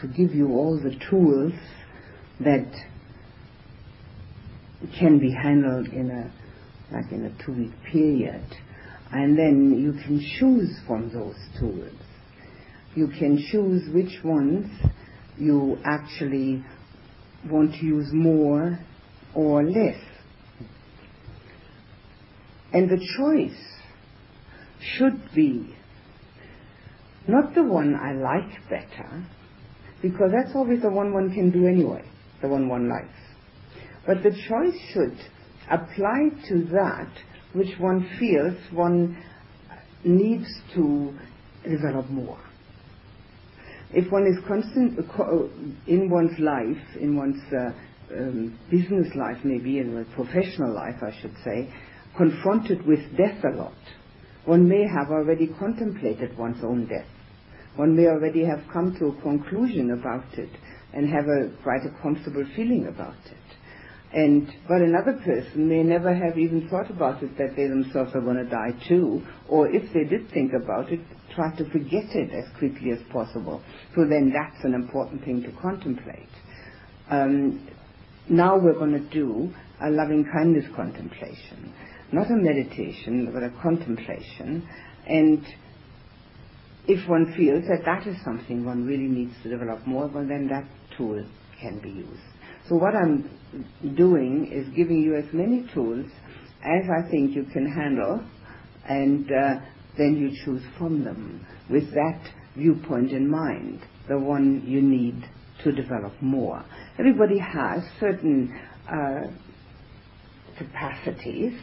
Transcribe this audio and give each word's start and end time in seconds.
to 0.00 0.08
give 0.08 0.34
you 0.34 0.48
all 0.50 0.78
the 0.78 0.96
tools 1.10 1.52
that 2.40 2.70
can 4.98 5.18
be 5.18 5.32
handled 5.32 5.88
in 5.88 6.10
a 6.10 6.32
like 6.94 7.10
in 7.12 7.24
a 7.24 7.44
two 7.44 7.52
week 7.52 7.72
period. 7.90 8.44
And 9.10 9.38
then 9.38 9.78
you 9.80 9.92
can 9.92 10.20
choose 10.38 10.76
from 10.86 11.10
those 11.12 11.36
tools. 11.58 11.92
You 12.94 13.08
can 13.08 13.38
choose 13.50 13.82
which 13.92 14.22
ones 14.24 14.66
you 15.38 15.78
actually 15.84 16.64
want 17.48 17.72
to 17.74 17.86
use 17.86 18.08
more 18.12 18.78
or 19.34 19.64
less. 19.64 20.00
And 22.72 22.90
the 22.90 22.98
choice 23.18 23.60
should 24.80 25.20
be 25.34 25.74
not 27.26 27.54
the 27.54 27.62
one 27.62 27.94
I 27.94 28.12
like 28.12 28.68
better, 28.68 29.24
because 30.04 30.32
that's 30.36 30.54
always 30.54 30.82
the 30.82 30.90
one 30.90 31.14
one 31.14 31.32
can 31.32 31.50
do 31.50 31.66
anyway, 31.66 32.04
the 32.42 32.48
one 32.48 32.68
one 32.68 32.90
likes. 32.90 33.08
But 34.06 34.22
the 34.22 34.32
choice 34.32 34.78
should 34.92 35.16
apply 35.70 36.28
to 36.50 36.64
that 36.72 37.10
which 37.54 37.78
one 37.78 38.06
feels 38.20 38.54
one 38.70 39.16
needs 40.04 40.46
to 40.74 41.18
develop 41.66 42.10
more. 42.10 42.38
If 43.92 44.12
one 44.12 44.26
is 44.26 44.44
constant 44.46 44.98
uh, 44.98 45.22
uh, 45.22 45.48
in 45.86 46.10
one's 46.10 46.38
life, 46.38 46.84
in 47.00 47.16
one's 47.16 47.40
uh, 47.50 47.72
um, 48.14 48.58
business 48.70 49.06
life, 49.14 49.38
maybe 49.42 49.78
in 49.78 50.04
professional 50.14 50.74
life, 50.74 50.96
I 51.00 51.18
should 51.22 51.34
say, 51.42 51.72
confronted 52.14 52.86
with 52.86 53.00
death 53.16 53.42
a 53.42 53.56
lot, 53.56 53.72
one 54.44 54.68
may 54.68 54.82
have 54.82 55.10
already 55.10 55.46
contemplated 55.58 56.36
one's 56.36 56.62
own 56.62 56.88
death. 56.88 57.06
One 57.76 57.96
may 57.96 58.06
already 58.06 58.44
have 58.44 58.62
come 58.72 58.96
to 58.98 59.06
a 59.06 59.22
conclusion 59.22 59.90
about 59.90 60.38
it 60.38 60.50
and 60.92 61.08
have 61.08 61.24
a 61.26 61.50
quite 61.62 61.84
a 61.84 62.02
comfortable 62.02 62.44
feeling 62.54 62.86
about 62.86 63.16
it. 63.26 63.36
And 64.12 64.46
but 64.68 64.80
another 64.80 65.18
person 65.24 65.68
may 65.68 65.82
never 65.82 66.14
have 66.14 66.38
even 66.38 66.68
thought 66.68 66.88
about 66.88 67.22
it 67.22 67.36
that 67.36 67.56
they 67.56 67.66
themselves 67.66 68.12
are 68.14 68.20
going 68.20 68.36
to 68.36 68.48
die 68.48 68.72
too, 68.88 69.22
or 69.48 69.68
if 69.68 69.92
they 69.92 70.04
did 70.04 70.30
think 70.30 70.52
about 70.52 70.92
it, 70.92 71.00
try 71.34 71.54
to 71.56 71.64
forget 71.70 72.14
it 72.14 72.30
as 72.32 72.44
quickly 72.58 72.92
as 72.92 73.00
possible. 73.12 73.60
So 73.96 74.04
then 74.04 74.32
that's 74.32 74.64
an 74.64 74.74
important 74.74 75.24
thing 75.24 75.42
to 75.42 75.50
contemplate. 75.60 76.28
Um, 77.10 77.68
now 78.28 78.56
we're 78.56 78.74
going 78.74 78.92
to 78.92 79.10
do 79.10 79.52
a 79.82 79.90
loving 79.90 80.24
kindness 80.32 80.64
contemplation 80.76 81.74
not 82.14 82.30
a 82.30 82.36
meditation, 82.36 83.30
but 83.32 83.42
a 83.42 83.50
contemplation. 83.60 84.66
And 85.06 85.44
if 86.86 87.08
one 87.08 87.32
feels 87.36 87.64
that 87.68 87.84
that 87.84 88.06
is 88.06 88.16
something 88.24 88.64
one 88.64 88.84
really 88.84 89.08
needs 89.08 89.34
to 89.42 89.48
develop 89.48 89.86
more, 89.86 90.06
well, 90.08 90.26
then 90.26 90.48
that 90.48 90.64
tool 90.96 91.24
can 91.60 91.78
be 91.80 91.90
used. 91.90 92.20
So 92.68 92.76
what 92.76 92.94
I'm 92.94 93.30
doing 93.96 94.50
is 94.52 94.74
giving 94.74 95.00
you 95.00 95.16
as 95.16 95.24
many 95.32 95.66
tools 95.72 96.06
as 96.62 96.84
I 96.88 97.08
think 97.10 97.34
you 97.34 97.44
can 97.44 97.70
handle, 97.70 98.24
and 98.88 99.30
uh, 99.30 99.60
then 99.98 100.16
you 100.16 100.30
choose 100.44 100.62
from 100.78 101.04
them 101.04 101.46
with 101.70 101.90
that 101.92 102.20
viewpoint 102.56 103.12
in 103.12 103.30
mind, 103.30 103.80
the 104.08 104.18
one 104.18 104.62
you 104.66 104.80
need 104.80 105.24
to 105.62 105.72
develop 105.72 106.12
more. 106.20 106.64
Everybody 106.98 107.38
has 107.38 107.82
certain 108.00 108.58
uh, 108.88 109.28
capacities 110.58 111.58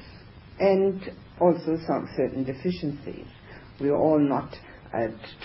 and 0.59 1.01
also 1.39 1.77
some 1.87 2.07
certain 2.15 2.43
deficiencies. 2.43 3.27
We 3.79 3.89
are 3.89 3.97
all 3.97 4.19
not 4.19 4.55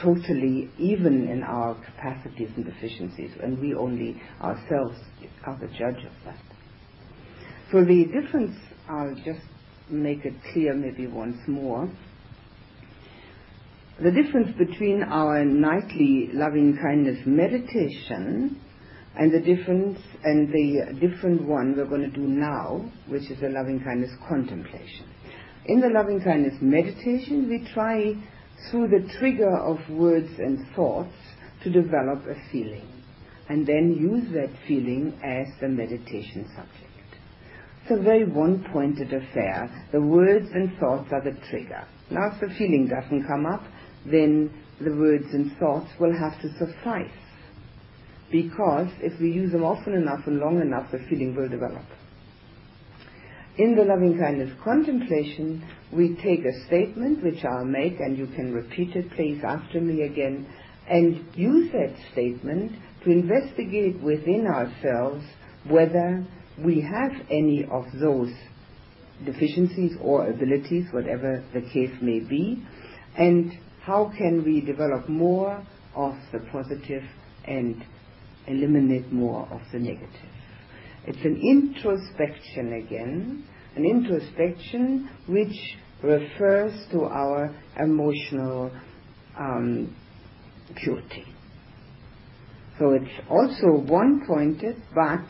totally 0.02 0.70
even 0.78 1.28
in 1.28 1.42
our 1.42 1.74
capacities 1.74 2.50
and 2.56 2.64
deficiencies, 2.64 3.30
and 3.42 3.58
we 3.60 3.74
only 3.74 4.20
ourselves 4.40 4.98
are 5.44 5.58
the 5.60 5.68
judge 5.68 6.04
of 6.04 6.12
that. 6.24 6.40
So 7.70 7.84
the 7.84 8.04
difference, 8.06 8.56
I'll 8.88 9.14
just 9.24 9.44
make 9.88 10.24
it 10.24 10.34
clear 10.52 10.74
maybe 10.74 11.06
once 11.06 11.38
more. 11.46 11.90
The 14.02 14.10
difference 14.10 14.56
between 14.58 15.02
our 15.02 15.44
nightly 15.44 16.30
loving 16.32 16.76
kindness 16.82 17.18
meditation 17.24 18.60
and 19.18 19.32
the 19.32 19.40
difference 19.40 19.98
and 20.22 20.48
the 20.52 21.00
different 21.00 21.42
one 21.42 21.74
we're 21.76 21.86
going 21.86 22.02
to 22.02 22.10
do 22.10 22.26
now, 22.26 22.90
which 23.08 23.30
is 23.30 23.40
the 23.40 23.48
loving 23.48 23.82
kindness 23.82 24.10
contemplation. 24.28 25.06
In 25.64 25.80
the 25.80 25.88
loving 25.88 26.20
kindness 26.22 26.54
meditation, 26.60 27.48
we 27.48 27.66
try 27.72 28.14
through 28.70 28.88
the 28.88 29.08
trigger 29.18 29.56
of 29.56 29.78
words 29.90 30.30
and 30.38 30.66
thoughts 30.74 31.14
to 31.62 31.70
develop 31.70 32.24
a 32.26 32.50
feeling 32.50 32.88
and 33.48 33.66
then 33.66 33.92
use 33.92 34.32
that 34.32 34.50
feeling 34.66 35.18
as 35.22 35.46
the 35.60 35.68
meditation 35.68 36.48
subject. 36.54 36.82
It's 37.82 38.00
a 38.00 38.02
very 38.02 38.24
one-pointed 38.24 39.12
affair. 39.12 39.88
The 39.92 40.00
words 40.00 40.48
and 40.52 40.76
thoughts 40.78 41.08
are 41.12 41.22
the 41.22 41.38
trigger. 41.50 41.86
Now 42.10 42.32
if 42.32 42.40
the 42.40 42.54
feeling 42.56 42.88
doesn't 42.88 43.26
come 43.26 43.46
up, 43.46 43.62
then 44.04 44.50
the 44.80 44.94
words 44.94 45.26
and 45.32 45.56
thoughts 45.58 45.90
will 46.00 46.12
have 46.18 46.40
to 46.42 46.48
suffice 46.58 47.10
because 48.30 48.88
if 49.00 49.18
we 49.20 49.30
use 49.30 49.52
them 49.52 49.62
often 49.62 49.94
enough 49.94 50.26
and 50.26 50.38
long 50.38 50.60
enough, 50.60 50.90
the 50.90 50.98
feeling 51.08 51.36
will 51.36 51.48
develop. 51.48 51.84
In 53.58 53.74
the 53.74 53.84
loving 53.84 54.18
kindness 54.18 54.52
contemplation, 54.62 55.64
we 55.90 56.14
take 56.22 56.44
a 56.44 56.66
statement 56.66 57.24
which 57.24 57.42
I'll 57.42 57.64
make, 57.64 57.98
and 58.00 58.18
you 58.18 58.26
can 58.26 58.52
repeat 58.52 58.94
it, 58.94 59.10
please, 59.12 59.40
after 59.42 59.80
me 59.80 60.02
again, 60.02 60.46
and 60.88 61.24
use 61.34 61.72
that 61.72 61.94
statement 62.12 62.72
to 63.04 63.10
investigate 63.10 63.98
within 64.02 64.46
ourselves 64.46 65.24
whether 65.68 66.22
we 66.62 66.82
have 66.82 67.12
any 67.30 67.64
of 67.70 67.86
those 67.98 68.30
deficiencies 69.24 69.92
or 70.02 70.28
abilities, 70.28 70.86
whatever 70.92 71.42
the 71.54 71.62
case 71.62 71.96
may 72.02 72.20
be, 72.20 72.62
and 73.16 73.52
how 73.80 74.12
can 74.18 74.44
we 74.44 74.60
develop 74.60 75.08
more 75.08 75.64
of 75.94 76.14
the 76.30 76.40
positive 76.52 77.04
and 77.46 77.82
eliminate 78.46 79.10
more 79.10 79.48
of 79.50 79.62
the 79.72 79.78
negative. 79.78 80.35
It's 81.06 81.24
an 81.24 81.40
introspection 81.40 82.82
again, 82.84 83.44
an 83.76 83.84
introspection 83.84 85.08
which 85.28 85.56
refers 86.02 86.72
to 86.90 87.04
our 87.04 87.54
emotional 87.78 88.72
um, 89.38 89.94
purity. 90.76 91.24
So 92.78 92.90
it's 92.92 93.28
also 93.30 93.80
one 93.88 94.22
pointed, 94.26 94.82
but 94.94 95.24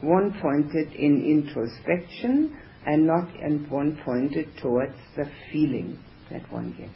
one 0.00 0.32
pointed 0.40 0.92
in 0.94 1.24
introspection 1.24 2.56
and 2.86 3.06
not 3.06 3.28
and 3.42 3.70
one 3.70 4.00
pointed 4.04 4.46
towards 4.62 4.94
the 5.16 5.24
feeling 5.52 5.98
that 6.30 6.50
one 6.52 6.70
gets. 6.78 6.92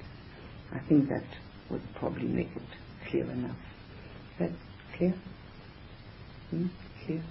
I 0.73 0.87
think 0.89 1.09
that 1.09 1.25
would 1.71 1.83
probably 1.99 2.29
make 2.29 2.51
it 2.55 3.11
clear 3.11 3.31
enough. 3.31 3.57
Is 4.33 4.39
that 4.39 4.51
clear? 4.97 5.15
Hmm? 6.51 6.67
Clear? 7.05 7.23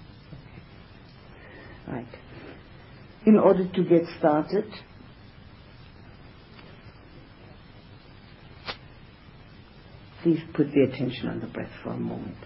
Right. 1.86 2.06
In 3.26 3.36
order 3.36 3.66
to 3.66 3.84
get 3.84 4.02
started, 4.18 4.64
please 10.22 10.40
put 10.54 10.68
the 10.72 10.82
attention 10.82 11.28
on 11.28 11.40
the 11.40 11.46
breath 11.46 11.70
for 11.82 11.90
a 11.90 11.96
moment. 11.98 12.36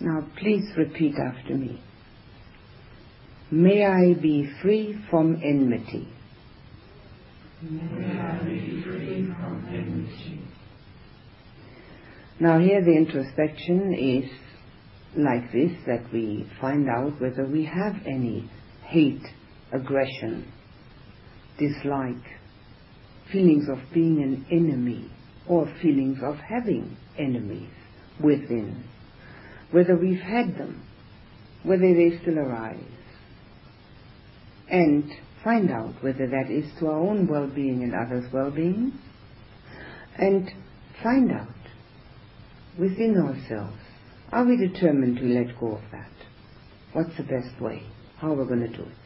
Now 0.00 0.26
please 0.40 0.64
repeat 0.76 1.14
after 1.18 1.54
me. 1.54 1.80
May 3.50 3.84
I 3.84 4.14
be 4.20 4.48
free 4.62 4.96
from 5.10 5.40
enmity. 5.44 6.08
May 7.62 8.18
I 8.18 8.38
be 8.44 8.82
free 8.82 9.26
from 9.26 9.66
enmity. 9.68 10.40
Now 12.38 12.58
here 12.58 12.82
the 12.82 12.96
introspection 12.96 13.92
is 13.92 14.30
like 15.16 15.52
this, 15.52 15.72
that 15.86 16.10
we 16.12 16.48
find 16.60 16.88
out 16.88 17.20
whether 17.20 17.44
we 17.44 17.64
have 17.64 17.96
any 18.06 18.48
hate, 18.86 19.26
aggression, 19.72 20.50
dislike, 21.58 22.24
feelings 23.32 23.68
of 23.68 23.78
being 23.92 24.22
an 24.22 24.46
enemy, 24.50 25.10
or 25.48 25.66
feelings 25.82 26.18
of 26.22 26.36
having 26.36 26.96
enemies 27.18 27.70
within 28.22 28.84
whether 29.70 29.96
we've 29.96 30.20
had 30.20 30.56
them, 30.56 30.82
whether 31.62 31.94
they 31.94 32.18
still 32.22 32.38
arise, 32.38 32.82
and 34.68 35.04
find 35.42 35.70
out 35.70 35.94
whether 36.02 36.26
that 36.26 36.50
is 36.50 36.64
to 36.78 36.86
our 36.86 36.98
own 36.98 37.26
well-being 37.26 37.82
and 37.82 37.94
others' 37.94 38.30
well-being, 38.32 38.92
and 40.16 40.50
find 41.02 41.32
out 41.32 41.48
within 42.78 43.16
ourselves, 43.16 43.76
are 44.32 44.44
we 44.44 44.56
determined 44.56 45.16
to 45.16 45.24
let 45.24 45.58
go 45.58 45.76
of 45.76 45.82
that? 45.92 46.10
What's 46.92 47.16
the 47.16 47.22
best 47.22 47.60
way? 47.60 47.82
How 48.18 48.32
are 48.32 48.42
we 48.42 48.46
going 48.46 48.60
to 48.60 48.76
do 48.76 48.82
it? 48.82 48.99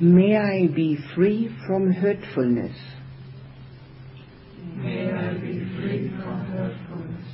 May 0.00 0.36
I 0.36 0.66
be 0.74 0.98
free 1.14 1.48
from 1.68 1.92
hurtfulness. 1.92 2.76
May 4.74 5.12
I 5.12 5.34
be 5.34 5.60
free 5.76 6.08
from 6.08 6.44
hurtfulness. 6.46 7.24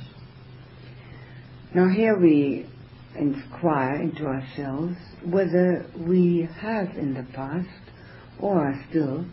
Now 1.73 1.89
here 1.89 2.19
we 2.19 2.67
inquire 3.17 3.95
into 3.95 4.25
ourselves 4.25 4.95
whether 5.25 5.87
we 5.97 6.47
have 6.59 6.89
in 6.97 7.15
the 7.15 7.25
past 7.33 7.67
or 8.39 8.67
are 8.67 8.85
still 8.91 9.25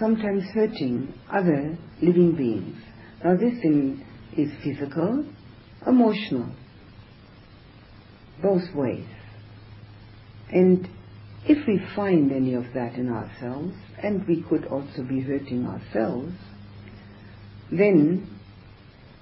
sometimes 0.00 0.42
hurting 0.52 1.14
other 1.30 1.78
living 2.02 2.34
beings. 2.34 2.82
Now 3.24 3.36
this 3.36 3.60
thing 3.62 4.04
is 4.36 4.50
physical, 4.64 5.24
emotional, 5.86 6.52
both 8.42 8.74
ways. 8.74 9.06
And 10.50 10.88
if 11.48 11.66
we 11.66 11.80
find 11.94 12.32
any 12.32 12.54
of 12.54 12.64
that 12.74 12.94
in 12.94 13.08
ourselves, 13.08 13.74
and 14.02 14.26
we 14.26 14.42
could 14.42 14.66
also 14.66 15.02
be 15.02 15.20
hurting 15.20 15.64
ourselves, 15.66 16.32
then 17.70 18.28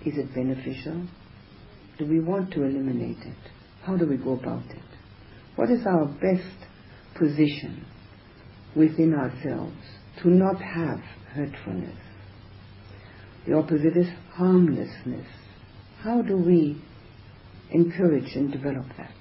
is 0.04 0.16
it 0.16 0.34
beneficial? 0.34 1.06
Do 1.98 2.06
we 2.06 2.20
want 2.20 2.52
to 2.52 2.62
eliminate 2.62 3.18
it? 3.24 3.50
How 3.82 3.96
do 3.96 4.06
we 4.06 4.16
go 4.16 4.32
about 4.32 4.64
it? 4.70 4.82
What 5.56 5.70
is 5.70 5.86
our 5.86 6.06
best 6.06 6.66
position 7.16 7.84
within 8.74 9.14
ourselves 9.14 9.76
to 10.22 10.28
not 10.28 10.60
have 10.60 11.00
hurtfulness? 11.32 11.98
The 13.46 13.54
opposite 13.54 13.96
is 13.96 14.08
harmlessness. 14.32 15.26
How 16.00 16.22
do 16.22 16.36
we 16.36 16.82
encourage 17.70 18.34
and 18.34 18.50
develop 18.50 18.86
that? 18.96 19.13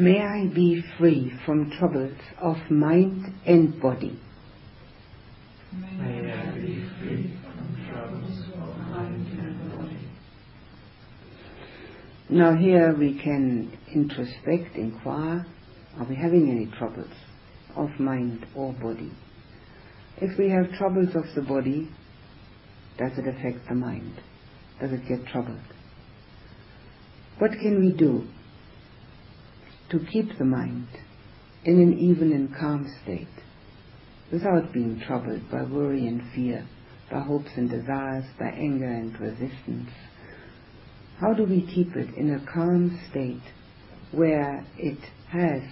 May 0.00 0.22
I 0.22 0.46
be 0.46 0.82
free 0.96 1.30
from 1.44 1.70
troubles 1.72 2.16
of 2.40 2.56
mind 2.70 3.34
and 3.44 3.78
body. 3.82 4.18
May 5.74 6.32
I 6.32 6.50
be 6.52 6.88
free 6.98 7.36
from 7.44 7.86
troubles 7.86 8.38
of 8.48 8.78
mind 8.78 9.26
and 9.38 9.76
body. 9.76 9.98
Now 12.30 12.56
here 12.56 12.96
we 12.96 13.20
can 13.22 13.76
introspect, 13.94 14.76
inquire, 14.76 15.44
are 15.98 16.06
we 16.06 16.14
having 16.14 16.50
any 16.50 16.74
troubles 16.78 17.12
of 17.76 17.90
mind 18.00 18.46
or 18.54 18.72
body? 18.72 19.12
If 20.16 20.38
we 20.38 20.48
have 20.48 20.72
troubles 20.78 21.14
of 21.14 21.24
the 21.34 21.42
body, 21.42 21.90
does 22.96 23.18
it 23.18 23.28
affect 23.28 23.68
the 23.68 23.74
mind? 23.74 24.14
Does 24.80 24.92
it 24.92 25.06
get 25.06 25.26
troubled? 25.26 25.60
What 27.38 27.50
can 27.50 27.80
we 27.80 27.92
do 27.92 28.26
to 29.90 29.98
keep 30.12 30.38
the 30.38 30.44
mind 30.44 30.88
in 31.64 31.80
an 31.80 31.98
even 31.98 32.32
and 32.32 32.54
calm 32.56 32.86
state 33.02 33.26
without 34.32 34.72
being 34.72 35.00
troubled 35.06 35.50
by 35.50 35.62
worry 35.62 36.06
and 36.06 36.22
fear, 36.34 36.66
by 37.10 37.20
hopes 37.20 37.50
and 37.56 37.68
desires, 37.68 38.24
by 38.38 38.46
anger 38.46 38.86
and 38.86 39.18
resistance? 39.20 39.90
How 41.20 41.34
do 41.34 41.44
we 41.44 41.66
keep 41.74 41.94
it 41.96 42.14
in 42.16 42.32
a 42.32 42.52
calm 42.52 42.98
state 43.10 43.42
where 44.12 44.64
it 44.78 44.98
has 45.28 45.62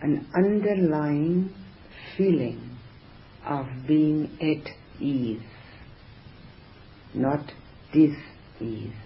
an 0.00 0.26
underlying 0.36 1.52
feeling 2.16 2.78
of 3.46 3.66
being 3.88 4.30
at 4.40 5.02
ease, 5.02 5.40
not 7.14 7.52
dis-ease? 7.92 9.03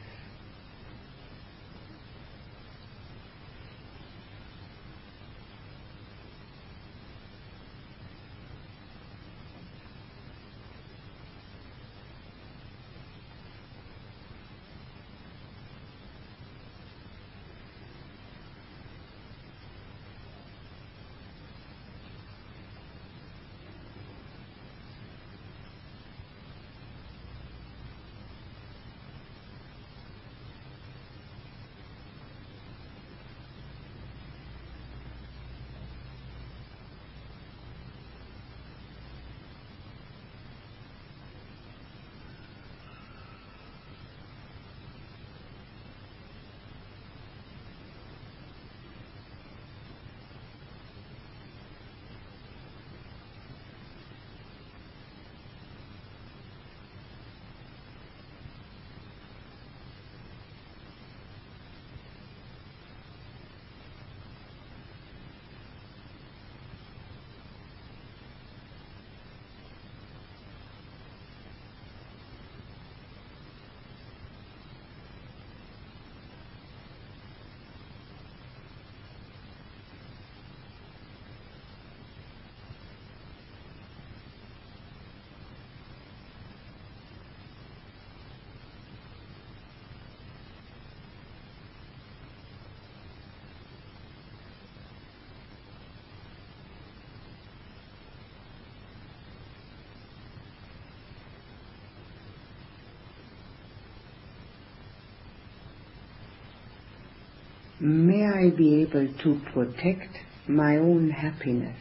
May 107.89 108.23
I 108.23 108.51
be 108.51 108.83
able 108.83 109.09
to 109.23 109.41
protect 109.51 110.15
my 110.47 110.77
own 110.77 111.09
happiness. 111.09 111.79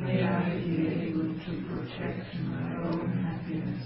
May 0.00 0.20
I 0.20 0.58
be 0.58 0.88
able 0.88 1.32
to 1.38 1.62
protect 1.68 2.34
my 2.42 2.76
own 2.88 3.22
happiness. 3.22 3.84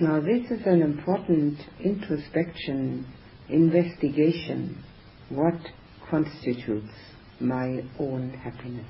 Now 0.00 0.20
this 0.20 0.50
is 0.50 0.66
an 0.66 0.80
important 0.80 1.58
introspection, 1.84 3.06
investigation. 3.50 4.82
What 5.28 5.60
constitutes 6.08 6.94
my 7.38 7.84
own 7.98 8.30
happiness? 8.30 8.88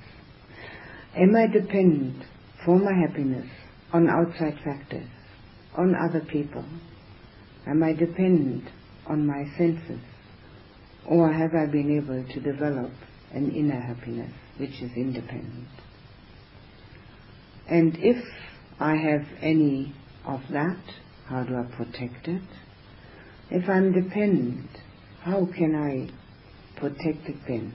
Am 1.16 1.35
I 1.35 1.49
dependent 1.49 2.23
for 2.64 2.78
my 2.78 2.92
happiness 2.92 3.49
on 3.92 4.09
outside 4.09 4.61
factors, 4.64 5.09
on 5.76 5.97
other 5.97 6.21
people? 6.21 6.64
Am 7.66 7.83
I 7.83 7.92
dependent 7.92 8.68
on 9.08 9.26
my 9.26 9.44
senses? 9.56 10.00
Or 11.06 11.32
have 11.32 11.54
I 11.54 11.66
been 11.70 11.96
able 11.96 12.25
to 12.34 12.40
develop 12.40 12.90
an 13.32 13.50
inner 13.52 13.80
happiness 13.80 14.32
which 14.58 14.82
is 14.82 14.90
independent? 14.96 15.68
And 17.68 17.96
if 17.98 18.22
I 18.78 18.96
have 18.96 19.26
any 19.40 19.94
of 20.25 20.40
that, 20.52 20.82
how 21.28 21.44
do 21.44 21.56
I 21.56 21.76
protect 21.76 22.28
it? 22.28 22.42
If 23.50 23.68
I'm 23.68 23.92
dependent, 23.92 24.70
how 25.22 25.46
can 25.56 25.75
I 25.75 26.10
protect 26.80 27.28
it 27.28 27.36
then? 27.46 27.72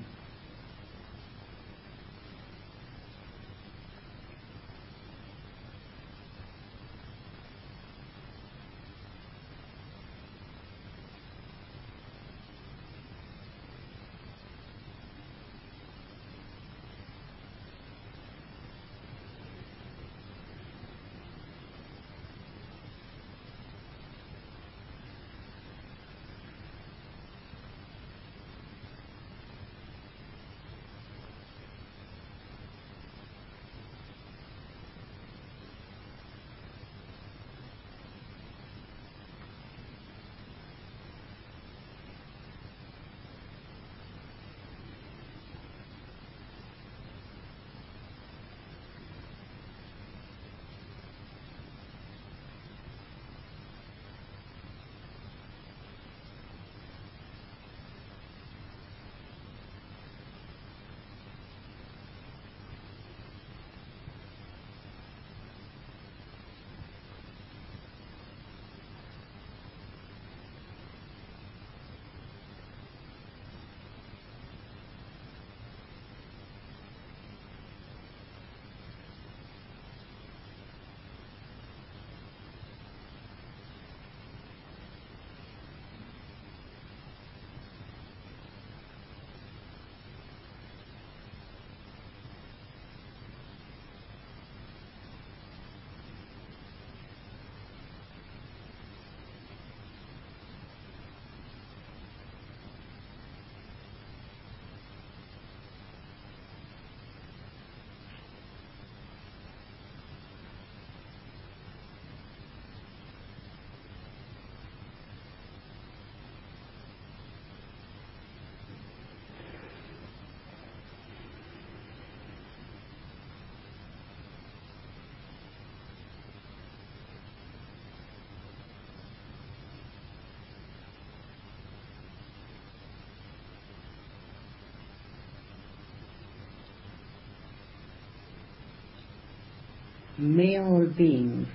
May 140.21 140.59
all 140.59 140.85
beings 140.85 141.47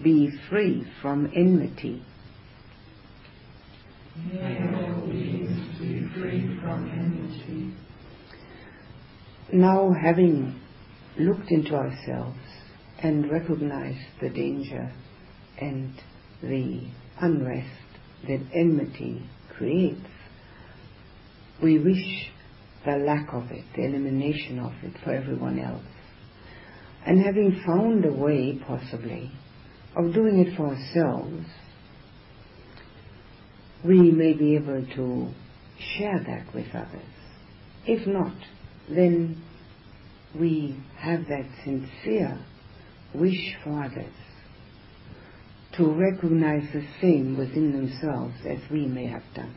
be 0.00 0.30
free 0.48 0.86
from 1.02 1.28
enmity. 1.34 2.04
May 4.32 4.58
all 4.76 5.08
beings 5.08 5.80
be 5.80 6.06
free 6.14 6.56
from 6.60 6.88
enmity. 6.88 7.74
Now, 9.52 9.92
having 10.00 10.60
looked 11.18 11.50
into 11.50 11.74
ourselves 11.74 12.38
and 13.02 13.28
recognized 13.28 14.06
the 14.20 14.30
danger 14.30 14.92
and 15.60 15.92
the 16.44 16.86
unrest 17.20 17.68
that 18.28 18.40
enmity 18.54 19.28
creates, 19.56 19.98
we 21.60 21.80
wish 21.80 22.30
the 22.84 22.98
lack 22.98 23.32
of 23.32 23.50
it, 23.50 23.64
the 23.74 23.84
elimination 23.84 24.60
of 24.60 24.74
it 24.84 24.96
for 25.02 25.12
everyone 25.12 25.58
else. 25.58 25.82
And 27.04 27.24
having 27.24 27.62
found 27.66 28.04
a 28.04 28.12
way, 28.12 28.60
possibly, 28.66 29.32
of 29.96 30.14
doing 30.14 30.40
it 30.40 30.56
for 30.56 30.68
ourselves, 30.68 31.46
we 33.84 34.10
may 34.10 34.32
be 34.32 34.54
able 34.54 34.86
to 34.94 35.28
share 35.96 36.22
that 36.26 36.54
with 36.54 36.66
others. 36.74 37.02
If 37.86 38.06
not, 38.06 38.36
then 38.88 39.42
we 40.38 40.76
have 40.96 41.26
that 41.26 41.46
sincere 41.64 42.38
wish 43.14 43.56
for 43.64 43.82
others 43.82 44.14
to 45.76 45.90
recognize 45.90 46.68
the 46.72 46.86
same 47.00 47.36
within 47.36 47.72
themselves 47.72 48.34
as 48.48 48.58
we 48.70 48.86
may 48.86 49.06
have 49.06 49.24
done. 49.34 49.54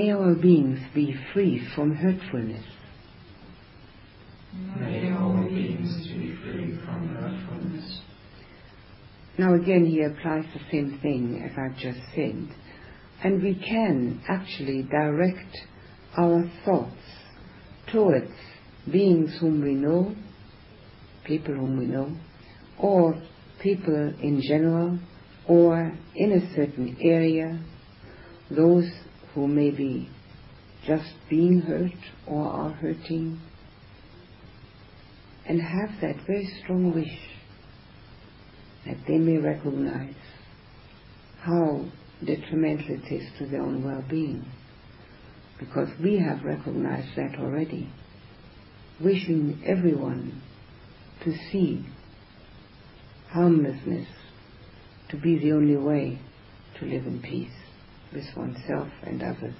May 0.00 0.12
all 0.12 0.34
beings 0.34 0.78
be 0.94 1.14
free 1.34 1.62
from 1.74 1.94
hurtfulness. 1.94 2.64
May 4.78 5.12
all 5.12 5.44
beings 5.46 6.06
be 6.06 6.34
free 6.42 6.78
from 6.86 7.08
hurtfulness. 7.08 8.00
Now 9.36 9.52
again 9.52 9.84
he 9.84 10.00
applies 10.00 10.46
the 10.54 10.60
same 10.72 10.98
thing 11.02 11.42
as 11.44 11.50
I've 11.58 11.76
just 11.76 12.00
said. 12.14 12.48
And 13.22 13.42
we 13.42 13.54
can 13.56 14.22
actually 14.26 14.84
direct 14.84 15.58
our 16.16 16.50
thoughts 16.64 16.96
towards 17.92 18.32
beings 18.90 19.36
whom 19.38 19.62
we 19.62 19.74
know, 19.74 20.16
people 21.26 21.56
whom 21.56 21.78
we 21.78 21.84
know, 21.84 22.16
or 22.78 23.20
people 23.62 24.14
in 24.22 24.40
general, 24.48 24.98
or 25.46 25.92
in 26.16 26.32
a 26.32 26.54
certain 26.54 26.96
area, 27.02 27.62
those 28.50 28.90
who 29.34 29.46
may 29.46 29.70
be 29.70 30.08
just 30.86 31.14
being 31.28 31.60
hurt 31.60 31.92
or 32.26 32.46
are 32.46 32.70
hurting, 32.70 33.40
and 35.46 35.60
have 35.60 36.00
that 36.00 36.16
very 36.26 36.48
strong 36.62 36.94
wish 36.94 37.18
that 38.86 38.96
they 39.06 39.18
may 39.18 39.36
recognize 39.36 40.14
how 41.40 41.84
detrimental 42.24 42.96
it 42.96 43.12
is 43.12 43.28
to 43.38 43.46
their 43.46 43.62
own 43.62 43.84
well-being. 43.84 44.44
Because 45.58 45.88
we 46.02 46.18
have 46.18 46.42
recognized 46.42 47.16
that 47.16 47.38
already. 47.38 47.90
Wishing 49.02 49.62
everyone 49.66 50.42
to 51.24 51.32
see 51.50 51.84
harmlessness 53.28 54.08
to 55.10 55.16
be 55.16 55.38
the 55.38 55.52
only 55.52 55.76
way 55.76 56.18
to 56.78 56.86
live 56.86 57.06
in 57.06 57.20
peace 57.20 57.59
with 58.12 58.24
oneself 58.36 58.88
and 59.04 59.22
others. 59.22 59.54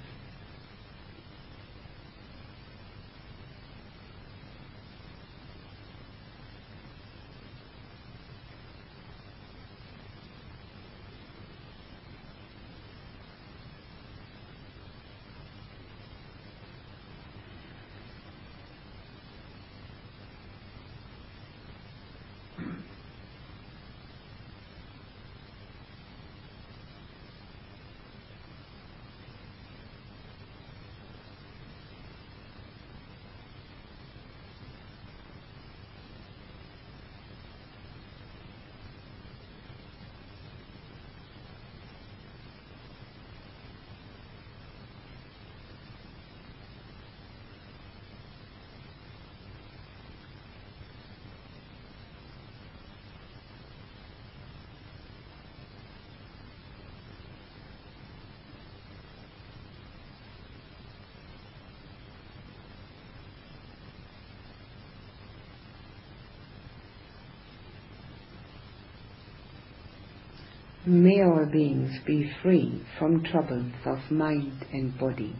May 70.83 71.21
our 71.21 71.45
beings 71.45 71.91
be 72.07 72.31
free 72.41 72.81
from 72.97 73.23
troubles 73.23 73.71
of 73.85 73.99
mind 74.09 74.65
and 74.73 74.97
body. 74.97 75.35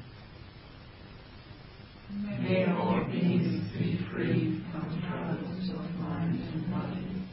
May 2.11 2.65
all 2.67 3.03
beings 3.11 3.71
be 3.73 3.99
free 4.13 4.63
from 4.71 5.01
troubles 5.01 5.69
of 5.71 5.95
mind 5.95 6.39
and 6.53 6.69
body. 6.69 7.25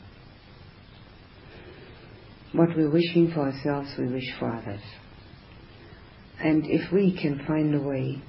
What 2.53 2.75
we're 2.75 2.90
wishing 2.90 3.31
for 3.35 3.40
ourselves, 3.40 3.90
we 3.99 4.07
wish 4.07 4.33
for 4.38 4.53
others. 4.53 4.81
And 6.40 6.64
if 6.64 6.90
we 6.90 7.14
can 7.14 7.44
find 7.47 7.75
a 7.75 7.83
way 7.83 8.23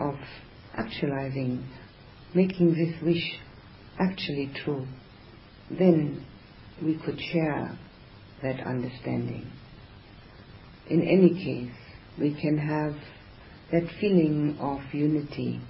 of 0.00 0.16
actualizing, 0.74 1.66
making 2.34 2.74
this 2.74 3.02
wish 3.02 3.40
actually 3.98 4.52
true, 4.62 4.86
then 5.70 6.26
we 6.82 6.98
could 6.98 7.18
share 7.32 7.78
that 8.44 8.64
understanding. 8.64 9.50
In 10.88 11.00
any 11.02 11.30
case, 11.30 11.74
we 12.20 12.38
can 12.40 12.58
have 12.58 12.94
that 13.72 13.90
feeling 14.00 14.56
of 14.60 14.80
unity 14.92 15.60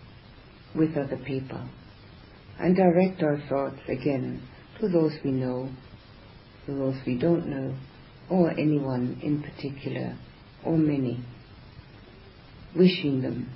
with 0.74 0.96
other 0.96 1.16
people 1.24 1.66
and 2.58 2.76
direct 2.76 3.22
our 3.22 3.38
thoughts 3.48 3.80
again 3.88 4.42
to 4.80 4.88
those 4.88 5.12
we 5.24 5.30
know, 5.30 5.70
to 6.66 6.74
those 6.74 6.96
we 7.06 7.16
don't 7.16 7.46
know, 7.46 7.74
or 8.28 8.50
anyone 8.50 9.20
in 9.22 9.42
particular, 9.42 10.18
or 10.64 10.76
many, 10.76 11.24
wishing 12.76 13.22
them 13.22 13.48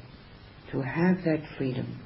to 0.70 0.80
have 0.80 1.16
that 1.24 1.42
freedom 1.56 1.98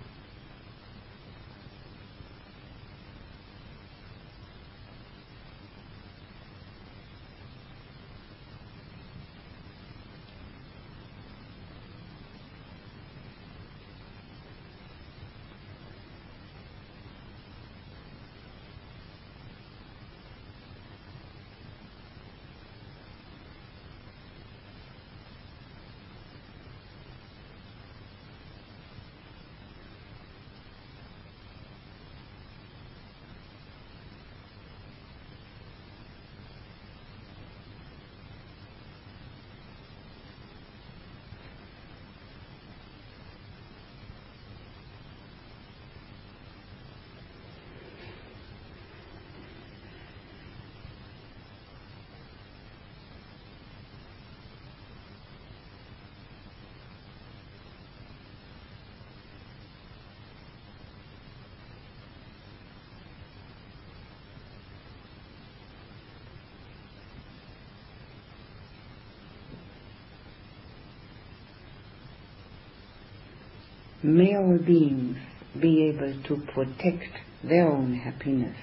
may 74.02 74.36
all 74.36 74.58
beings 74.58 75.16
be 75.60 75.84
able 75.84 76.14
to 76.24 76.42
protect 76.52 77.08
their 77.44 77.70
own 77.70 77.94
happiness. 77.94 78.56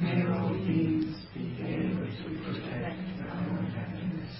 May 0.00 0.26
all 0.26 0.54
beings 0.54 1.16
be 1.32 1.54
able 1.62 2.06
to 2.06 2.42
protect 2.44 3.18
their 3.18 3.30
own 3.30 3.66
happiness. 3.66 4.36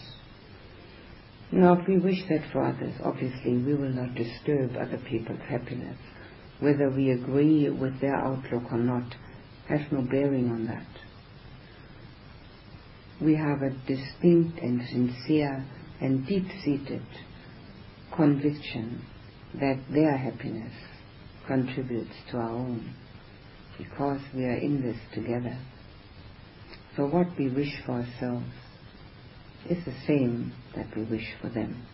Now, 1.53 1.81
if 1.81 1.87
we 1.87 1.99
wish 1.99 2.19
that 2.29 2.51
for 2.53 2.65
others, 2.65 2.95
obviously 3.05 3.57
we 3.57 3.75
will 3.75 3.93
not 3.93 4.15
disturb 4.15 4.77
other 4.77 5.01
people's 5.09 5.41
happiness. 5.49 5.99
Whether 6.59 6.91
we 6.91 7.11
agree 7.11 7.71
with 7.71 8.01
their 8.01 8.17
outlook 8.17 8.73
or 8.73 8.79
not 8.79 9.15
has 9.69 9.81
no 9.93 10.03
bearing 10.03 10.51
on 10.51 10.67
that. 10.67 10.87
We 13.21 13.35
have 13.37 13.63
a 13.63 13.71
distinct 13.87 14.59
and 14.61 14.83
sincere 14.89 15.65
and 16.01 16.27
deep-seated 16.27 17.03
conviction 18.17 19.05
that 19.61 19.79
their 19.93 20.17
happiness 20.17 20.73
contributes 21.47 22.15
to 22.31 22.39
our 22.39 22.51
own 22.51 22.95
because 23.79 24.21
we 24.35 24.45
are 24.45 24.57
in 24.57 24.83
this 24.83 24.97
together. 25.15 25.57
So 26.97 27.07
what 27.07 27.27
we 27.39 27.49
wish 27.51 27.73
for 27.85 27.93
ourselves 27.93 28.47
is 29.69 29.85
the 29.85 29.95
same 30.07 30.53
that 30.75 30.87
we 30.97 31.05
wish 31.05 31.27
for 31.41 31.49
them. 31.49 31.87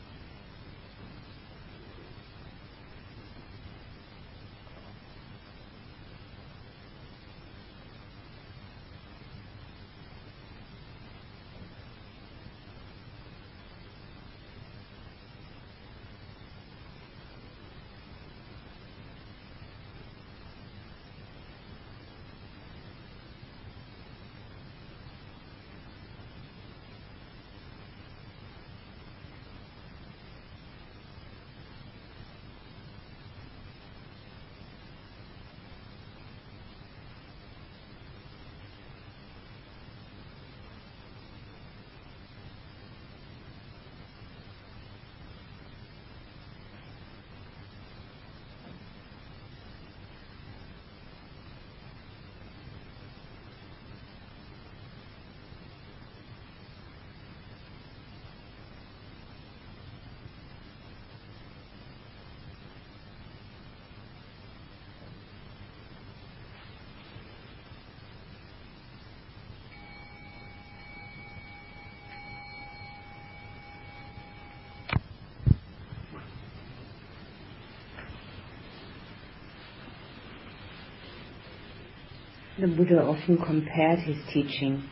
The 82.62 82.68
Buddha 82.68 83.03
often 83.03 83.38
compared 83.38 83.98
his 83.98 84.18
teaching 84.33 84.85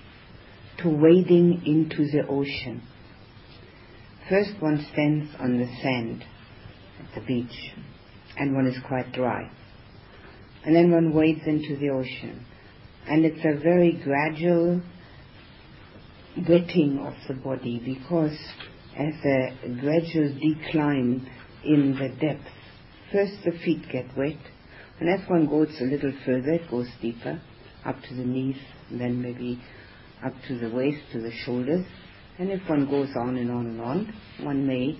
to 0.79 0.89
wading 0.89 1.63
into 1.65 2.05
the 2.11 2.27
ocean. 2.27 2.83
First 4.29 4.55
one 4.59 4.85
stands 4.91 5.31
on 5.39 5.57
the 5.57 5.69
sand 5.81 6.25
at 6.99 7.15
the 7.15 7.25
beach 7.25 7.73
and 8.37 8.57
one 8.57 8.67
is 8.67 8.77
quite 8.89 9.13
dry. 9.13 9.49
And 10.65 10.75
then 10.75 10.91
one 10.91 11.15
wades 11.15 11.47
into 11.47 11.77
the 11.77 11.91
ocean. 11.91 12.45
And 13.07 13.25
it's 13.25 13.45
a 13.45 13.63
very 13.63 13.93
gradual 14.03 14.83
wetting 16.49 16.99
of 16.99 17.15
the 17.29 17.35
body 17.35 17.81
because 17.85 18.37
as 18.97 19.15
a 19.25 19.69
gradual 19.81 20.35
decline 20.41 21.31
in 21.65 21.97
the 21.97 22.09
depth, 22.21 22.51
first 23.13 23.45
the 23.45 23.53
feet 23.65 23.89
get 23.93 24.07
wet 24.17 24.39
and 24.99 25.09
as 25.09 25.21
one 25.29 25.47
goes 25.47 25.69
a 25.81 25.85
little 25.85 26.13
further 26.27 26.55
it 26.55 26.69
goes 26.69 26.89
deeper 27.01 27.41
up 27.85 27.97
to 28.09 28.15
the 28.15 28.25
knees, 28.25 28.57
then 28.91 29.21
maybe 29.21 29.61
up 30.25 30.33
to 30.49 30.59
the 30.59 30.71
waist, 30.71 31.01
to 31.13 31.21
the 31.21 31.33
shoulders. 31.45 31.85
And 32.39 32.51
if 32.51 32.69
one 32.69 32.89
goes 32.89 33.11
on 33.17 33.37
and 33.37 33.51
on 33.51 33.67
and 33.67 33.81
on, 33.81 34.15
one 34.43 34.67
may 34.67 34.99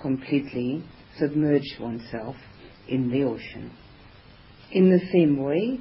completely 0.00 0.84
submerge 1.18 1.76
oneself 1.78 2.36
in 2.88 3.10
the 3.10 3.22
ocean. 3.24 3.72
In 4.72 4.90
the 4.90 5.00
same 5.12 5.42
way, 5.42 5.78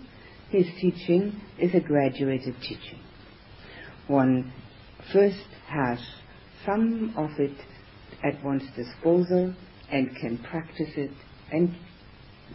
his 0.50 0.66
teaching 0.80 1.40
is 1.60 1.74
a 1.76 1.80
graduated 1.80 2.56
teaching. 2.62 3.00
One 4.08 4.52
first 5.14 5.38
has 5.68 6.00
some 6.66 7.14
of 7.16 7.40
it 7.40 7.58
at 8.24 8.44
one's 8.44 8.64
disposal 8.76 9.54
and 9.92 10.16
can 10.20 10.38
practice 10.50 10.90
it, 10.96 11.12
and 11.52 11.76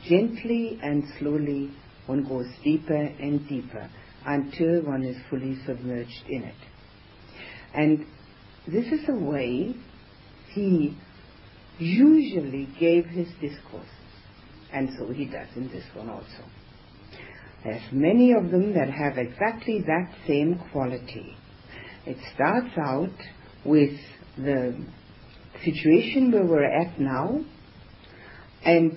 gently 0.08 0.78
and 0.82 1.04
slowly 1.18 1.70
one 2.06 2.24
goes 2.24 2.46
deeper 2.62 2.94
and 2.94 3.48
deeper 3.48 3.88
until 4.26 4.82
one 4.82 5.04
is 5.04 5.16
fully 5.30 5.56
submerged 5.66 6.24
in 6.28 6.44
it. 6.44 6.54
And 7.74 8.06
this 8.66 8.86
is 8.86 9.06
the 9.06 9.16
way 9.16 9.74
he 10.52 10.96
usually 11.78 12.68
gave 12.78 13.06
his 13.06 13.28
discourses. 13.40 13.88
And 14.72 14.90
so 14.98 15.12
he 15.12 15.26
does 15.26 15.48
in 15.56 15.68
this 15.68 15.84
one 15.94 16.08
also. 16.08 16.44
There's 17.64 17.82
many 17.92 18.32
of 18.32 18.50
them 18.50 18.74
that 18.74 18.90
have 18.90 19.18
exactly 19.18 19.82
that 19.86 20.12
same 20.26 20.60
quality. 20.70 21.36
It 22.06 22.18
starts 22.34 22.76
out 22.76 23.14
with 23.64 23.98
the 24.36 24.84
situation 25.64 26.30
where 26.30 26.44
we're 26.44 26.64
at 26.64 27.00
now, 27.00 27.40
and 28.64 28.96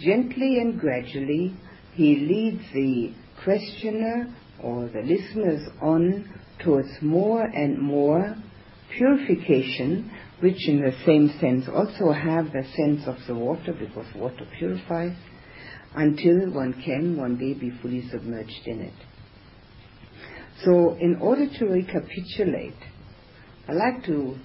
gently 0.00 0.58
and 0.58 0.80
gradually 0.80 1.54
he 1.98 2.14
leads 2.14 2.62
the 2.72 3.12
questioner 3.42 4.32
or 4.62 4.88
the 4.88 5.02
listeners 5.02 5.68
on 5.82 6.32
towards 6.62 6.90
more 7.02 7.42
and 7.42 7.76
more 7.76 8.36
purification, 8.96 10.08
which 10.38 10.68
in 10.68 10.80
the 10.80 10.92
same 11.04 11.28
sense 11.40 11.66
also 11.68 12.12
have 12.12 12.52
the 12.52 12.62
sense 12.76 13.02
of 13.08 13.16
the 13.26 13.34
water 13.34 13.72
because 13.72 14.06
water 14.14 14.46
purifies, 14.56 15.16
until 15.96 16.48
one 16.52 16.72
can 16.84 17.16
one 17.16 17.36
day 17.36 17.52
be 17.54 17.72
fully 17.82 18.08
submerged 18.12 18.62
in 18.66 18.80
it. 18.80 18.94
So 20.64 20.96
in 21.00 21.16
order 21.20 21.48
to 21.58 21.66
recapitulate, 21.66 22.78
I'd 23.66 23.74
like 23.74 24.04
to 24.04 24.36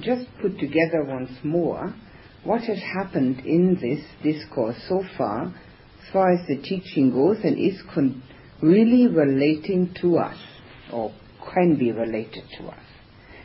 just 0.00 0.26
put 0.42 0.58
together 0.58 1.04
once 1.04 1.30
more 1.44 1.94
what 2.42 2.62
has 2.62 2.80
happened 2.80 3.46
in 3.46 3.78
this 3.80 4.04
discourse 4.24 4.76
so 4.88 5.04
far 5.16 5.54
far 6.12 6.32
as 6.32 6.46
the 6.46 6.56
teaching 6.62 7.10
goes 7.10 7.38
and 7.44 7.58
is 7.58 7.80
con- 7.94 8.22
really 8.62 9.06
relating 9.06 9.94
to 10.00 10.18
us 10.18 10.36
or 10.92 11.12
can 11.54 11.76
be 11.78 11.92
related 11.92 12.44
to 12.58 12.66
us. 12.66 12.84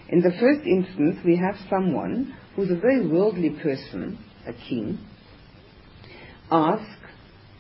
In 0.10 0.22
the 0.22 0.32
first 0.40 0.62
instance, 0.66 1.18
we 1.26 1.38
have 1.38 1.56
someone 1.70 2.36
who's 2.56 2.70
a 2.70 2.76
very 2.76 3.08
worldly 3.08 3.52
person, 3.62 4.20
a 4.48 4.54
king, 4.54 5.00
ask 6.52 6.84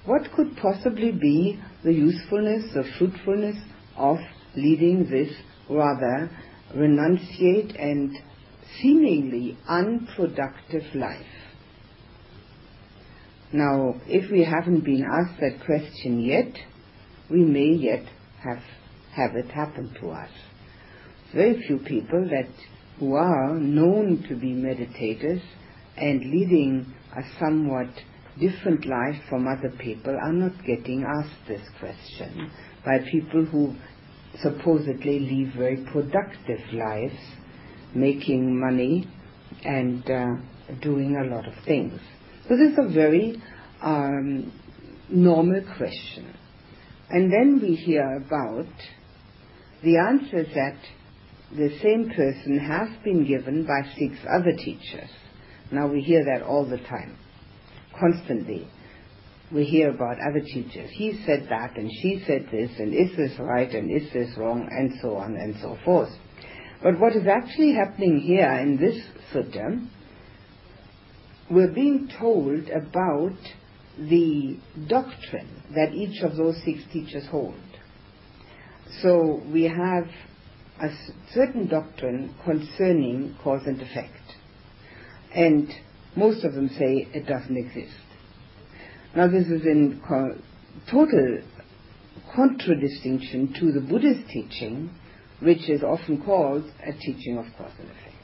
what 0.06 0.32
could 0.36 0.56
possibly 0.58 1.12
be 1.12 1.60
the 1.84 1.92
usefulness, 1.92 2.72
the 2.74 2.84
fruitfulness 2.98 3.58
of 3.98 4.18
leading 4.56 5.10
this 5.10 5.34
rather 5.70 6.30
renunciate 6.76 7.76
and 7.82 8.16
seemingly 8.82 9.58
unproductive 9.68 10.84
life. 10.94 11.26
Now, 13.56 13.96
if 14.06 14.30
we 14.30 14.44
haven't 14.44 14.84
been 14.84 15.06
asked 15.06 15.40
that 15.40 15.66
question 15.66 16.20
yet, 16.20 16.52
we 17.32 17.42
may 17.42 17.70
yet 17.70 18.04
have, 18.44 18.62
have 19.14 19.34
it 19.38 19.50
happen 19.50 19.96
to 20.02 20.10
us. 20.10 20.30
Very 21.34 21.64
few 21.66 21.78
people 21.78 22.28
that 22.32 22.50
who 23.00 23.16
are 23.16 23.54
known 23.54 24.26
to 24.28 24.36
be 24.36 24.48
meditators 24.48 25.42
and 25.96 26.20
leading 26.20 26.94
a 27.16 27.22
somewhat 27.40 27.88
different 28.42 28.86
life 28.86 29.22
from 29.30 29.48
other 29.48 29.74
people 29.80 30.14
are 30.22 30.34
not 30.34 30.62
getting 30.66 31.06
asked 31.06 31.48
this 31.48 31.66
question 31.80 32.52
by 32.84 33.00
people 33.10 33.46
who 33.46 33.74
supposedly 34.42 35.20
live 35.20 35.54
very 35.56 35.78
productive 35.94 36.60
lives, 36.74 37.22
making 37.94 38.60
money 38.60 39.08
and 39.64 40.04
uh, 40.12 40.26
doing 40.82 41.16
a 41.16 41.34
lot 41.34 41.48
of 41.48 41.54
things? 41.64 42.02
This 42.48 42.60
is 42.60 42.78
a 42.78 42.94
very 42.94 43.42
um, 43.82 44.52
normal 45.10 45.62
question. 45.78 46.32
And 47.10 47.32
then 47.32 47.60
we 47.60 47.76
hear 47.76 48.18
about 48.18 48.68
the 49.84 49.98
answers 49.98 50.48
that 50.54 50.78
the 51.58 51.70
same 51.82 52.12
person 52.16 52.60
has 52.60 52.90
been 53.04 53.26
given 53.28 53.66
by 53.66 53.90
six 53.98 54.16
other 54.32 54.52
teachers. 54.58 55.10
Now 55.72 55.88
we 55.88 56.02
hear 56.02 56.24
that 56.24 56.46
all 56.46 56.66
the 56.66 56.78
time, 56.78 57.18
constantly. 58.00 58.68
We 59.52 59.66
hear 59.66 59.90
about 59.90 60.18
other 60.20 60.42
teachers. 60.42 60.92
He 60.92 61.24
said 61.26 61.48
that 61.50 61.78
and 61.78 61.90
she 62.02 62.24
said 62.28 62.48
this 62.52 62.72
and 62.78 62.94
is 62.94 63.16
this 63.18 63.40
right 63.40 63.72
and 63.74 63.90
is 63.90 64.12
this 64.14 64.38
wrong 64.38 64.68
and 64.70 64.92
so 65.02 65.16
on 65.16 65.36
and 65.36 65.56
so 65.62 65.78
forth. 65.84 66.10
But 66.84 67.00
what 67.00 67.16
is 67.16 67.26
actually 67.28 67.74
happening 67.74 68.20
here 68.20 68.52
in 68.52 68.78
this 68.78 69.04
sutta, 69.34 69.88
we're 71.50 71.72
being 71.72 72.10
told 72.20 72.70
about 72.70 73.38
the 73.98 74.58
doctrine 74.88 75.64
that 75.74 75.94
each 75.94 76.22
of 76.22 76.36
those 76.36 76.56
six 76.66 76.80
teachers 76.92 77.26
hold. 77.30 77.56
So 79.02 79.42
we 79.52 79.64
have 79.64 80.08
a 80.82 80.90
certain 81.34 81.68
doctrine 81.68 82.34
concerning 82.44 83.36
cause 83.44 83.62
and 83.66 83.82
effect. 83.82 84.12
And 85.34 85.72
most 86.16 86.44
of 86.44 86.54
them 86.54 86.70
say 86.70 87.08
it 87.14 87.28
doesn't 87.28 87.58
exist. 87.58 87.96
Now 89.16 89.28
this 89.28 89.46
is 89.48 89.66
in 89.66 90.02
co- 90.08 90.40
total 90.90 91.40
contradistinction 92.36 93.54
to 93.60 93.72
the 93.72 93.82
Buddhist 93.82 94.28
teaching, 94.30 94.90
which 95.42 95.70
is 95.70 95.84
often 95.84 96.24
called 96.24 96.64
a 96.86 96.92
teaching 96.92 97.38
of 97.38 97.46
cause 97.58 97.72
and 97.80 97.90
effect. 97.90 98.15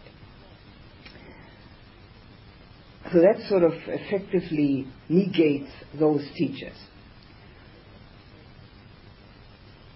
So 3.11 3.19
that 3.19 3.41
sort 3.49 3.63
of 3.63 3.73
effectively 3.87 4.87
negates 5.09 5.71
those 5.99 6.25
teachers. 6.35 6.77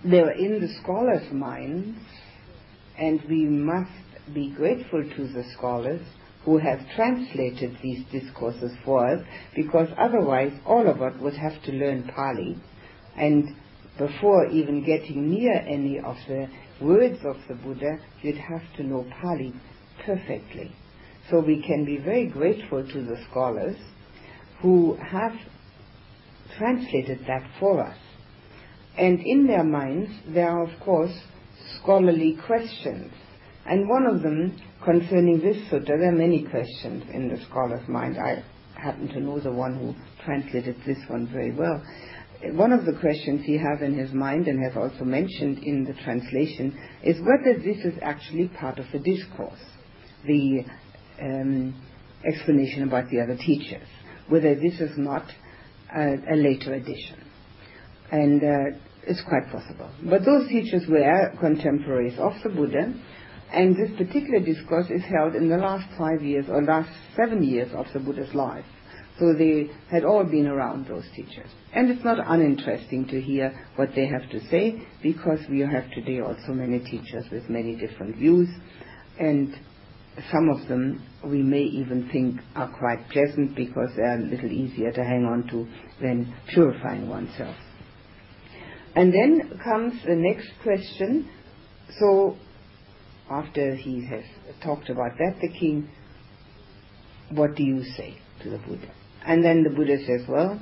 They're 0.03 0.31
in 0.31 0.59
the 0.59 0.67
scholars' 0.83 1.31
minds, 1.31 1.97
and 2.97 3.21
we 3.29 3.45
must 3.45 3.91
be 4.33 4.51
grateful 4.51 5.03
to 5.03 5.27
the 5.27 5.43
scholars 5.57 6.01
who 6.43 6.57
have 6.57 6.79
translated 6.95 7.77
these 7.81 8.05
discourses 8.11 8.71
for 8.83 9.07
us, 9.07 9.25
because 9.55 9.87
otherwise 9.97 10.51
all 10.65 10.87
of 10.87 11.01
us 11.01 11.13
would 11.21 11.35
have 11.35 11.61
to 11.63 11.71
learn 11.71 12.11
Pali, 12.13 12.57
and 13.17 13.55
before 13.97 14.47
even 14.47 14.85
getting 14.85 15.29
near 15.29 15.55
any 15.67 15.99
of 15.99 16.17
the 16.27 16.47
words 16.81 17.19
of 17.25 17.37
the 17.47 17.55
Buddha, 17.55 17.97
you'd 18.21 18.37
have 18.37 18.61
to 18.75 18.83
know 18.83 19.05
Pali 19.21 19.53
perfectly. 20.05 20.75
So 21.29 21.39
we 21.39 21.61
can 21.61 21.85
be 21.85 21.97
very 21.97 22.27
grateful 22.27 22.87
to 22.87 23.01
the 23.01 23.17
scholars 23.29 23.77
who 24.61 24.97
have 24.97 25.33
translated 26.57 27.19
that 27.27 27.43
for 27.59 27.83
us. 27.83 27.97
And 28.97 29.19
in 29.19 29.47
their 29.47 29.63
minds, 29.63 30.11
there 30.27 30.49
are, 30.49 30.63
of 30.63 30.79
course, 30.79 31.13
scholarly 31.77 32.37
questions. 32.45 33.11
And 33.65 33.89
one 33.89 34.05
of 34.05 34.21
them 34.21 34.61
concerning 34.83 35.39
this 35.39 35.57
sutta, 35.69 35.87
there 35.87 36.09
are 36.09 36.11
many 36.11 36.43
questions 36.43 37.03
in 37.11 37.27
the 37.27 37.43
scholar's 37.45 37.87
mind. 37.89 38.17
I 38.17 38.43
happen 38.79 39.07
to 39.09 39.19
know 39.19 39.39
the 39.39 39.51
one 39.51 39.75
who 39.75 39.95
translated 40.23 40.75
this 40.85 40.99
one 41.07 41.27
very 41.27 41.51
well. 41.51 41.83
One 42.53 42.71
of 42.71 42.85
the 42.85 42.93
questions 42.93 43.43
he 43.43 43.57
has 43.57 43.81
in 43.81 43.97
his 43.97 44.13
mind 44.13 44.47
and 44.47 44.63
has 44.63 44.77
also 44.77 45.03
mentioned 45.03 45.59
in 45.63 45.83
the 45.83 45.93
translation 46.03 46.77
is 47.03 47.17
whether 47.21 47.57
this 47.57 47.83
is 47.83 47.97
actually 48.03 48.49
part 48.49 48.77
of 48.77 48.85
the 48.91 48.99
discourse, 48.99 49.59
the 50.27 50.63
um, 51.21 51.81
explanation 52.25 52.83
about 52.83 53.09
the 53.09 53.21
other 53.21 53.37
teachers, 53.37 53.87
whether 54.29 54.55
this 54.55 54.79
is 54.79 54.97
not 54.97 55.25
a, 55.95 56.15
a 56.33 56.35
later 56.35 56.73
addition. 56.73 57.23
And 58.11 58.43
uh, 58.43 58.77
it's 59.03 59.21
quite 59.27 59.51
possible. 59.51 59.89
But 60.03 60.25
those 60.25 60.47
teachers 60.49 60.83
were 60.87 61.33
contemporaries 61.39 62.17
of 62.19 62.33
the 62.43 62.49
Buddha, 62.49 62.93
and 63.51 63.75
this 63.75 63.95
particular 63.97 64.39
discourse 64.39 64.89
is 64.89 65.03
held 65.03 65.35
in 65.35 65.49
the 65.49 65.57
last 65.57 65.87
five 65.97 66.21
years 66.21 66.45
or 66.49 66.63
last 66.63 66.89
seven 67.15 67.43
years 67.43 67.71
of 67.73 67.85
the 67.93 67.99
Buddha's 67.99 68.33
life. 68.33 68.65
So 69.19 69.33
they 69.33 69.69
had 69.89 70.03
all 70.03 70.25
been 70.25 70.47
around 70.47 70.87
those 70.87 71.05
teachers. 71.15 71.49
And 71.73 71.89
it's 71.89 72.03
not 72.03 72.17
uninteresting 72.19 73.07
to 73.07 73.21
hear 73.21 73.57
what 73.77 73.89
they 73.95 74.07
have 74.07 74.29
to 74.31 74.45
say 74.49 74.85
because 75.01 75.39
we 75.49 75.61
have 75.61 75.89
today 75.91 76.19
also 76.19 76.53
many 76.53 76.79
teachers 76.79 77.25
with 77.31 77.49
many 77.49 77.77
different 77.77 78.17
views 78.17 78.49
and 79.17 79.55
some 80.31 80.49
of 80.49 80.67
them 80.67 81.03
we 81.23 81.41
may 81.41 81.63
even 81.63 82.09
think 82.11 82.39
are 82.55 82.71
quite 82.77 83.09
pleasant 83.09 83.55
because 83.55 83.89
they're 83.95 84.19
a 84.19 84.23
little 84.23 84.51
easier 84.51 84.91
to 84.91 85.03
hang 85.03 85.25
on 85.25 85.47
to 85.49 85.67
than 86.01 86.33
purifying 86.53 87.09
oneself. 87.09 87.55
And 88.95 89.13
then 89.13 89.59
comes 89.63 89.93
the 90.05 90.15
next 90.15 90.49
question. 90.63 91.29
So 91.99 92.37
after 93.29 93.75
he 93.75 94.05
has 94.05 94.23
talked 94.63 94.89
about 94.89 95.17
that, 95.17 95.35
the 95.41 95.49
king, 95.49 95.89
what 97.31 97.55
do 97.55 97.63
you 97.63 97.83
say 97.97 98.17
to 98.43 98.49
the 98.49 98.57
Buddha? 98.59 98.91
And 99.25 99.43
then 99.43 99.63
the 99.63 99.69
Buddha 99.69 99.97
says, 100.05 100.27
well, 100.29 100.61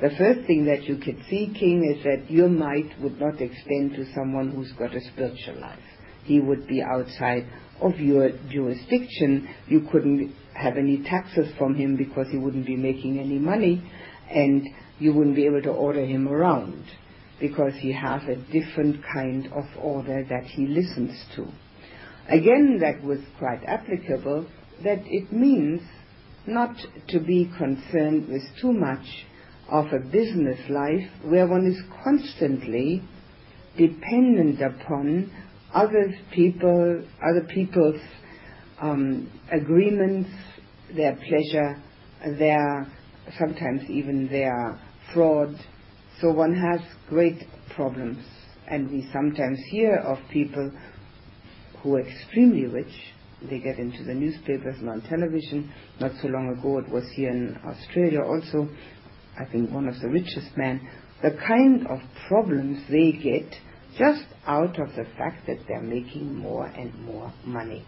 the 0.00 0.10
first 0.16 0.46
thing 0.46 0.64
that 0.66 0.84
you 0.84 0.96
could 0.96 1.18
see, 1.28 1.52
king, 1.58 1.94
is 1.96 2.04
that 2.04 2.30
your 2.30 2.48
might 2.48 2.88
would 3.02 3.20
not 3.20 3.40
extend 3.40 3.94
to 3.94 4.06
someone 4.14 4.50
who's 4.50 4.72
got 4.78 4.94
a 4.94 5.00
spiritual 5.00 5.60
life. 5.60 5.78
He 6.22 6.40
would 6.40 6.68
be 6.68 6.80
outside 6.80 7.48
of 7.80 7.98
your 8.00 8.30
jurisdiction. 8.50 9.48
You 9.66 9.86
couldn't 9.90 10.34
have 10.54 10.76
any 10.76 11.02
taxes 11.02 11.52
from 11.56 11.74
him 11.74 11.96
because 11.96 12.26
he 12.30 12.38
wouldn't 12.38 12.66
be 12.66 12.76
making 12.76 13.18
any 13.18 13.38
money, 13.38 13.82
and 14.30 14.66
you 14.98 15.12
wouldn't 15.12 15.36
be 15.36 15.46
able 15.46 15.62
to 15.62 15.70
order 15.70 16.04
him 16.04 16.28
around 16.28 16.84
because 17.40 17.72
he 17.78 17.92
has 17.92 18.22
a 18.24 18.36
different 18.52 18.96
kind 19.12 19.46
of 19.52 19.64
order 19.80 20.24
that 20.28 20.44
he 20.44 20.66
listens 20.66 21.24
to. 21.36 21.46
Again, 22.28 22.78
that 22.80 23.02
was 23.02 23.20
quite 23.38 23.62
applicable, 23.64 24.46
that 24.82 24.98
it 25.04 25.32
means 25.32 25.80
not 26.46 26.74
to 27.08 27.20
be 27.20 27.50
concerned 27.56 28.28
with 28.28 28.42
too 28.60 28.72
much 28.72 29.06
of 29.70 29.86
a 29.92 29.98
business 29.98 30.58
life 30.68 31.08
where 31.22 31.46
one 31.46 31.66
is 31.66 31.80
constantly 32.02 33.02
dependent 33.76 34.60
upon 34.60 35.30
other 35.74 36.14
people, 36.32 37.04
other 37.22 37.46
people's 37.52 38.00
um, 38.80 39.30
agreements, 39.52 40.30
their 40.94 41.16
pleasure, 41.16 41.82
their 42.38 42.86
sometimes 43.38 43.82
even 43.90 44.28
their 44.28 44.80
fraud. 45.12 45.54
So 46.20 46.32
one 46.32 46.54
has 46.54 46.80
great 47.08 47.42
problems, 47.74 48.24
and 48.66 48.90
we 48.90 49.08
sometimes 49.12 49.58
hear 49.70 49.96
of 49.96 50.18
people 50.32 50.70
who 51.82 51.96
are 51.96 52.00
extremely 52.00 52.66
rich. 52.66 52.92
They 53.48 53.60
get 53.60 53.78
into 53.78 54.02
the 54.02 54.14
newspapers 54.14 54.76
and 54.80 54.88
on 54.88 55.02
television. 55.02 55.72
Not 56.00 56.12
so 56.20 56.28
long 56.28 56.56
ago, 56.58 56.78
it 56.78 56.88
was 56.88 57.04
here 57.14 57.30
in 57.30 57.56
Australia 57.64 58.20
also. 58.22 58.68
I 59.38 59.44
think 59.44 59.70
one 59.70 59.86
of 59.86 60.00
the 60.00 60.08
richest 60.08 60.56
men. 60.56 60.88
The 61.22 61.36
kind 61.46 61.86
of 61.86 62.00
problems 62.26 62.82
they 62.90 63.12
get 63.12 63.54
just 63.98 64.24
out 64.46 64.78
of 64.78 64.88
the 64.96 65.04
fact 65.16 65.46
that 65.46 65.58
they're 65.66 65.82
making 65.82 66.34
more 66.34 66.66
and 66.66 66.94
more 67.04 67.32
money. 67.44 67.84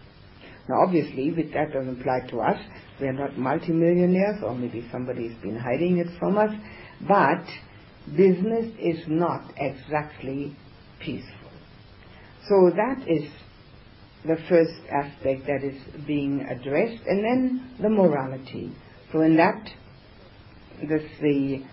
Now, 0.69 0.83
obviously, 0.85 1.31
that 1.53 1.73
doesn't 1.73 2.01
apply 2.01 2.27
to 2.29 2.39
us. 2.41 2.59
We 2.99 3.07
are 3.07 3.13
not 3.13 3.37
multimillionaires, 3.37 4.43
or 4.43 4.53
maybe 4.53 4.87
somebody's 4.91 5.35
been 5.41 5.57
hiding 5.57 5.97
it 5.97 6.07
from 6.19 6.37
us. 6.37 6.51
But 7.07 7.45
business 8.15 8.71
is 8.79 9.03
not 9.07 9.51
exactly 9.57 10.55
peaceful. 10.99 11.51
So 12.47 12.71
that 12.75 13.05
is 13.07 13.29
the 14.23 14.37
first 14.47 14.73
aspect 14.91 15.47
that 15.47 15.63
is 15.63 16.05
being 16.05 16.41
addressed, 16.41 17.03
and 17.07 17.23
then 17.23 17.75
the 17.81 17.89
morality. 17.89 18.71
So 19.11 19.21
in 19.21 19.35
that, 19.37 19.69
this, 20.87 21.03
the 21.21 21.63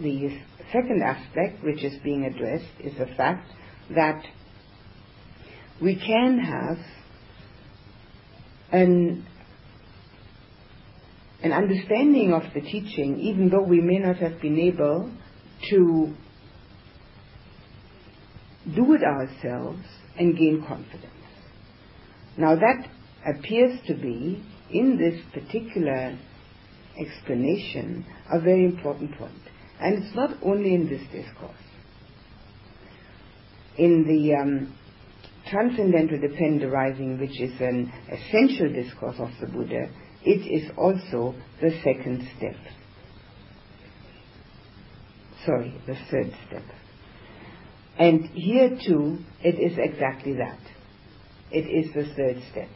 the 0.00 0.40
second 0.72 1.02
aspect 1.02 1.62
which 1.64 1.82
is 1.84 1.94
being 2.02 2.24
addressed 2.24 2.80
is 2.80 2.92
the 2.98 3.06
fact 3.16 3.50
that 3.94 4.22
we 5.80 5.96
can 5.96 6.38
have 6.38 6.78
an 8.72 9.26
an 11.42 11.52
understanding 11.52 12.34
of 12.34 12.42
the 12.54 12.60
teaching, 12.60 13.18
even 13.18 13.48
though 13.48 13.62
we 13.62 13.80
may 13.80 13.98
not 13.98 14.16
have 14.16 14.40
been 14.42 14.58
able 14.58 15.10
to 15.70 16.14
do 18.74 18.94
it 18.94 19.02
ourselves 19.02 19.82
and 20.18 20.36
gain 20.36 20.62
confidence. 20.66 21.06
Now 22.36 22.56
that 22.56 22.88
appears 23.26 23.78
to 23.86 23.94
be, 23.94 24.42
in 24.70 24.98
this 24.98 25.20
particular 25.32 26.18
explanation, 26.98 28.04
a 28.30 28.38
very 28.38 28.66
important 28.66 29.16
point. 29.16 29.32
And 29.80 30.02
it's 30.02 30.14
not 30.14 30.36
only 30.42 30.74
in 30.74 30.88
this 30.88 31.02
discourse. 31.10 31.56
In 33.78 34.04
the 34.06 34.34
um, 34.34 34.76
Transcendental 35.50 36.20
Dependent 36.20 36.64
Arising, 36.64 37.18
which 37.18 37.40
is 37.40 37.58
an 37.60 37.90
essential 38.10 38.70
discourse 38.72 39.16
of 39.18 39.30
the 39.40 39.46
Buddha, 39.46 39.88
it 40.22 40.46
is 40.46 40.70
also 40.76 41.34
the 41.62 41.70
second 41.82 42.28
step. 42.36 42.56
Sorry, 45.46 45.74
the 45.86 45.96
third 46.10 46.32
step. 46.46 46.62
And 47.98 48.26
here 48.34 48.78
too, 48.86 49.18
it 49.42 49.58
is 49.58 49.78
exactly 49.78 50.34
that. 50.34 50.60
It 51.50 51.66
is 51.66 51.92
the 51.94 52.14
third 52.14 52.42
step. 52.50 52.68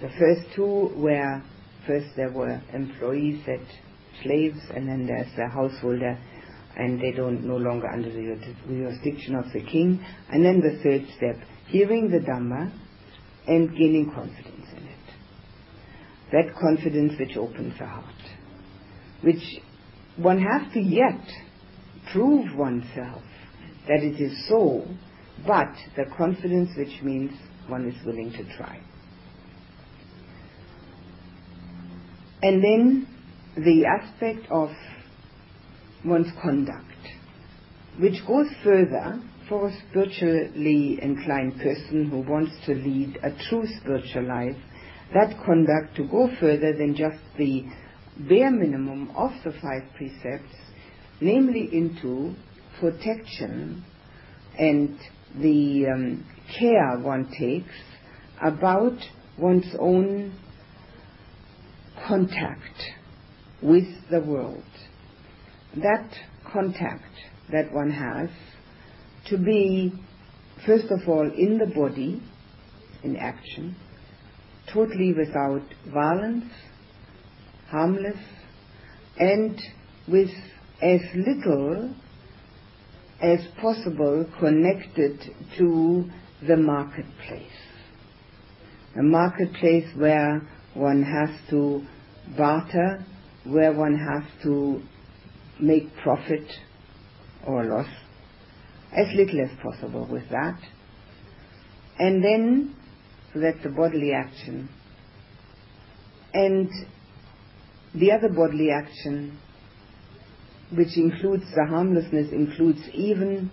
The 0.00 0.08
first 0.18 0.54
two 0.54 0.92
were, 0.96 1.42
first 1.86 2.06
there 2.16 2.30
were 2.30 2.62
employees 2.72 3.42
that 3.46 3.64
slaves, 4.22 4.58
and 4.74 4.88
then 4.88 5.06
there's 5.06 5.34
the 5.36 5.48
householder, 5.48 6.18
and 6.76 7.00
they 7.00 7.12
don't 7.12 7.44
no 7.44 7.56
longer 7.56 7.88
under 7.88 8.08
the 8.08 8.54
jurisdiction 8.66 9.34
of 9.34 9.44
the 9.52 9.60
king. 9.60 10.04
And 10.30 10.44
then 10.44 10.60
the 10.60 10.80
third 10.82 11.06
step, 11.16 11.36
hearing 11.66 12.10
the 12.10 12.18
Dhamma 12.18 12.72
and 13.46 13.70
gaining 13.70 14.10
confidence 14.14 14.66
in 14.76 14.84
it. 14.84 14.98
That 16.32 16.54
confidence 16.60 17.14
which 17.18 17.36
opens 17.36 17.78
the 17.78 17.86
heart, 17.86 18.14
which 19.22 19.42
one 20.16 20.38
has 20.38 20.72
to 20.74 20.80
yet 20.80 21.20
prove 22.12 22.56
oneself 22.56 23.22
that 23.88 24.02
it 24.02 24.20
is 24.20 24.46
so, 24.48 24.86
but 25.46 25.74
the 25.96 26.04
confidence 26.16 26.70
which 26.76 27.02
means 27.02 27.32
one 27.68 27.88
is 27.88 27.94
willing 28.04 28.30
to 28.32 28.56
try. 28.56 28.80
And 32.42 32.62
then 32.62 33.06
the 33.64 33.84
aspect 33.86 34.46
of 34.52 34.70
one's 36.04 36.32
conduct, 36.40 36.84
which 37.98 38.24
goes 38.26 38.46
further 38.62 39.20
for 39.48 39.68
a 39.68 39.76
spiritually 39.88 40.98
inclined 41.02 41.56
person 41.56 42.08
who 42.08 42.20
wants 42.20 42.52
to 42.66 42.74
lead 42.74 43.18
a 43.22 43.30
true 43.48 43.66
spiritual 43.80 44.28
life, 44.28 44.56
that 45.12 45.34
conduct 45.44 45.96
to 45.96 46.06
go 46.06 46.30
further 46.38 46.72
than 46.72 46.94
just 46.94 47.18
the 47.36 47.64
bare 48.28 48.50
minimum 48.50 49.10
of 49.16 49.32
the 49.44 49.50
five 49.60 49.82
precepts, 49.96 50.54
namely 51.20 51.68
into 51.72 52.34
protection 52.78 53.84
and 54.56 54.96
the 55.40 55.86
um, 55.92 56.24
care 56.58 56.98
one 57.00 57.28
takes 57.36 57.74
about 58.40 58.98
one's 59.36 59.74
own 59.80 60.32
contact 62.06 62.97
with 63.62 63.86
the 64.10 64.20
world. 64.20 64.62
That 65.76 66.08
contact 66.50 67.12
that 67.52 67.72
one 67.72 67.90
has 67.90 68.30
to 69.26 69.38
be, 69.38 69.92
first 70.66 70.86
of 70.90 71.08
all, 71.08 71.30
in 71.30 71.58
the 71.58 71.66
body, 71.66 72.22
in 73.02 73.16
action, 73.16 73.76
totally 74.72 75.12
without 75.12 75.62
violence, 75.92 76.50
harmless, 77.68 78.18
and 79.18 79.60
with 80.06 80.30
as 80.82 81.00
little 81.14 81.94
as 83.20 83.40
possible 83.60 84.24
connected 84.38 85.20
to 85.58 86.04
the 86.46 86.56
marketplace. 86.56 87.50
A 88.98 89.02
marketplace 89.02 89.88
where 89.96 90.40
one 90.74 91.02
has 91.02 91.30
to 91.50 91.82
barter, 92.36 93.04
where 93.48 93.72
one 93.72 93.96
has 93.96 94.22
to 94.42 94.82
make 95.60 95.88
profit 96.02 96.46
or 97.46 97.64
loss, 97.64 97.88
as 98.92 99.06
little 99.14 99.40
as 99.40 99.50
possible 99.62 100.06
with 100.10 100.28
that. 100.30 100.58
And 101.98 102.22
then, 102.22 102.76
that's 103.34 103.62
the 103.62 103.70
bodily 103.70 104.12
action. 104.12 104.68
And 106.34 106.68
the 107.94 108.12
other 108.12 108.28
bodily 108.28 108.70
action, 108.70 109.38
which 110.74 110.96
includes 110.96 111.44
the 111.54 111.66
harmlessness, 111.68 112.30
includes 112.32 112.80
even 112.92 113.50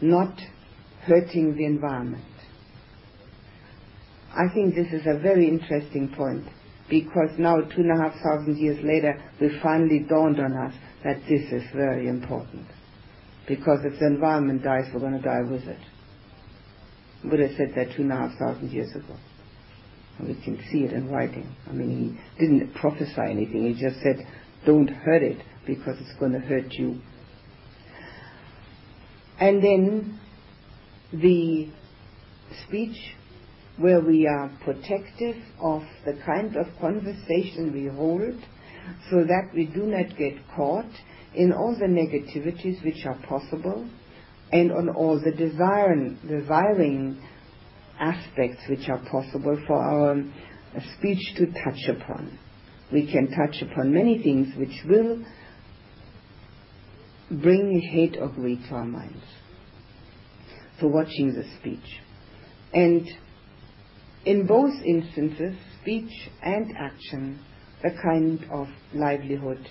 not 0.00 0.36
hurting 1.02 1.54
the 1.56 1.64
environment. 1.64 2.24
I 4.34 4.52
think 4.52 4.74
this 4.74 4.92
is 4.92 5.06
a 5.06 5.18
very 5.18 5.48
interesting 5.48 6.12
point 6.16 6.46
because 6.88 7.30
now, 7.38 7.60
two 7.60 7.82
and 7.82 7.90
a 7.90 8.02
half 8.02 8.14
thousand 8.22 8.58
years 8.58 8.78
later, 8.84 9.20
we 9.40 9.58
finally 9.62 10.00
dawned 10.00 10.40
on 10.40 10.52
us 10.52 10.74
that 11.04 11.20
this 11.28 11.52
is 11.52 11.62
very 11.74 12.08
important. 12.08 12.66
Because 13.48 13.80
if 13.84 13.98
the 13.98 14.06
environment 14.06 14.62
dies, 14.62 14.84
we're 14.92 15.00
going 15.00 15.14
to 15.14 15.20
die 15.20 15.42
with 15.42 15.62
it. 15.62 15.78
Buddha 17.24 17.48
said 17.56 17.72
that 17.76 17.96
two 17.96 18.02
and 18.02 18.12
a 18.12 18.16
half 18.16 18.38
thousand 18.38 18.70
years 18.70 18.90
ago. 18.94 19.16
And 20.18 20.28
we 20.28 20.34
can 20.42 20.62
see 20.70 20.84
it 20.84 20.92
in 20.92 21.10
writing. 21.10 21.54
I 21.68 21.72
mean, 21.72 22.18
he 22.36 22.44
didn't 22.44 22.74
prophesy 22.74 23.20
anything. 23.20 23.72
He 23.72 23.80
just 23.80 24.00
said, 24.02 24.26
don't 24.66 24.88
hurt 24.88 25.22
it 25.22 25.38
because 25.66 25.96
it's 26.00 26.18
going 26.18 26.32
to 26.32 26.40
hurt 26.40 26.72
you. 26.72 27.00
And 29.40 29.62
then 29.62 30.20
the 31.12 31.68
speech 32.66 32.96
where 33.78 34.00
we 34.00 34.26
are 34.26 34.50
protective 34.64 35.36
of 35.60 35.82
the 36.04 36.18
kind 36.26 36.56
of 36.56 36.66
conversation 36.80 37.72
we 37.72 37.86
hold 37.86 38.34
so 39.10 39.24
that 39.24 39.50
we 39.54 39.66
do 39.66 39.86
not 39.86 40.16
get 40.18 40.34
caught 40.54 40.90
in 41.34 41.52
all 41.52 41.76
the 41.78 41.86
negativities 41.86 42.84
which 42.84 43.04
are 43.06 43.18
possible 43.26 43.88
and 44.52 44.70
on 44.70 44.90
all 44.90 45.18
the 45.18 45.32
desiring, 45.32 46.18
desiring 46.28 47.18
aspects 47.98 48.60
which 48.68 48.88
are 48.88 49.02
possible 49.10 49.58
for 49.66 49.76
our 49.76 50.12
uh, 50.12 50.80
speech 50.98 51.34
to 51.36 51.46
touch 51.46 51.88
upon. 51.88 52.38
We 52.92 53.10
can 53.10 53.28
touch 53.28 53.62
upon 53.62 53.94
many 53.94 54.22
things 54.22 54.48
which 54.58 54.82
will 54.86 55.24
bring 57.30 57.80
hate 57.80 58.18
or 58.20 58.28
greed 58.28 58.60
to 58.68 58.74
our 58.74 58.84
minds. 58.84 59.24
So 60.80 60.88
watching 60.88 61.32
the 61.32 61.44
speech. 61.58 62.00
And 62.74 63.08
in 64.24 64.46
both 64.46 64.72
instances, 64.84 65.56
speech 65.80 66.10
and 66.42 66.72
action, 66.76 67.40
the 67.82 67.90
kind 68.02 68.44
of 68.52 68.68
livelihood 68.94 69.68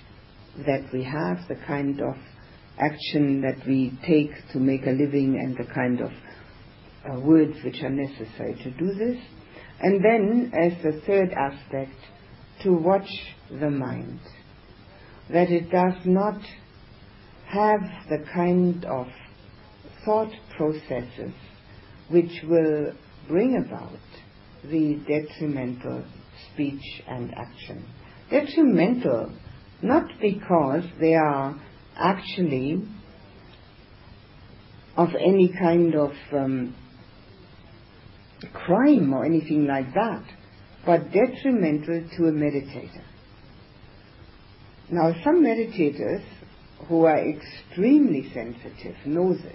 that 0.66 0.84
we 0.92 1.02
have, 1.02 1.38
the 1.48 1.56
kind 1.66 2.00
of 2.00 2.14
action 2.78 3.40
that 3.40 3.66
we 3.66 3.98
take 4.06 4.30
to 4.52 4.58
make 4.58 4.86
a 4.86 4.90
living, 4.90 5.38
and 5.42 5.56
the 5.56 5.72
kind 5.72 6.00
of 6.00 6.10
uh, 6.10 7.18
words 7.20 7.54
which 7.64 7.82
are 7.82 7.90
necessary 7.90 8.54
to 8.62 8.70
do 8.72 8.92
this. 8.94 9.18
And 9.80 10.04
then, 10.04 10.52
as 10.54 10.72
the 10.82 11.00
third 11.06 11.32
aspect, 11.32 11.96
to 12.62 12.72
watch 12.72 13.08
the 13.50 13.70
mind. 13.70 14.20
That 15.32 15.50
it 15.50 15.70
does 15.70 15.94
not 16.04 16.40
have 17.46 17.80
the 18.08 18.24
kind 18.32 18.84
of 18.84 19.06
thought 20.04 20.32
processes 20.56 21.32
which 22.10 22.42
will 22.48 22.92
bring 23.28 23.56
about 23.56 23.98
the 24.64 25.00
detrimental 25.06 26.04
speech 26.52 27.02
and 27.08 27.34
action. 27.34 27.84
Detrimental 28.30 29.32
not 29.82 30.06
because 30.20 30.84
they 31.00 31.14
are 31.14 31.60
actually 31.96 32.82
of 34.96 35.08
any 35.14 35.52
kind 35.58 35.94
of 35.94 36.12
um, 36.32 36.74
crime 38.52 39.12
or 39.12 39.24
anything 39.24 39.66
like 39.66 39.92
that, 39.94 40.22
but 40.86 41.10
detrimental 41.12 42.04
to 42.16 42.24
a 42.26 42.32
meditator. 42.32 43.02
Now, 44.90 45.14
some 45.24 45.42
meditators 45.42 46.22
who 46.86 47.04
are 47.04 47.18
extremely 47.18 48.30
sensitive 48.34 48.96
know 49.06 49.34
this 49.34 49.54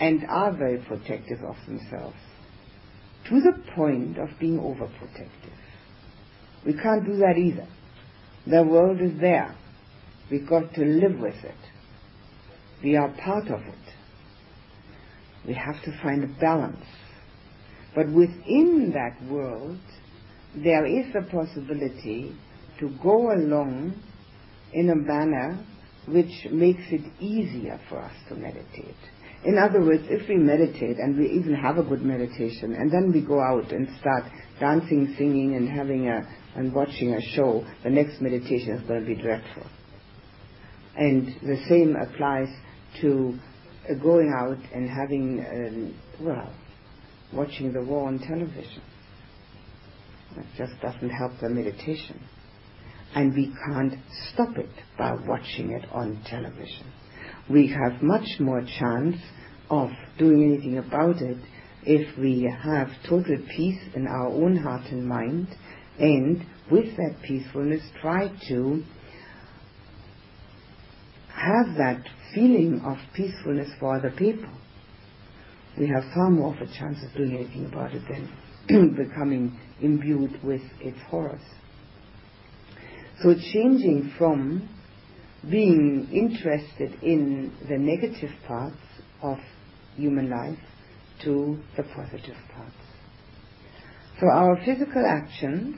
and 0.00 0.24
are 0.28 0.52
very 0.52 0.78
protective 0.78 1.38
of 1.44 1.56
themselves 1.66 2.16
to 3.28 3.40
the 3.40 3.52
point 3.74 4.18
of 4.18 4.28
being 4.40 4.58
overprotective. 4.58 5.52
We 6.64 6.74
can't 6.74 7.04
do 7.04 7.16
that 7.16 7.36
either. 7.38 7.68
The 8.46 8.62
world 8.62 9.00
is 9.00 9.20
there. 9.20 9.54
We've 10.30 10.48
got 10.48 10.74
to 10.74 10.84
live 10.84 11.18
with 11.18 11.34
it. 11.44 11.54
We 12.82 12.96
are 12.96 13.08
part 13.24 13.48
of 13.48 13.60
it. 13.60 13.74
We 15.46 15.54
have 15.54 15.82
to 15.84 16.02
find 16.02 16.24
a 16.24 16.40
balance. 16.40 16.84
But 17.94 18.06
within 18.06 18.92
that 18.94 19.30
world, 19.30 19.78
there 20.54 20.86
is 20.86 21.06
a 21.14 21.22
possibility 21.22 22.34
to 22.80 22.90
go 23.02 23.32
along 23.32 23.94
in 24.72 24.90
a 24.90 24.96
manner 24.96 25.64
which 26.08 26.46
makes 26.50 26.82
it 26.90 27.02
easier 27.20 27.78
for 27.88 27.98
us 27.98 28.12
to 28.28 28.34
meditate. 28.34 28.96
In 29.44 29.58
other 29.58 29.80
words, 29.80 30.04
if 30.08 30.28
we 30.28 30.36
meditate 30.36 30.98
and 30.98 31.18
we 31.18 31.28
even 31.30 31.54
have 31.54 31.76
a 31.76 31.82
good 31.82 32.02
meditation 32.02 32.74
and 32.74 32.92
then 32.92 33.10
we 33.12 33.20
go 33.20 33.40
out 33.40 33.72
and 33.72 33.88
start 33.98 34.24
dancing, 34.60 35.14
singing 35.18 35.56
and 35.56 35.68
having 35.68 36.08
a, 36.08 36.20
and 36.54 36.72
watching 36.72 37.14
a 37.14 37.20
show, 37.34 37.66
the 37.82 37.90
next 37.90 38.20
meditation 38.20 38.74
is 38.74 38.86
going 38.86 39.00
to 39.00 39.06
be 39.06 39.20
dreadful. 39.20 39.66
And 40.96 41.26
the 41.42 41.56
same 41.68 41.96
applies 41.96 42.48
to 43.00 43.38
uh, 43.90 43.94
going 43.94 44.32
out 44.36 44.58
and 44.72 44.88
having, 44.88 45.44
um, 45.50 46.00
well, 46.20 46.54
watching 47.32 47.72
the 47.72 47.82
war 47.82 48.06
on 48.06 48.20
television. 48.20 48.82
That 50.36 50.46
just 50.56 50.80
doesn't 50.80 51.10
help 51.10 51.32
the 51.40 51.48
meditation. 51.48 52.20
And 53.14 53.34
we 53.34 53.52
can't 53.66 53.94
stop 54.32 54.56
it 54.56 54.70
by 54.96 55.14
watching 55.26 55.72
it 55.72 55.86
on 55.90 56.22
television. 56.26 56.86
We 57.50 57.68
have 57.68 58.02
much 58.02 58.26
more 58.40 58.62
chance 58.78 59.16
of 59.70 59.90
doing 60.18 60.44
anything 60.44 60.78
about 60.78 61.20
it 61.20 61.38
if 61.84 62.16
we 62.18 62.50
have 62.62 62.88
total 63.08 63.36
peace 63.56 63.80
in 63.94 64.06
our 64.06 64.28
own 64.28 64.56
heart 64.56 64.86
and 64.90 65.06
mind 65.06 65.48
and 65.98 66.44
with 66.70 66.96
that 66.96 67.16
peacefulness 67.22 67.82
try 68.00 68.28
to 68.48 68.82
have 71.28 71.74
that 71.76 72.02
feeling 72.34 72.80
of 72.84 72.96
peacefulness 73.14 73.70
for 73.80 73.96
other 73.96 74.12
people. 74.16 74.48
We 75.78 75.88
have 75.88 76.04
far 76.14 76.30
more 76.30 76.54
of 76.54 76.60
a 76.60 76.66
chance 76.66 76.98
of 77.02 77.16
doing 77.16 77.36
anything 77.36 77.66
about 77.66 77.92
it 77.92 78.02
than 78.08 78.94
becoming 78.96 79.58
imbued 79.80 80.42
with 80.44 80.62
its 80.80 80.98
horrors. 81.08 81.42
So 83.22 83.34
changing 83.34 84.12
from 84.18 84.68
being 85.50 86.08
interested 86.12 87.02
in 87.02 87.52
the 87.68 87.76
negative 87.76 88.30
parts 88.46 88.76
of 89.22 89.38
human 89.96 90.30
life 90.30 90.58
to 91.24 91.58
the 91.76 91.82
positive 91.82 92.36
parts. 92.54 92.74
So 94.20 94.28
our 94.28 94.56
physical 94.64 95.04
actions 95.04 95.76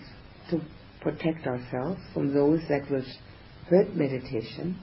to 0.51 0.61
protect 1.01 1.47
ourselves 1.47 2.01
from 2.13 2.35
those 2.35 2.61
that 2.69 2.91
will 2.91 3.05
hurt 3.69 3.95
meditation, 3.95 4.79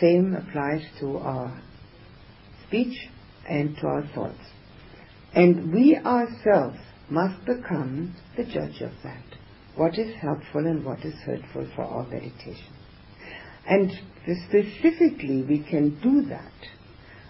same 0.00 0.34
applies 0.34 0.82
to 1.00 1.18
our 1.18 1.60
speech 2.66 2.96
and 3.48 3.76
to 3.76 3.86
our 3.86 4.06
thoughts. 4.14 4.38
And 5.34 5.72
we 5.72 5.96
ourselves 5.96 6.78
must 7.10 7.44
become 7.44 8.14
the 8.36 8.44
judge 8.44 8.80
of 8.80 8.92
that. 9.02 9.24
What 9.74 9.98
is 9.98 10.14
helpful 10.20 10.66
and 10.66 10.84
what 10.84 11.00
is 11.04 11.14
hurtful 11.24 11.66
for 11.74 11.82
our 11.82 12.06
meditation. 12.06 12.72
And 13.68 13.90
specifically 14.48 15.42
we 15.48 15.64
can 15.68 16.00
do 16.02 16.28
that 16.28 16.52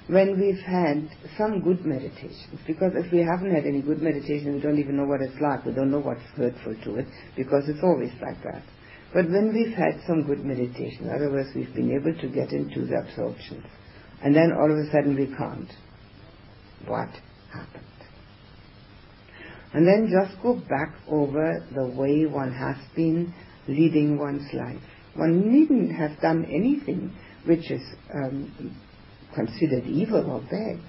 when 0.09 0.39
we've 0.41 0.62
had 0.66 1.09
some 1.39 1.61
good 1.62 1.85
meditations. 1.85 2.59
Because 2.66 2.93
if 2.95 3.12
we 3.12 3.20
haven't 3.20 3.55
had 3.55 3.64
any 3.64 3.83
good 3.83 4.03
meditation, 4.03 4.55
we 4.55 4.61
don't 4.61 4.78
even 4.78 4.97
know 4.97 5.05
what 5.05 5.20
it's 5.20 5.41
like. 5.41 5.64
We 5.64 5.72
don't 5.72 5.91
know 5.91 6.01
what's 6.01 6.22
hurtful 6.37 6.74
to 6.85 6.97
it, 6.97 7.07
because 7.37 7.68
it's 7.68 7.83
always 7.83 8.12
like 8.20 8.43
that. 8.43 8.62
But 9.14 9.30
when 9.30 9.53
we've 9.53 9.76
had 9.76 10.01
some 10.07 10.24
good 10.24 10.45
meditation, 10.45 11.07
in 11.07 11.14
other 11.14 11.30
words, 11.30 11.51
we've 11.55 11.74
been 11.74 11.93
able 11.93 12.18
to 12.18 12.28
get 12.28 12.53
into 12.53 12.87
the 12.87 12.97
absorptions, 12.97 13.64
and 14.22 14.35
then 14.35 14.53
all 14.53 14.70
of 14.70 14.78
a 14.78 14.91
sudden 14.91 15.14
we 15.16 15.26
can't. 15.37 15.70
What 16.87 17.11
happened? 17.53 17.85
And 19.74 19.87
then 19.87 20.11
just 20.11 20.43
go 20.43 20.55
back 20.68 20.95
over 21.09 21.64
the 21.74 21.87
way 21.87 22.26
one 22.26 22.53
has 22.53 22.76
been 22.95 23.33
leading 23.68 24.18
one's 24.18 24.53
life. 24.53 24.83
One 25.15 25.53
needn't 25.53 25.93
have 25.93 26.21
done 26.21 26.45
anything 26.47 27.13
which 27.45 27.71
is 27.71 27.83
um, 28.15 28.77
considered 29.35 29.85
evil 29.87 30.31
or 30.31 30.41
bad. 30.41 30.81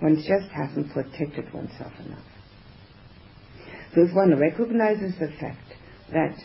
One 0.00 0.16
just 0.16 0.50
hasn't 0.52 0.92
protected 0.92 1.52
oneself 1.52 1.92
enough. 2.04 2.24
So 3.94 4.02
if 4.02 4.14
one 4.14 4.38
recognizes 4.38 5.14
the 5.18 5.28
fact 5.40 5.72
that 6.12 6.36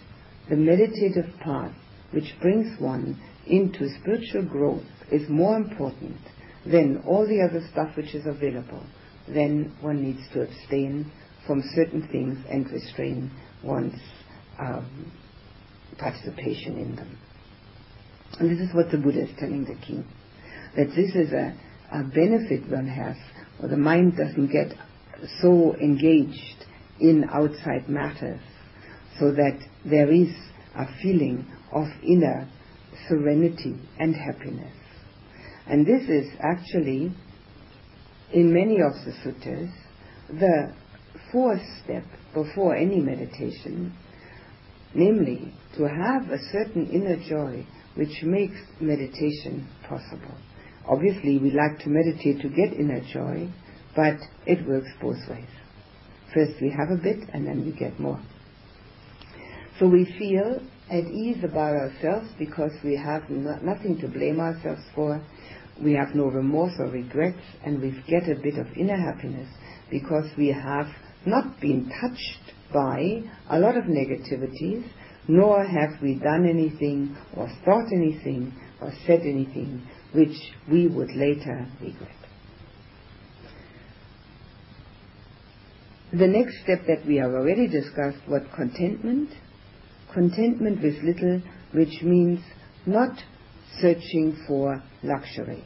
the 0.50 0.56
meditative 0.56 1.34
path 1.40 1.74
which 2.12 2.36
brings 2.42 2.80
one 2.80 3.22
into 3.48 3.90
spiritual 4.00 4.44
growth 4.44 4.84
is 5.12 5.28
more 5.30 5.58
important 5.58 6.18
than 6.66 7.04
all 7.08 7.28
the 7.28 7.42
other 7.42 7.66
stuff 7.72 7.96
which 7.96 8.14
is 8.14 8.26
available, 8.26 8.84
then 9.28 9.76
one 9.82 10.02
needs 10.04 10.22
to 10.34 10.42
abstain 10.42 11.12
from 11.48 11.64
certain 11.76 12.08
things 12.12 12.38
and 12.50 12.70
restrain 12.72 13.32
one's 13.64 14.00
um, 14.60 15.12
participation 16.00 16.78
in 16.78 16.96
them. 16.96 17.18
And 18.40 18.50
this 18.50 18.68
is 18.68 18.74
what 18.74 18.92
the 18.92 18.98
Buddha 18.98 19.24
is 19.24 19.30
telling 19.40 19.66
the 19.66 19.76
king 19.86 20.06
that 20.76 20.90
this 20.96 21.16
is 21.16 21.32
a, 21.34 21.58
a 21.92 22.04
benefit 22.04 22.70
one 22.70 22.88
has, 22.88 23.18
or 23.62 23.70
the 23.70 23.78
mind 23.78 24.16
doesn't 24.16 24.52
get 24.52 24.72
so 25.42 25.76
engaged 25.76 26.66
in 27.00 27.26
outside 27.32 27.90
matters, 27.90 28.42
so 29.20 29.32
that 29.32 29.60
there 29.84 30.12
is 30.12 30.30
a 30.76 30.86
feeling 31.02 31.46
of 31.72 31.88
inner 32.04 32.48
serenity 33.08 33.76
and 33.98 34.16
happiness. 34.16 34.74
And 35.68 35.86
this 35.86 36.10
is 36.10 36.28
actually, 36.40 37.12
in 38.34 38.54
many 38.54 38.78
of 38.82 38.94
the 39.06 39.14
suttas, 39.24 39.72
the 40.30 40.74
fourth 41.32 41.62
step 41.84 42.04
before 42.34 42.76
any 42.76 43.00
meditation, 43.00 43.94
namely 44.94 45.54
to 45.78 45.84
have 45.84 46.30
a 46.30 46.40
certain 46.52 46.90
inner 46.90 47.18
joy 47.28 47.66
which 47.96 48.24
makes 48.24 48.58
meditation 48.80 49.68
possible. 49.88 50.36
Obviously, 50.88 51.38
we 51.38 51.52
like 51.52 51.80
to 51.80 51.90
meditate 51.90 52.42
to 52.42 52.50
get 52.50 52.74
inner 52.74 53.02
joy, 53.14 53.52
but 53.96 54.18
it 54.46 54.68
works 54.68 54.90
both 55.02 55.18
ways. 55.30 55.48
First 56.34 56.62
we 56.62 56.70
have 56.70 56.90
a 56.92 57.02
bit 57.02 57.30
and 57.34 57.46
then 57.46 57.66
we 57.66 57.72
get 57.72 58.00
more. 58.00 58.22
So 59.80 59.88
we 59.88 60.06
feel 60.18 60.62
at 60.90 61.06
ease 61.06 61.44
about 61.44 61.76
ourselves 61.76 62.30
because 62.38 62.72
we 62.84 62.96
have 62.96 63.30
no, 63.30 63.58
nothing 63.62 64.00
to 64.02 64.08
blame 64.08 64.40
ourselves 64.40 64.82
for. 64.94 65.22
We 65.82 65.94
have 65.94 66.14
no 66.14 66.26
remorse 66.26 66.74
or 66.80 66.88
regrets 66.88 67.40
and 67.64 67.82
we 67.82 67.92
get 68.08 68.30
a 68.30 68.42
bit 68.42 68.58
of 68.58 68.68
inner 68.76 68.98
happiness 68.98 69.50
because 69.90 70.26
we 70.38 70.48
have 70.48 70.88
not 71.26 71.60
been 71.62 71.90
touched 72.02 72.54
by 72.74 73.22
a 73.50 73.60
lot 73.60 73.78
of 73.78 73.86
negativities, 73.86 74.84
nor 75.30 75.64
have 75.64 76.02
we 76.02 76.16
done 76.16 76.50
anything 76.50 77.16
or 77.38 77.48
thought 77.64 77.86
anything 77.94 78.52
or 78.82 78.92
said 79.06 79.22
anything 79.22 79.88
which 80.12 80.36
we 80.70 80.88
would 80.88 81.12
later 81.16 81.68
regret. 81.80 82.16
The 86.12 86.28
next 86.28 86.56
step 86.64 86.80
that 86.88 87.06
we 87.06 87.18
have 87.18 87.30
already 87.30 87.68
discussed 87.68 88.28
was 88.28 88.42
contentment. 88.56 89.30
Contentment 90.12 90.82
with 90.82 90.96
little, 91.04 91.44
which 91.74 92.02
means 92.02 92.40
not 92.88 93.16
searching 93.80 94.36
for 94.48 94.82
luxury 95.04 95.64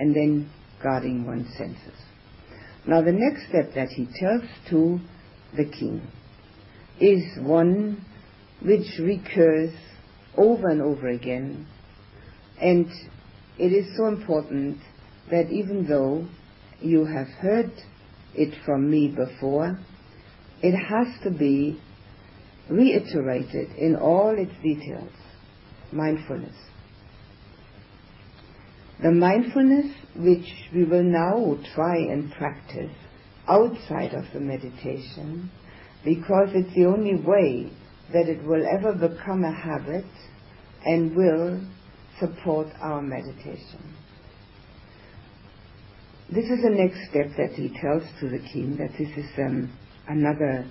and 0.00 0.16
then 0.16 0.50
guarding 0.82 1.24
one's 1.24 1.56
senses. 1.56 1.94
Now 2.88 3.02
the 3.02 3.12
next 3.12 3.48
step 3.48 3.72
that 3.76 3.90
he 3.90 4.08
tells 4.18 4.42
to 4.70 4.98
the 5.56 5.66
king 5.66 6.02
is 6.98 7.22
one 7.38 8.04
which 8.64 8.86
recurs 9.00 9.72
over 10.36 10.68
and 10.68 10.80
over 10.80 11.08
again 11.08 11.66
and 12.60 12.86
it 13.58 13.72
is 13.72 13.96
so 13.96 14.06
important 14.06 14.78
that 15.30 15.50
even 15.50 15.86
though 15.88 16.26
you 16.80 17.04
have 17.04 17.26
heard 17.26 17.72
it 18.34 18.54
from 18.64 18.90
me 18.90 19.08
before, 19.08 19.78
it 20.62 20.76
has 20.76 21.06
to 21.24 21.30
be 21.30 21.80
reiterated 22.68 23.70
in 23.76 23.96
all 23.96 24.36
its 24.38 24.52
details. 24.62 25.12
Mindfulness. 25.90 26.56
The 29.02 29.10
mindfulness 29.10 29.86
which 30.16 30.46
we 30.72 30.84
will 30.84 31.02
now 31.02 31.58
try 31.74 31.96
and 31.96 32.32
practice 32.32 32.92
outside 33.48 34.14
of 34.14 34.24
the 34.32 34.40
meditation 34.40 35.50
because 36.04 36.50
it's 36.54 36.74
the 36.74 36.86
only 36.86 37.16
way 37.16 37.72
that 38.12 38.28
it 38.28 38.42
will 38.44 38.64
ever 38.66 38.92
become 38.92 39.44
a 39.44 39.52
habit 39.52 40.04
and 40.84 41.16
will 41.16 41.60
support 42.20 42.68
our 42.80 43.02
meditation. 43.02 43.94
This 46.30 46.44
is 46.44 46.62
the 46.62 46.70
next 46.70 46.98
step 47.10 47.36
that 47.36 47.52
he 47.56 47.68
tells 47.80 48.02
to 48.20 48.28
the 48.28 48.38
king 48.38 48.76
that 48.78 48.92
this 48.98 49.10
is 49.16 49.30
um, 49.38 49.70
another 50.08 50.66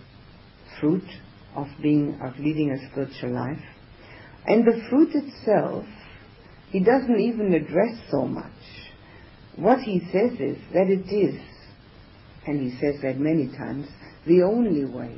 fruit 0.79 1.07
of 1.55 1.67
being 1.81 2.19
of 2.21 2.37
leading 2.39 2.71
a 2.71 2.89
spiritual 2.91 3.31
life. 3.31 3.61
And 4.47 4.65
the 4.65 4.81
fruit 4.89 5.09
itself, 5.13 5.85
he 6.71 6.79
doesn't 6.79 7.19
even 7.19 7.53
address 7.53 7.95
so 8.09 8.25
much. 8.25 8.51
What 9.55 9.79
he 9.79 9.99
says 10.11 10.31
is 10.39 10.57
that 10.73 10.87
it 10.89 11.13
is, 11.13 11.39
and 12.47 12.59
he 12.59 12.71
says 12.79 12.95
that 13.03 13.19
many 13.19 13.47
times, 13.55 13.87
the 14.25 14.41
only 14.41 14.85
way 14.85 15.15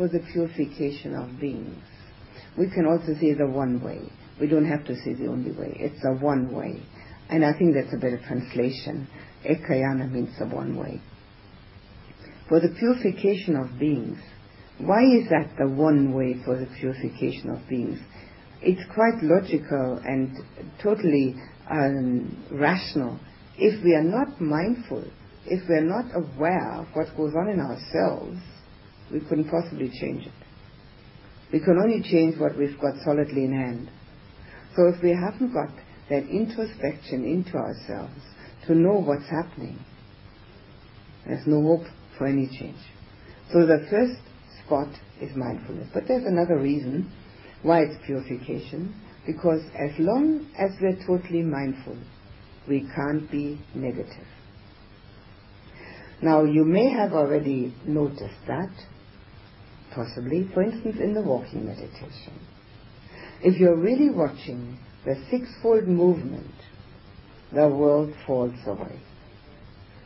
for 0.00 0.08
the 0.08 0.24
purification 0.32 1.14
of 1.14 1.38
beings. 1.38 1.76
We 2.56 2.70
can 2.70 2.86
also 2.86 3.12
say 3.20 3.34
the 3.34 3.46
one 3.46 3.84
way. 3.84 4.00
We 4.40 4.46
don't 4.46 4.64
have 4.64 4.86
to 4.86 4.96
say 5.04 5.12
the 5.12 5.26
only 5.26 5.52
way. 5.52 5.76
It's 5.78 6.02
a 6.06 6.14
one 6.24 6.50
way. 6.54 6.82
And 7.28 7.44
I 7.44 7.52
think 7.52 7.74
that's 7.74 7.92
a 7.92 7.98
better 7.98 8.18
translation. 8.26 9.06
Ekayana 9.44 10.10
means 10.10 10.30
the 10.38 10.46
one 10.46 10.74
way. 10.78 11.02
For 12.48 12.60
the 12.60 12.74
purification 12.78 13.56
of 13.56 13.78
beings. 13.78 14.18
Why 14.78 15.02
is 15.02 15.28
that 15.28 15.56
the 15.58 15.68
one 15.68 16.14
way 16.14 16.36
for 16.46 16.58
the 16.58 16.68
purification 16.80 17.50
of 17.50 17.68
beings? 17.68 17.98
It's 18.62 18.80
quite 18.94 19.22
logical 19.22 20.00
and 20.02 20.34
totally 20.82 21.34
um, 21.70 22.42
rational. 22.50 23.20
If 23.58 23.84
we 23.84 23.94
are 23.94 24.02
not 24.02 24.40
mindful, 24.40 25.04
if 25.44 25.68
we 25.68 25.74
are 25.74 25.84
not 25.84 26.06
aware 26.14 26.80
of 26.80 26.86
what 26.94 27.14
goes 27.18 27.34
on 27.36 27.50
in 27.50 27.60
ourselves, 27.60 28.40
we 29.12 29.20
couldn't 29.20 29.50
possibly 29.50 29.90
change 30.00 30.26
it. 30.26 30.32
We 31.52 31.60
can 31.60 31.78
only 31.78 32.02
change 32.02 32.38
what 32.38 32.56
we've 32.56 32.78
got 32.80 32.94
solidly 33.04 33.44
in 33.44 33.52
hand. 33.52 33.90
So 34.76 34.86
if 34.86 35.02
we 35.02 35.10
haven't 35.10 35.52
got 35.52 35.70
that 36.08 36.28
introspection 36.28 37.24
into 37.24 37.56
ourselves 37.56 38.20
to 38.66 38.74
know 38.74 39.00
what's 39.00 39.28
happening, 39.28 39.78
there's 41.26 41.46
no 41.46 41.62
hope 41.62 41.86
for 42.16 42.26
any 42.26 42.46
change. 42.46 42.78
So 43.52 43.66
the 43.66 43.86
first 43.90 44.20
spot 44.64 44.88
is 45.20 45.34
mindfulness. 45.36 45.88
But 45.92 46.04
there's 46.06 46.24
another 46.24 46.58
reason 46.58 47.12
why 47.62 47.80
it's 47.80 48.06
purification, 48.06 48.94
because 49.26 49.60
as 49.74 49.90
long 49.98 50.46
as 50.58 50.70
we're 50.80 51.04
totally 51.06 51.42
mindful, 51.42 51.96
we 52.68 52.88
can't 52.94 53.30
be 53.30 53.60
negative. 53.74 54.26
Now, 56.22 56.44
you 56.44 56.64
may 56.64 56.90
have 56.90 57.12
already 57.12 57.74
noticed 57.86 58.46
that, 58.46 58.70
possibly, 59.94 60.48
for 60.54 60.62
instance, 60.62 60.96
in 61.00 61.14
the 61.14 61.22
walking 61.22 61.66
meditation. 61.66 62.38
If 63.42 63.58
you're 63.58 63.76
really 63.76 64.10
watching 64.10 64.78
the 65.04 65.14
sixfold 65.30 65.88
movement, 65.88 66.54
the 67.52 67.68
world 67.68 68.12
falls 68.26 68.54
away. 68.66 69.00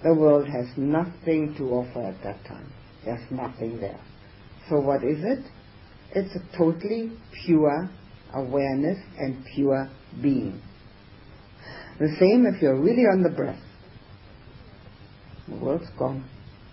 The 0.02 0.14
world 0.14 0.46
has 0.46 0.66
nothing 0.76 1.54
to 1.58 1.64
offer 1.70 2.02
at 2.02 2.22
that 2.22 2.44
time. 2.44 2.72
There's 3.04 3.30
nothing 3.30 3.80
there. 3.80 4.00
So 4.68 4.80
what 4.80 5.02
is 5.02 5.18
it? 5.22 5.44
It's 6.14 6.34
a 6.36 6.56
totally 6.56 7.12
pure 7.44 7.90
awareness 8.34 8.98
and 9.18 9.44
pure 9.54 9.90
being. 10.22 10.60
The 11.98 12.14
same 12.18 12.46
if 12.46 12.60
you're 12.62 12.80
really 12.80 13.02
on 13.02 13.22
the 13.22 13.30
breath. 13.30 13.60
The 15.48 15.56
world's 15.56 15.90
gone. 15.98 16.28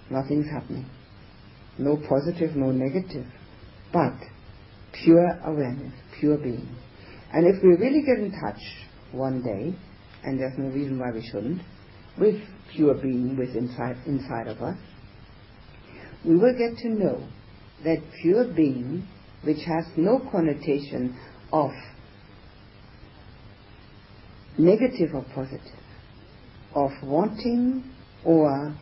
Nothing's 0.09 0.49
happening. 0.49 0.86
No 1.82 1.98
positive, 1.98 2.56
no 2.56 2.72
negative. 2.72 3.26
But 3.92 4.14
pure 5.04 5.40
awareness, 5.44 5.94
pure 6.20 6.38
being. 6.38 6.70
And 7.34 7.48
if 7.48 7.64
we 7.64 7.70
really 7.70 8.04
get 8.04 8.20
in 8.20 8.32
touch 8.40 8.62
one 9.12 9.42
day, 9.42 9.76
and 10.24 10.40
there's 10.40 10.54
no 10.60 10.68
reason 10.68 11.00
why 11.00 11.10
we 11.12 11.28
shouldn't, 11.28 11.60
with 12.20 12.40
pure 12.72 12.94
being 12.94 13.36
with 13.36 13.56
inside, 13.56 13.98
inside 14.06 14.48
of 14.48 14.62
us, 14.62 14.78
we 16.24 16.36
will 16.36 16.56
get 16.56 16.78
to 16.84 16.90
know 16.90 17.28
that 17.84 17.98
pure 18.22 18.54
being, 18.54 19.08
which 19.44 19.64
has 19.66 19.86
no 19.98 20.20
connotation 20.32 21.18
of 21.52 21.72
negative 24.60 25.16
or 25.16 25.26
positive, 25.34 25.80
of 26.76 26.92
wanting 27.02 27.92
or 28.24 28.76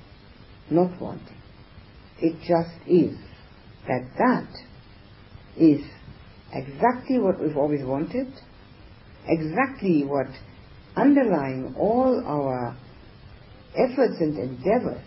not 0.70 1.00
wanting. 1.00 1.39
It 2.22 2.36
just 2.40 2.88
is 2.88 3.18
that 3.88 4.10
that 4.18 4.50
is 5.58 5.82
exactly 6.54 7.20
what 7.20 7.40
we've 7.40 7.58
always 7.58 7.84
wanted, 7.84 8.28
exactly 9.28 10.04
what 10.04 10.28
underlying 10.96 11.76
all 11.78 12.22
our 12.26 12.76
efforts 13.76 14.16
and 14.20 14.38
endeavors 14.38 15.06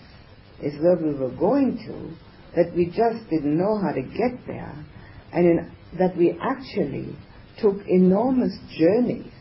is 0.62 0.74
where 0.80 0.96
we 0.96 1.14
were 1.14 1.34
going 1.36 1.76
to, 1.86 2.56
that 2.56 2.74
we 2.74 2.86
just 2.86 3.28
didn't 3.28 3.58
know 3.58 3.78
how 3.78 3.92
to 3.92 4.02
get 4.02 4.46
there, 4.46 4.84
and 5.32 5.46
in, 5.46 5.72
that 5.98 6.16
we 6.16 6.38
actually 6.40 7.16
took 7.60 7.76
enormous 7.86 8.56
journeys 8.78 9.32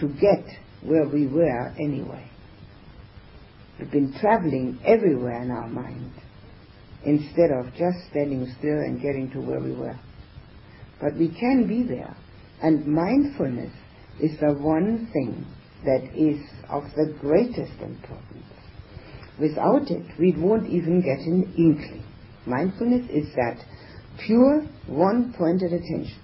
to 0.00 0.08
get 0.08 0.44
where 0.82 1.08
we 1.08 1.26
were 1.26 1.68
anyway. 1.78 2.28
We've 3.78 3.90
been 3.90 4.14
traveling 4.20 4.78
everywhere 4.84 5.42
in 5.42 5.50
our 5.50 5.68
mind 5.68 6.12
instead 7.04 7.50
of 7.50 7.72
just 7.74 7.98
standing 8.10 8.52
still 8.58 8.78
and 8.78 9.00
getting 9.00 9.30
to 9.32 9.40
where 9.40 9.60
we 9.60 9.72
were. 9.72 9.98
But 11.00 11.14
we 11.16 11.28
can 11.28 11.66
be 11.68 11.82
there. 11.82 12.16
And 12.62 12.86
mindfulness 12.86 13.72
is 14.20 14.38
the 14.40 14.54
one 14.54 15.10
thing 15.12 15.44
that 15.84 16.02
is 16.14 16.40
of 16.70 16.84
the 16.96 17.14
greatest 17.20 17.78
importance. 17.80 18.44
Without 19.38 19.90
it, 19.90 20.06
we 20.18 20.34
won't 20.36 20.68
even 20.70 21.02
get 21.02 21.18
an 21.18 21.52
inkling. 21.58 22.02
Mindfulness 22.46 23.10
is 23.10 23.34
that 23.34 23.62
pure, 24.24 24.62
one-pointed 24.86 25.72
attention. 25.72 26.18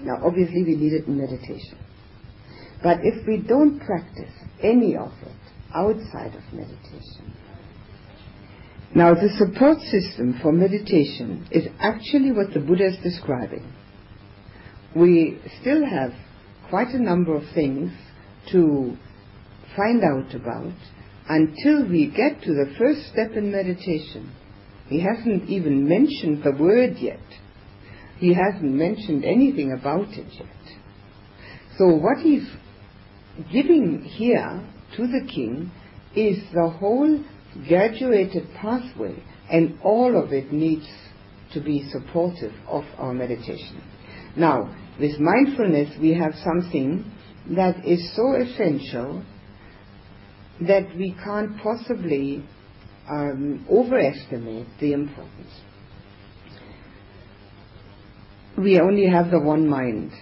Now, 0.00 0.24
obviously, 0.24 0.64
we 0.64 0.76
need 0.76 0.94
it 0.94 1.06
in 1.06 1.18
meditation. 1.18 1.76
But 2.82 2.98
if 3.02 3.26
we 3.26 3.42
don't 3.46 3.78
practice 3.80 4.32
any 4.62 4.96
of 4.96 5.12
it 5.22 5.47
outside 5.74 6.34
of 6.34 6.42
meditation, 6.52 7.34
now 8.94 9.14
the 9.14 9.28
support 9.36 9.78
system 9.80 10.38
for 10.42 10.50
meditation 10.50 11.46
is 11.50 11.66
actually 11.78 12.32
what 12.32 12.54
the 12.54 12.60
Buddha 12.60 12.86
is 12.86 12.96
describing. 13.02 13.70
We 14.96 15.38
still 15.60 15.84
have 15.84 16.12
quite 16.70 16.88
a 16.88 17.02
number 17.02 17.36
of 17.36 17.42
things 17.54 17.92
to 18.52 18.96
find 19.76 20.02
out 20.02 20.34
about 20.34 20.72
until 21.28 21.86
we 21.86 22.10
get 22.10 22.42
to 22.42 22.54
the 22.54 22.74
first 22.78 23.12
step 23.12 23.32
in 23.36 23.52
meditation. 23.52 24.32
He 24.88 25.00
hasn't 25.00 25.50
even 25.50 25.86
mentioned 25.86 26.42
the 26.42 26.52
word 26.58 26.96
yet. 26.98 27.20
He 28.18 28.32
hasn't 28.32 28.72
mentioned 28.72 29.24
anything 29.24 29.72
about 29.78 30.08
it 30.08 30.32
yet. 30.32 30.46
So 31.76 31.88
what 31.88 32.18
he's 32.18 32.48
giving 33.52 34.02
here 34.02 34.66
to 34.96 35.06
the 35.06 35.26
king 35.32 35.70
is 36.14 36.38
the 36.52 36.68
whole 36.68 37.22
graduated 37.66 38.48
pathway 38.60 39.22
and 39.50 39.78
all 39.82 40.22
of 40.22 40.32
it 40.32 40.52
needs 40.52 40.86
to 41.52 41.60
be 41.60 41.88
supportive 41.90 42.52
of 42.66 42.84
our 42.98 43.14
meditation. 43.14 43.82
Now, 44.36 44.74
with 45.00 45.18
mindfulness 45.18 45.96
we 46.00 46.14
have 46.14 46.32
something 46.44 47.10
that 47.56 47.84
is 47.86 48.14
so 48.14 48.34
essential 48.34 49.24
that 50.60 50.94
we 50.96 51.14
can't 51.24 51.56
possibly 51.62 52.44
um, 53.08 53.64
overestimate 53.70 54.66
the 54.80 54.92
importance. 54.92 55.52
We 58.56 58.80
only 58.80 59.06
have 59.06 59.30
the 59.30 59.40
one 59.40 59.68
mind. 59.68 60.12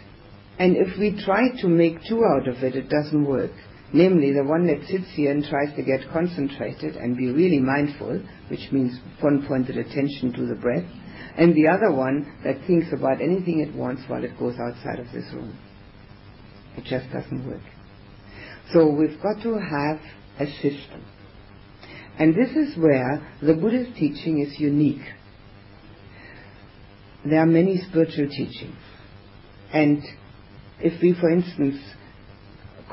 And 0.58 0.76
if 0.76 0.98
we 0.98 1.20
try 1.24 1.48
to 1.62 1.68
make 1.68 1.96
two 2.08 2.22
out 2.24 2.46
of 2.48 2.62
it, 2.62 2.76
it 2.76 2.88
doesn't 2.88 3.24
work. 3.24 3.52
Namely, 3.96 4.30
the 4.34 4.44
one 4.44 4.66
that 4.66 4.86
sits 4.88 5.08
here 5.14 5.30
and 5.30 5.42
tries 5.42 5.74
to 5.74 5.82
get 5.82 6.12
concentrated 6.12 6.96
and 6.96 7.16
be 7.16 7.30
really 7.30 7.60
mindful, 7.60 8.20
which 8.48 8.70
means 8.70 9.00
one 9.22 9.46
pointed 9.48 9.78
attention 9.78 10.34
to 10.34 10.44
the 10.44 10.54
breath, 10.54 10.84
and 11.38 11.54
the 11.54 11.66
other 11.66 11.90
one 11.90 12.30
that 12.44 12.66
thinks 12.66 12.88
about 12.92 13.22
anything 13.22 13.60
it 13.60 13.74
wants 13.74 14.02
while 14.06 14.22
it 14.22 14.38
goes 14.38 14.54
outside 14.60 14.98
of 14.98 15.06
this 15.14 15.24
room. 15.32 15.58
It 16.76 16.84
just 16.84 17.10
doesn't 17.10 17.48
work. 17.48 17.62
So 18.70 18.86
we've 18.86 19.18
got 19.22 19.42
to 19.44 19.54
have 19.54 19.98
a 20.40 20.46
system. 20.56 21.02
And 22.18 22.34
this 22.34 22.50
is 22.50 22.76
where 22.76 23.26
the 23.40 23.54
Buddhist 23.54 23.96
teaching 23.96 24.40
is 24.40 24.60
unique. 24.60 25.06
There 27.24 27.40
are 27.40 27.46
many 27.46 27.78
spiritual 27.88 28.28
teachings. 28.28 28.76
And 29.72 30.02
if 30.80 31.00
we, 31.00 31.14
for 31.18 31.30
instance, 31.30 31.78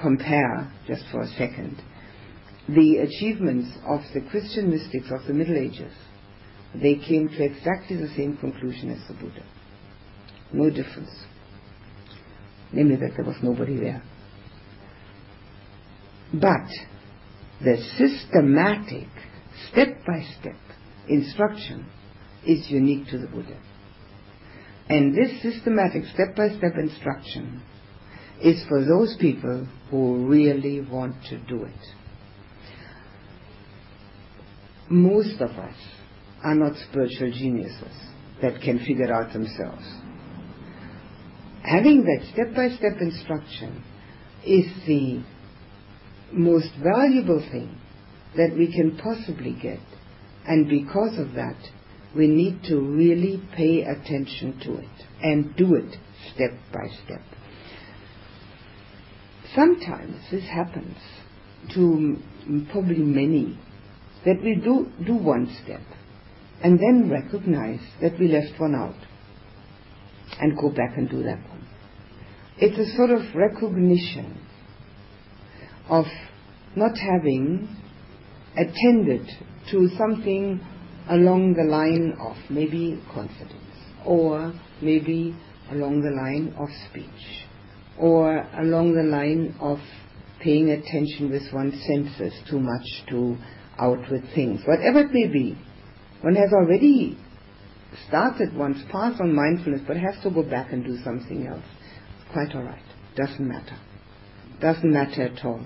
compare, 0.04 0.72
just 0.86 1.04
for 1.12 1.22
a 1.22 1.28
second, 1.30 1.82
the 2.68 2.98
achievements 2.98 3.70
of 3.88 4.02
the 4.14 4.22
Christian 4.30 4.70
mystics 4.70 5.08
of 5.10 5.26
the 5.26 5.34
Middle 5.34 5.58
Ages, 5.58 5.94
they 6.76 6.96
came 6.96 7.30
to 7.30 7.44
exactly 7.44 7.98
the 7.98 8.14
same 8.16 8.38
conclusion 8.38 8.92
as 8.92 9.08
the 9.08 9.14
Buddha. 9.16 9.44
No 10.52 10.70
difference. 10.70 11.10
Namely 12.72 12.98
that 12.98 13.12
there 13.16 13.26
was 13.26 13.38
nobody 13.42 13.78
there. 13.78 14.04
But 16.34 16.68
the 17.64 17.78
systematic, 17.98 19.08
step-by-step 19.72 20.58
instruction 21.08 21.86
is 22.46 22.70
unique 22.70 23.08
to 23.10 23.20
the 23.20 23.28
Buddha. 23.28 23.60
And 24.90 25.16
this 25.16 25.42
systematic 25.42 26.04
step-by-step 26.14 26.74
instruction 26.78 27.62
is 28.42 28.64
for 28.68 28.84
those 28.84 29.16
people 29.20 29.68
who 29.94 30.26
really 30.26 30.82
want 30.82 31.14
to 31.30 31.38
do 31.46 31.66
it. 31.66 31.82
Most 34.90 35.40
of 35.40 35.52
us 35.52 35.76
are 36.44 36.56
not 36.56 36.74
spiritual 36.90 37.32
geniuses 37.32 37.94
that 38.42 38.60
can 38.60 38.80
figure 38.80 39.14
out 39.14 39.32
themselves. 39.34 39.86
Having 41.64 42.06
that 42.06 42.28
step-by-step 42.34 43.02
instruction 43.02 43.84
is 44.44 44.66
the 44.88 45.24
most 46.32 46.72
valuable 46.84 47.48
thing 47.52 47.80
that 48.36 48.56
we 48.58 48.74
can 48.74 48.98
possibly 48.98 49.56
get. 49.62 49.80
And 50.48 50.68
because 50.68 51.20
of 51.20 51.36
that, 51.36 51.60
we 52.16 52.26
need 52.26 52.64
to 52.64 52.80
really 52.80 53.48
pay 53.56 53.84
attention 53.84 54.60
to 54.64 54.74
it 54.74 55.06
and 55.22 55.56
do 55.56 55.76
it 55.76 55.96
step 56.34 56.58
by 56.74 56.88
step. 57.06 57.33
Sometimes 59.56 60.16
this 60.32 60.44
happens 60.46 60.98
to 61.76 62.18
probably 62.72 62.98
many 62.98 63.60
that 64.26 64.42
we 64.44 64.56
do 64.56 64.88
do 65.06 65.16
one 65.16 65.48
step 65.64 65.82
and 66.64 66.80
then 66.80 67.10
recognize 67.10 67.82
that 68.02 68.20
we 68.20 68.28
left 68.30 68.60
one 68.60 68.74
out 68.74 68.96
and 70.40 70.58
go 70.58 70.70
back 70.70 70.98
and 70.98 71.10
do 71.10 71.22
that 71.24 71.38
one. 71.50 71.68
It's 72.58 72.78
a 72.78 72.96
sort 72.96 73.12
of 73.12 73.36
recognition 73.36 74.40
of 75.90 76.06
not 76.76 76.98
having 76.98 77.68
attended 78.56 79.30
to 79.72 79.90
something 79.98 80.62
along 81.10 81.54
the 81.54 81.70
line 81.70 82.16
of 82.20 82.38
maybe 82.50 83.02
confidence 83.14 83.54
or 84.06 84.54
maybe 84.82 85.36
along 85.70 86.02
the 86.02 86.12
line 86.12 86.56
of 86.58 86.70
speech 86.90 87.46
or 87.98 88.48
along 88.60 88.96
the 88.96 89.04
line 89.04 89.56
of 89.60 89.80
paying 90.42 90.72
attention 90.72 91.30
with 91.32 91.44
one's 91.54 91.82
senses 91.86 92.34
too 92.50 92.60
much 92.60 92.86
to 93.10 93.38
outward 93.80 94.24
things. 94.36 94.62
Whatever 94.66 95.00
it 95.00 95.14
may 95.14 95.28
be, 95.28 95.58
one 96.22 96.36
has 96.36 96.52
already 96.54 97.18
started 98.08 98.56
one's 98.56 98.84
path 98.92 99.20
on 99.22 99.34
mindfulness 99.34 99.82
but 99.88 99.98
has 99.98 100.16
to 100.24 100.30
go 100.30 100.44
back 100.44 100.74
and 100.74 100.84
do 100.84 100.98
something 101.04 101.48
else. 101.48 101.64
It's 102.22 102.32
Quite 102.34 102.56
alright. 102.56 102.84
Doesn't 103.16 103.48
matter. 103.48 103.78
Doesn't 104.60 104.92
matter 104.92 105.24
at 105.24 105.46
all. 105.46 105.62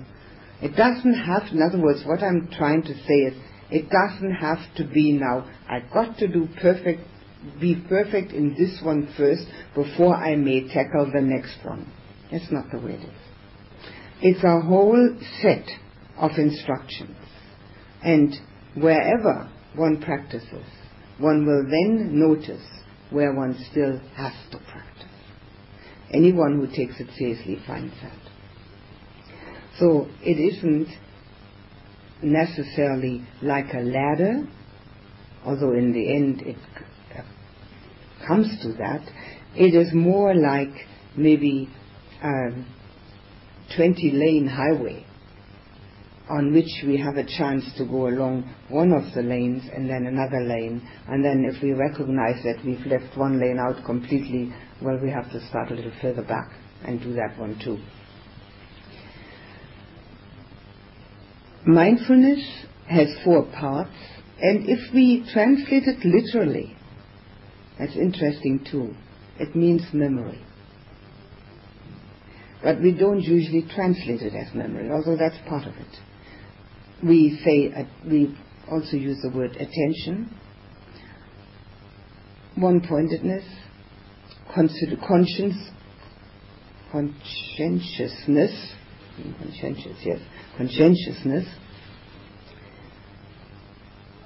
It 0.60 0.76
doesn't 0.76 1.14
have, 1.14 1.44
in 1.52 1.62
other 1.62 1.80
words, 1.80 2.02
what 2.04 2.22
I'm 2.22 2.48
trying 2.56 2.82
to 2.82 2.94
say 2.94 3.14
is, 3.14 3.34
it 3.70 3.88
doesn't 3.90 4.32
have 4.32 4.58
to 4.76 4.84
be 4.84 5.12
now, 5.12 5.48
I've 5.68 5.90
got 5.92 6.18
to 6.18 6.28
do 6.28 6.48
perfect, 6.60 7.02
be 7.60 7.76
perfect 7.88 8.32
in 8.32 8.54
this 8.58 8.80
one 8.82 9.12
first 9.16 9.44
before 9.74 10.16
I 10.16 10.36
may 10.36 10.66
tackle 10.66 11.10
the 11.12 11.20
next 11.20 11.58
one. 11.64 11.92
That's 12.30 12.50
not 12.50 12.70
the 12.70 12.78
way 12.78 12.92
it 12.92 13.00
is. 13.00 13.28
It's 14.20 14.44
a 14.44 14.60
whole 14.60 15.16
set 15.40 15.66
of 16.18 16.32
instructions. 16.36 17.16
And 18.02 18.34
wherever 18.74 19.50
one 19.74 20.00
practices, 20.00 20.66
one 21.18 21.46
will 21.46 21.64
then 21.64 22.18
notice 22.18 22.66
where 23.10 23.32
one 23.32 23.56
still 23.70 23.98
has 24.16 24.32
to 24.50 24.58
practice. 24.58 25.04
Anyone 26.12 26.56
who 26.56 26.66
takes 26.66 27.00
it 27.00 27.08
seriously 27.16 27.58
finds 27.66 27.94
that. 28.02 28.18
So 29.78 30.08
it 30.22 30.38
isn't 30.54 30.88
necessarily 32.22 33.24
like 33.42 33.72
a 33.74 33.80
ladder, 33.80 34.46
although 35.44 35.72
in 35.72 35.92
the 35.92 36.14
end 36.14 36.42
it 36.42 36.56
uh, 37.16 38.26
comes 38.26 38.48
to 38.62 38.72
that. 38.74 39.02
It 39.54 39.74
is 39.74 39.92
more 39.92 40.34
like 40.34 40.74
maybe 41.16 41.68
Um, 42.22 42.66
a 43.70 43.76
20 43.76 44.10
lane 44.12 44.46
highway 44.48 45.04
on 46.30 46.52
which 46.52 46.68
we 46.86 46.98
have 46.98 47.16
a 47.16 47.24
chance 47.24 47.64
to 47.76 47.84
go 47.86 48.08
along 48.08 48.54
one 48.68 48.92
of 48.92 49.02
the 49.14 49.22
lanes 49.22 49.62
and 49.74 49.88
then 49.88 50.06
another 50.06 50.40
lane. 50.46 50.86
And 51.08 51.24
then 51.24 51.50
if 51.50 51.62
we 51.62 51.72
recognize 51.72 52.42
that 52.44 52.62
we've 52.64 52.84
left 52.86 53.16
one 53.16 53.40
lane 53.40 53.58
out 53.58 53.84
completely, 53.84 54.52
well, 54.82 54.98
we 55.02 55.10
have 55.10 55.30
to 55.32 55.46
start 55.48 55.70
a 55.70 55.74
little 55.74 55.92
further 56.02 56.22
back 56.22 56.50
and 56.84 57.00
do 57.00 57.14
that 57.14 57.38
one 57.38 57.58
too. 57.64 57.78
Mindfulness 61.66 62.66
has 62.88 63.08
four 63.24 63.44
parts, 63.52 63.90
and 64.40 64.68
if 64.68 64.94
we 64.94 65.28
translate 65.32 65.84
it 65.84 66.04
literally, 66.04 66.76
that's 67.78 67.96
interesting 67.96 68.64
too. 68.70 68.94
It 69.38 69.54
means 69.54 69.82
memory. 69.92 70.42
But 72.62 72.80
we 72.82 72.92
don't 72.92 73.20
usually 73.20 73.66
translate 73.74 74.22
it 74.22 74.34
as 74.34 74.54
memory, 74.54 74.90
although 74.90 75.16
that's 75.16 75.38
part 75.48 75.66
of 75.66 75.74
it 75.76 75.98
we 77.02 77.40
say 77.44 77.72
uh, 77.72 77.84
we 78.08 78.36
also 78.70 78.96
use 78.96 79.18
the 79.22 79.30
word 79.30 79.52
attention, 79.52 80.34
one-pointedness, 82.56 83.44
consider 84.52 84.96
conscience, 85.06 85.56
conscientiousness, 86.90 88.72
conscientious, 89.38 89.96
yes, 90.04 90.20
conscientiousness. 90.56 91.46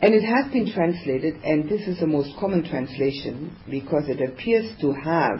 And 0.00 0.14
it 0.14 0.24
has 0.24 0.52
been 0.52 0.72
translated, 0.72 1.34
and 1.44 1.68
this 1.68 1.86
is 1.86 2.00
the 2.00 2.08
most 2.08 2.30
common 2.40 2.68
translation 2.68 3.56
because 3.70 4.08
it 4.08 4.20
appears 4.20 4.72
to 4.80 4.92
have 4.92 5.38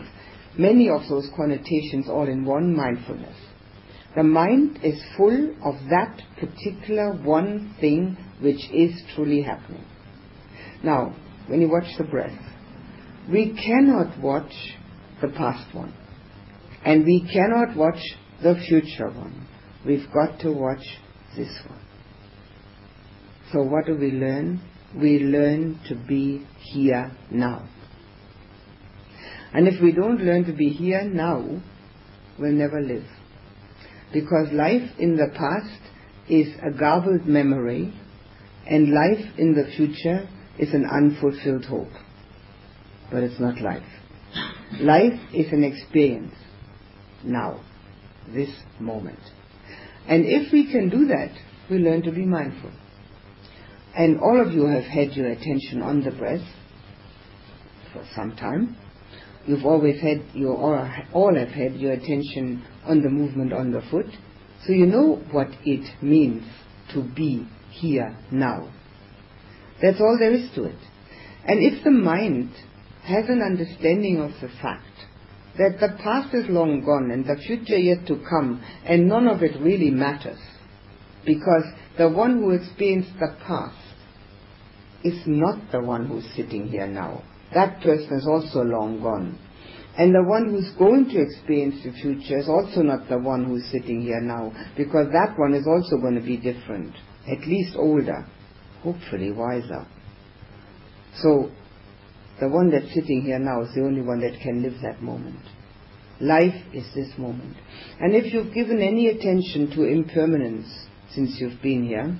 many 0.59 0.89
of 0.89 1.03
those 1.09 1.29
connotations 1.37 2.09
all 2.09 2.29
in 2.29 2.45
one 2.45 2.77
mindfulness. 2.77 3.37
The 4.15 4.23
mind 4.23 4.81
is 4.83 5.01
full 5.17 5.55
of 5.65 5.75
that 5.89 6.21
particular 6.39 7.13
one 7.13 7.75
thing 7.81 8.17
which 8.41 8.69
is 8.71 9.03
truly 9.15 9.43
happening. 9.43 9.85
Now, 10.83 11.15
when 11.47 11.61
you 11.61 11.69
watch 11.69 11.97
the 11.97 12.05
breath, 12.05 12.39
we 13.31 13.55
cannot 13.55 14.21
watch 14.21 14.53
the 15.23 15.29
past 15.29 15.75
one. 15.75 15.95
And 16.85 17.05
we 17.05 17.27
cannot 17.33 17.77
watch 17.77 18.01
the 18.43 18.57
future 18.69 19.09
one. 19.09 19.47
We've 19.87 20.07
got 20.13 20.41
to 20.41 20.53
watch 20.53 20.85
this 21.37 21.61
one. 21.69 21.81
So 23.53 23.63
what 23.63 23.87
do 23.87 23.97
we 23.97 24.11
learn? 24.11 24.61
We 24.95 25.21
learn 25.21 25.81
to 25.89 25.95
be 25.95 26.47
here 26.59 27.17
now. 27.31 27.69
And 29.55 29.69
if 29.69 29.83
we 29.83 29.93
don't 29.93 30.21
learn 30.21 30.45
to 30.45 30.53
be 30.53 30.71
here 30.71 31.05
now, 31.05 31.61
we'll 32.39 32.53
never 32.53 32.81
live 32.81 33.05
because 34.13 34.49
life 34.53 34.91
in 34.99 35.17
the 35.17 35.29
past 35.35 35.81
is 36.29 36.49
a 36.63 36.71
garbled 36.71 37.27
memory 37.27 37.93
and 38.67 38.93
life 38.93 39.25
in 39.39 39.55
the 39.55 39.65
future 39.77 40.29
is 40.59 40.73
an 40.73 40.87
unfulfilled 40.87 41.65
hope. 41.65 41.93
But 43.11 43.23
it's 43.23 43.41
not 43.41 43.61
life. 43.61 43.83
Life 44.81 45.19
is 45.35 45.53
an 45.53 45.65
experience 45.65 46.35
now, 47.25 47.61
this 48.33 48.51
moment. 48.79 49.19
And 50.09 50.25
if 50.27 50.53
we 50.53 50.71
can 50.71 50.89
do 50.89 51.07
that, 51.07 51.31
we 51.71 51.79
learn 51.79 52.03
to 52.03 52.13
be 52.13 52.25
mindful. 52.25 52.73
And 53.95 54.21
all 54.21 54.41
of 54.41 54.53
you 54.53 54.67
have 54.67 54.85
had 54.85 55.13
your 55.13 55.27
attention 55.27 55.83
on 55.83 56.03
the 56.03 56.11
breath 56.11 56.47
for 57.93 58.05
some 58.15 58.35
time. 58.37 58.77
You've 59.47 59.67
always 59.67 60.01
had 60.01 60.23
your, 60.35 60.57
all 61.13 61.35
have 61.35 61.49
had 61.49 61.75
your 61.75 61.93
attention 61.93 62.65
on 62.85 63.03
the 63.03 63.11
movement 63.11 63.53
on 63.53 63.73
the 63.73 63.83
foot. 63.91 64.07
So 64.67 64.73
you 64.73 64.87
know 64.87 65.23
what 65.33 65.49
it 65.65 66.03
means 66.03 66.45
to 66.95 67.03
be 67.03 67.47
here 67.71 68.17
now. 68.31 68.73
That's 69.81 70.01
all 70.01 70.17
there 70.19 70.33
is 70.33 70.49
to 70.55 70.65
it. 70.65 70.79
And 71.45 71.59
if 71.61 71.83
the 71.83 71.91
mind 71.91 72.51
has 73.03 73.25
an 73.29 73.43
understanding 73.43 74.21
of 74.21 74.31
the 74.41 74.49
fact 74.61 74.87
that 75.59 75.79
the 75.81 75.99
past 76.03 76.33
is 76.35 76.49
long 76.49 76.83
gone 76.85 77.11
and 77.11 77.25
the 77.25 77.43
future 77.45 77.79
yet 77.79 78.07
to 78.07 78.25
come 78.29 78.63
and 78.85 79.09
none 79.09 79.27
of 79.27 79.43
it 79.43 79.61
really 79.61 79.91
matters 79.91 80.39
because 81.27 81.65
the 81.99 82.09
one 82.09 82.39
who 82.39 82.51
experienced 82.51 83.13
the 83.19 83.37
past 83.45 83.77
is 85.05 85.21
not 85.27 85.73
the 85.73 85.81
one 85.81 86.07
who's 86.07 86.25
sitting 86.37 86.69
here 86.69 86.87
now. 86.87 87.23
That 87.55 87.81
person 87.83 88.19
is 88.19 88.27
also 88.27 88.63
long 88.63 89.01
gone. 89.03 89.39
And 89.99 90.15
the 90.15 90.23
one 90.23 90.49
who's 90.49 90.71
going 90.79 91.11
to 91.11 91.21
experience 91.21 91.85
the 91.85 91.93
future 91.93 92.39
is 92.39 92.49
also 92.49 92.81
not 92.81 93.09
the 93.09 93.19
one 93.19 93.45
who's 93.45 93.65
sitting 93.71 94.01
here 94.01 94.23
now, 94.23 94.53
because 94.77 95.09
that 95.13 95.35
one 95.37 95.53
is 95.55 95.67
also 95.67 95.99
going 95.99 96.15
to 96.15 96.27
be 96.27 96.39
different, 96.39 96.95
at 97.31 97.47
least 97.47 97.77
older, 97.77 98.27
hopefully 98.83 99.31
wiser. 99.31 99.87
So, 101.17 101.51
the 102.41 102.49
one 102.49 102.71
that's 102.71 102.93
sitting 102.95 103.21
here 103.23 103.39
now 103.39 103.63
is 103.63 103.75
the 103.75 103.83
only 103.83 104.01
one 104.01 104.21
that 104.21 104.41
can 104.41 104.63
live 104.63 104.75
that 104.83 105.03
moment. 105.03 105.45
Life 106.21 106.55
is 106.73 106.87
this 106.95 107.13
moment. 107.19 107.57
And 108.01 108.15
if 108.15 108.33
you've 108.33 108.55
given 108.55 108.81
any 108.81 109.09
attention 109.09 109.71
to 109.77 109.85
impermanence 109.85 110.69
since 111.15 111.37
you've 111.39 111.61
been 111.61 111.85
here, 111.85 112.17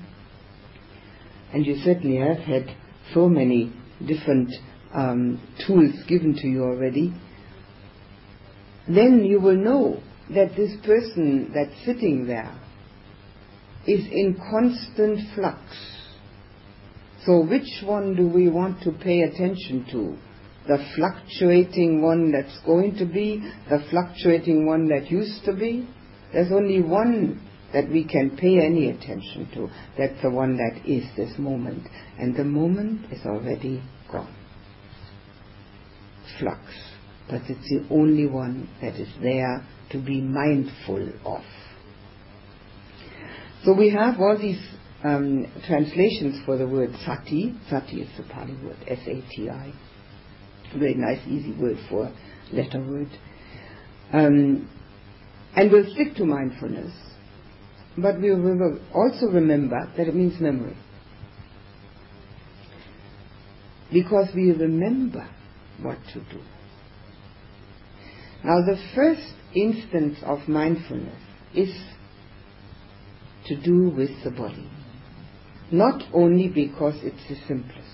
and 1.55 1.65
you 1.65 1.77
certainly 1.83 2.19
have 2.19 2.39
had 2.39 2.77
so 3.15 3.29
many 3.29 3.73
different 4.07 4.51
um, 4.95 5.41
tools 5.67 5.95
given 6.07 6.35
to 6.35 6.47
you 6.47 6.65
already, 6.65 7.13
then 8.89 9.25
you 9.25 9.41
will 9.41 9.57
know 9.57 10.03
that 10.35 10.57
this 10.57 10.73
person 10.85 11.53
that's 11.55 11.85
sitting 11.85 12.27
there 12.27 12.59
is 13.87 14.07
in 14.07 14.37
constant 14.51 15.21
flux. 15.35 15.61
So 17.25 17.45
which 17.45 17.83
one 17.85 18.17
do 18.17 18.29
we 18.29 18.49
want 18.49 18.83
to 18.83 18.93
pay 18.93 19.23
attention 19.23 19.87
to? 19.93 20.17
The 20.67 20.85
fluctuating 20.97 22.03
one 22.03 22.33
that's 22.33 22.59
going 22.65 22.97
to 22.97 23.05
be, 23.05 23.43
the 23.69 23.85
fluctuating 23.91 24.67
one 24.67 24.89
that 24.89 25.11
used 25.11 25.45
to 25.45 25.53
be? 25.53 25.89
There's 26.33 26.53
only 26.53 26.81
one 26.81 27.41
that 27.73 27.89
we 27.89 28.05
can 28.05 28.37
pay 28.37 28.65
any 28.65 28.91
attention 28.91 29.49
to. 29.55 29.69
That's 29.99 30.21
the 30.23 30.31
one 30.31 30.57
that 30.57 30.87
is 30.87 31.05
this 31.17 31.39
moment. 31.39 31.89
And 32.19 32.37
the 32.37 32.45
moment 32.45 33.13
is 33.13 33.25
already 33.25 33.83
gone. 34.11 34.35
Flux 36.39 36.61
but 37.29 37.43
it's 37.49 37.69
the 37.69 37.87
only 37.91 38.27
one 38.27 38.69
that 38.81 38.95
is 38.97 39.09
there 39.23 39.67
to 39.91 39.99
be 39.99 40.21
mindful 40.21 41.09
of. 41.25 41.43
So 43.65 43.73
we 43.73 43.91
have 43.91 44.19
all 44.19 44.37
these 44.39 44.61
um, 45.05 45.47
translations 45.67 46.45
four 46.45 46.59
the 46.59 46.67
word 46.67 46.91
sati. 47.07 47.55
Sati 47.71 48.03
is 48.03 48.09
the 48.17 48.25
Pali 48.25 48.55
word, 48.63 48.77
S-A-T-I. 48.87 49.73
Very 50.79 50.95
nice, 50.95 51.21
easy 51.27 51.53
word 51.53 51.79
for 51.89 52.13
letter 52.53 52.81
word. 52.81 53.09
Um, 54.13 54.69
and 55.55 55.71
we'll 55.71 55.91
stick 55.95 56.15
to 56.17 56.25
mindfulness, 56.25 56.93
but 57.97 58.21
we 58.21 58.31
will 58.31 58.79
also 58.95 59.27
remember 59.27 59.91
that 59.97 60.09
it 60.09 60.15
means 60.15 60.41
memory. 60.41 60.77
Because 63.93 64.29
we 64.35 64.51
remember 64.51 65.29
what 65.81 65.99
to 66.13 66.21
do. 66.21 66.41
Now, 68.45 68.61
the 68.67 68.77
first 68.95 69.35
instance 69.55 70.19
of 70.25 70.49
mindfulness 70.49 71.21
is 71.55 71.71
to 73.47 73.61
do 73.61 73.91
with 73.91 74.11
the 74.25 74.31
body. 74.31 74.69
Not 75.71 76.03
only 76.13 76.49
because 76.49 76.95
it's 77.03 77.29
the 77.29 77.37
simplest. 77.47 77.89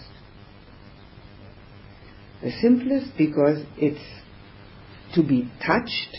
The 2.43 2.53
simplest 2.62 3.16
because 3.16 3.64
it's 3.76 4.05
to 5.14 5.22
be 5.22 5.51
touched 5.64 6.18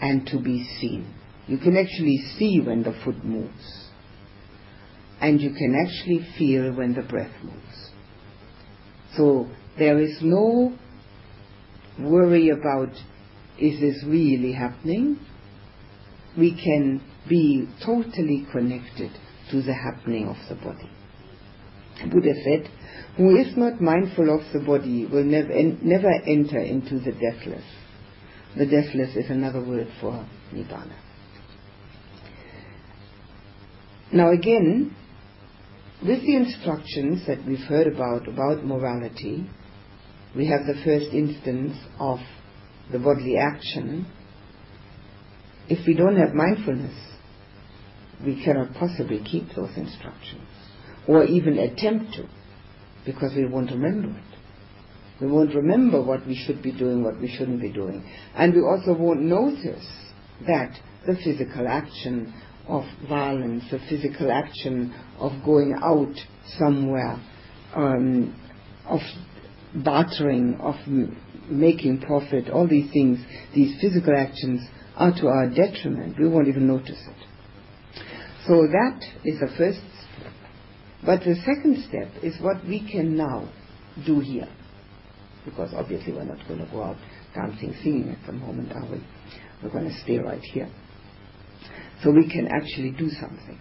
and 0.00 0.26
to 0.28 0.38
be 0.38 0.64
seen. 0.80 1.14
You 1.46 1.58
can 1.58 1.76
actually 1.76 2.18
see 2.38 2.60
when 2.60 2.82
the 2.82 2.94
foot 3.04 3.24
moves. 3.24 3.88
And 5.20 5.40
you 5.40 5.50
can 5.50 5.74
actually 5.74 6.26
feel 6.38 6.72
when 6.72 6.94
the 6.94 7.02
breath 7.02 7.32
moves. 7.42 7.90
So 9.16 9.48
there 9.78 9.98
is 9.98 10.18
no 10.20 10.76
worry 11.98 12.50
about 12.50 12.90
is 13.58 13.80
this 13.80 14.02
really 14.06 14.52
happening? 14.52 15.18
We 16.36 16.52
can 16.52 17.02
be 17.28 17.68
totally 17.84 18.46
connected 18.50 19.10
to 19.50 19.62
the 19.62 19.74
happening 19.74 20.28
of 20.28 20.36
the 20.48 20.54
body. 20.54 20.88
Buddha 22.10 22.32
said, 22.44 22.70
who 23.16 23.36
is 23.36 23.54
not 23.56 23.80
mindful 23.80 24.34
of 24.34 24.40
the 24.52 24.60
body 24.60 25.06
will 25.06 25.24
never, 25.24 25.52
en- 25.52 25.78
never 25.82 26.10
enter 26.26 26.58
into 26.58 26.98
the 26.98 27.12
deathless. 27.12 27.64
The 28.56 28.64
deathless 28.64 29.16
is 29.16 29.28
another 29.28 29.62
word 29.62 29.88
for 30.00 30.26
Nibbana. 30.54 30.96
Now 34.12 34.32
again, 34.32 34.96
with 36.02 36.22
the 36.22 36.36
instructions 36.36 37.26
that 37.26 37.46
we've 37.46 37.58
heard 37.58 37.86
about, 37.86 38.26
about 38.26 38.64
morality, 38.64 39.48
we 40.36 40.46
have 40.46 40.66
the 40.66 40.80
first 40.84 41.12
instance 41.12 41.76
of 41.98 42.18
the 42.92 42.98
bodily 42.98 43.36
action. 43.36 44.06
If 45.68 45.86
we 45.86 45.94
don't 45.94 46.16
have 46.16 46.34
mindfulness, 46.34 46.94
we 48.24 48.42
cannot 48.44 48.74
possibly 48.74 49.22
keep 49.24 49.48
those 49.56 49.76
instructions 49.76 50.46
or 51.08 51.24
even 51.24 51.58
attempt 51.58 52.14
to 52.14 52.28
because 53.04 53.32
we 53.34 53.46
won't 53.46 53.70
remember 53.70 54.08
it. 54.08 54.24
We 55.20 55.26
won't 55.26 55.54
remember 55.54 56.02
what 56.02 56.26
we 56.26 56.34
should 56.34 56.62
be 56.62 56.72
doing, 56.72 57.02
what 57.02 57.20
we 57.20 57.28
shouldn't 57.28 57.60
be 57.60 57.72
doing. 57.72 58.04
And 58.34 58.54
we 58.54 58.60
also 58.60 58.94
won't 58.94 59.20
notice 59.22 59.86
that 60.46 60.78
the 61.06 61.14
physical 61.16 61.68
action 61.68 62.32
of 62.68 62.84
violence, 63.08 63.64
the 63.70 63.80
physical 63.88 64.30
action 64.30 64.94
of 65.18 65.32
going 65.44 65.74
out 65.82 66.14
somewhere, 66.58 67.20
um, 67.74 68.34
of 68.86 69.00
bartering, 69.74 70.56
of 70.60 70.74
making 71.48 72.00
profit, 72.00 72.48
all 72.50 72.66
these 72.66 72.90
things, 72.92 73.18
these 73.54 73.80
physical 73.80 74.14
actions 74.16 74.60
are 74.96 75.12
to 75.12 75.28
our 75.28 75.48
detriment. 75.48 76.18
We 76.18 76.28
won't 76.28 76.48
even 76.48 76.66
notice 76.66 76.90
it. 76.90 77.26
So 78.46 78.66
that 78.66 79.00
is 79.24 79.38
the 79.40 79.48
first 79.56 79.78
step. 79.78 80.32
But 81.04 81.20
the 81.20 81.34
second 81.44 81.84
step 81.88 82.22
is 82.22 82.40
what 82.40 82.64
we 82.66 82.86
can 82.90 83.16
now 83.16 83.48
do 84.06 84.20
here. 84.20 84.48
Because 85.44 85.72
obviously 85.74 86.12
we're 86.12 86.24
not 86.24 86.46
going 86.46 86.60
to 86.60 86.70
go 86.70 86.82
out 86.82 86.96
dancing, 87.34 87.74
singing 87.82 88.10
at 88.10 88.26
the 88.26 88.32
moment, 88.32 88.72
are 88.72 88.90
we? 88.90 89.02
We're 89.62 89.70
going 89.70 89.88
to 89.88 90.00
stay 90.02 90.18
right 90.18 90.42
here. 90.42 90.68
So 92.02 92.10
we 92.10 92.28
can 92.28 92.48
actually 92.48 92.92
do 92.92 93.08
something. 93.10 93.58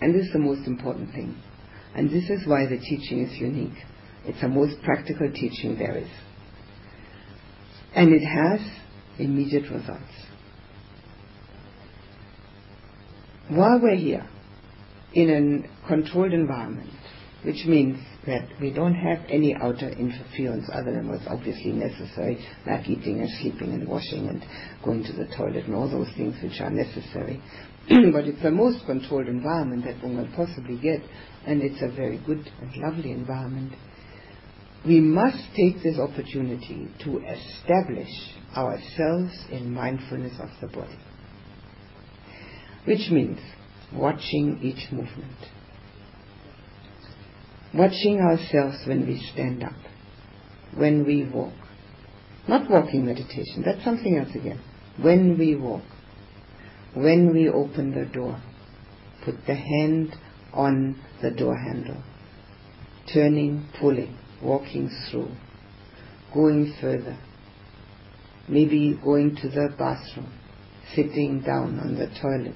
And 0.00 0.14
this 0.14 0.26
is 0.26 0.32
the 0.32 0.38
most 0.38 0.66
important 0.66 1.12
thing. 1.12 1.36
And 1.94 2.10
this 2.10 2.28
is 2.30 2.46
why 2.46 2.66
the 2.66 2.78
teaching 2.78 3.20
is 3.20 3.36
unique. 3.38 3.78
It's 4.26 4.40
the 4.40 4.48
most 4.48 4.82
practical 4.82 5.30
teaching 5.32 5.76
there 5.78 5.96
is. 5.98 6.08
And 7.94 8.12
it 8.12 8.24
has 8.24 8.60
immediate 9.18 9.70
results. 9.70 10.02
While 13.48 13.80
we're 13.80 13.96
here, 13.96 14.26
in 15.12 15.68
a 15.84 15.86
controlled 15.88 16.32
environment, 16.32 16.90
which 17.44 17.64
means 17.66 17.98
that 18.26 18.48
we 18.60 18.72
don't 18.72 18.94
have 18.94 19.18
any 19.28 19.54
outer 19.54 19.90
interference 19.90 20.68
other 20.72 20.92
than 20.92 21.08
what's 21.08 21.26
obviously 21.28 21.72
necessary, 21.72 22.44
like 22.66 22.88
eating 22.88 23.20
and 23.20 23.28
sleeping 23.40 23.72
and 23.72 23.86
washing 23.86 24.28
and 24.28 24.42
going 24.82 25.04
to 25.04 25.12
the 25.12 25.26
toilet 25.36 25.66
and 25.66 25.74
all 25.74 25.88
those 25.88 26.08
things 26.16 26.34
which 26.42 26.58
are 26.60 26.70
necessary. 26.70 27.40
but 27.88 28.24
it's 28.24 28.42
the 28.42 28.50
most 28.50 28.84
controlled 28.86 29.28
environment 29.28 29.84
that 29.84 30.02
one 30.02 30.16
can 30.16 30.32
possibly 30.32 30.78
get, 30.78 31.00
and 31.46 31.62
it's 31.62 31.82
a 31.82 31.94
very 31.94 32.18
good 32.26 32.50
and 32.62 32.72
lovely 32.76 33.12
environment. 33.12 33.72
We 34.86 35.00
must 35.00 35.38
take 35.56 35.82
this 35.82 35.98
opportunity 35.98 36.88
to 37.04 37.18
establish 37.24 38.10
ourselves 38.56 39.32
in 39.50 39.72
mindfulness 39.72 40.34
of 40.38 40.50
the 40.60 40.68
body, 40.68 40.98
which 42.84 43.10
means 43.10 43.40
watching 43.92 44.60
each 44.62 44.92
movement 44.92 45.36
watching 47.74 48.20
ourselves 48.20 48.76
when 48.86 49.06
we 49.06 49.20
stand 49.32 49.64
up, 49.64 49.74
when 50.76 51.04
we 51.04 51.24
walk. 51.24 51.52
Not 52.46 52.70
walking 52.70 53.04
meditation, 53.06 53.62
that's 53.64 53.84
something 53.84 54.16
else 54.16 54.34
again. 54.34 54.60
When 55.00 55.36
we 55.38 55.56
walk, 55.56 55.82
when 56.94 57.32
we 57.32 57.48
open 57.48 57.90
the 57.90 58.06
door, 58.06 58.40
put 59.24 59.34
the 59.46 59.54
hand 59.54 60.14
on 60.52 61.00
the 61.20 61.30
door 61.30 61.56
handle, 61.56 62.02
turning, 63.12 63.68
pulling, 63.80 64.16
walking 64.44 64.90
through, 65.10 65.30
going 66.32 66.74
further, 66.80 67.18
maybe 68.48 68.98
going 69.02 69.34
to 69.36 69.48
the 69.48 69.74
bathroom, 69.78 70.32
sitting 70.94 71.40
down 71.40 71.78
on 71.78 71.94
the 71.94 72.06
toilet, 72.20 72.54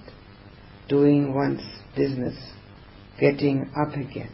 doing 0.89 1.35
one's 1.35 1.63
business, 1.97 2.37
getting 3.19 3.71
up 3.77 3.95
again, 3.95 4.31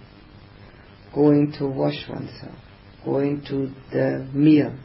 going 1.15 1.53
to 1.59 1.67
wash 1.67 2.09
oneself, 2.09 2.57
going 3.05 3.43
to 3.49 3.71
the 3.93 4.29
meal, 4.33 4.77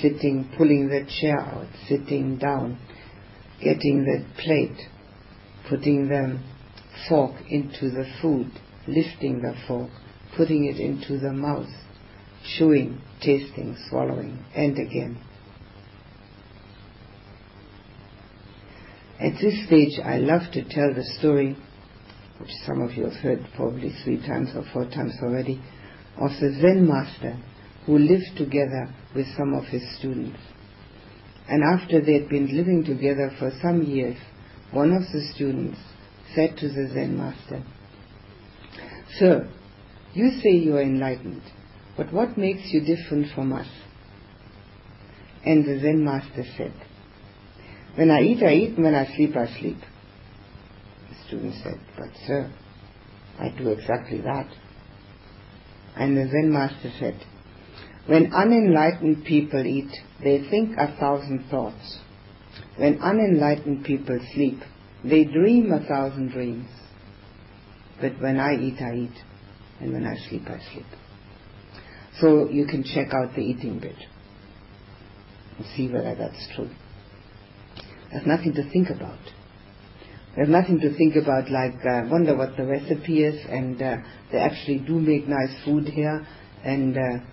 sitting, 0.00 0.50
pulling 0.56 0.88
the 0.88 1.06
chair 1.20 1.38
out, 1.38 1.66
sitting 1.86 2.38
down, 2.38 2.78
getting 3.62 4.04
the 4.04 4.24
plate, 4.42 4.88
putting 5.68 6.08
the 6.08 6.40
fork 7.08 7.34
into 7.48 7.90
the 7.90 8.06
food, 8.22 8.50
lifting 8.88 9.40
the 9.42 9.54
fork, 9.66 9.90
putting 10.36 10.64
it 10.64 10.78
into 10.80 11.18
the 11.18 11.32
mouth, 11.32 11.68
chewing, 12.56 13.00
tasting, 13.20 13.76
swallowing, 13.88 14.38
and 14.54 14.78
again. 14.78 15.18
At 19.18 19.32
this 19.40 19.66
stage, 19.66 19.98
I 20.04 20.18
love 20.18 20.42
to 20.52 20.62
tell 20.62 20.92
the 20.94 21.04
story 21.18 21.56
which 22.38 22.50
some 22.66 22.82
of 22.82 22.92
you 22.92 23.04
have 23.04 23.14
heard 23.14 23.46
probably 23.56 23.94
three 24.04 24.18
times 24.18 24.50
or 24.54 24.64
four 24.72 24.84
times 24.84 25.14
already, 25.22 25.60
of 26.18 26.30
the 26.40 26.52
Zen 26.60 26.86
master 26.86 27.38
who 27.86 27.98
lived 27.98 28.36
together 28.36 28.94
with 29.14 29.26
some 29.36 29.54
of 29.54 29.64
his 29.64 29.82
students. 29.98 30.38
And 31.48 31.62
after 31.62 32.00
they 32.00 32.14
had 32.14 32.28
been 32.28 32.56
living 32.56 32.84
together 32.84 33.30
for 33.38 33.52
some 33.62 33.82
years, 33.82 34.16
one 34.72 34.92
of 34.92 35.02
the 35.12 35.22
students 35.34 35.78
said 36.34 36.56
to 36.58 36.68
the 36.68 36.88
Zen 36.92 37.16
master, 37.16 37.62
Sir, 39.18 39.48
you 40.12 40.30
say 40.42 40.50
you 40.50 40.76
are 40.76 40.82
enlightened, 40.82 41.42
but 41.96 42.12
what 42.12 42.36
makes 42.36 42.72
you 42.72 42.80
different 42.80 43.34
from 43.34 43.52
us? 43.52 43.68
And 45.44 45.64
the 45.64 45.78
Zen 45.80 46.04
master 46.04 46.44
said, 46.56 46.74
When 47.94 48.10
I 48.10 48.20
eat, 48.20 48.42
I 48.42 48.52
eat, 48.52 48.74
and 48.74 48.84
when 48.84 48.94
I 48.94 49.06
sleep, 49.16 49.36
I 49.36 49.46
sleep 49.58 49.78
The 51.08 51.26
student 51.26 51.54
said, 51.62 51.80
But 51.96 52.10
sir, 52.26 52.52
I 53.38 53.48
do 53.56 53.70
exactly 53.70 54.20
that. 54.22 54.48
And 55.96 56.16
the 56.16 56.28
Zen 56.28 56.52
master 56.52 56.90
said, 56.98 57.24
When 58.06 58.32
unenlightened 58.32 59.24
people 59.24 59.64
eat, 59.64 59.90
they 60.22 60.46
think 60.50 60.76
a 60.76 60.94
thousand 60.98 61.46
thoughts. 61.50 62.00
When 62.76 63.00
unenlightened 63.00 63.84
people 63.84 64.18
sleep, 64.34 64.58
they 65.02 65.24
dream 65.24 65.72
a 65.72 65.86
thousand 65.86 66.30
dreams. 66.30 66.68
But 68.00 68.20
when 68.20 68.38
I 68.38 68.54
eat, 68.56 68.80
I 68.80 68.94
eat. 68.94 69.22
And 69.80 69.92
when 69.92 70.06
I 70.06 70.16
sleep, 70.28 70.42
I 70.46 70.58
sleep. 70.72 70.86
So 72.20 72.48
you 72.48 72.66
can 72.66 72.82
check 72.82 73.12
out 73.12 73.34
the 73.34 73.42
eating 73.42 73.78
bit 73.78 73.96
and 75.58 75.66
see 75.76 75.88
whether 75.88 76.14
that's 76.14 76.48
true. 76.54 76.70
There's 78.10 78.26
nothing 78.26 78.54
to 78.54 78.70
think 78.70 78.88
about. 78.90 79.18
There's 80.34 80.48
nothing 80.48 80.80
to 80.80 80.94
think 80.96 81.16
about 81.16 81.50
like, 81.50 81.84
uh, 81.84 82.08
wonder 82.10 82.36
what 82.36 82.56
the 82.56 82.66
recipe 82.66 83.24
is, 83.24 83.42
and 83.48 83.80
uh, 83.80 83.96
they 84.30 84.38
actually 84.38 84.78
do 84.80 84.98
make 84.98 85.26
nice 85.26 85.64
food 85.64 85.84
here, 85.88 86.26
and 86.62 86.96
uh, 86.96 87.24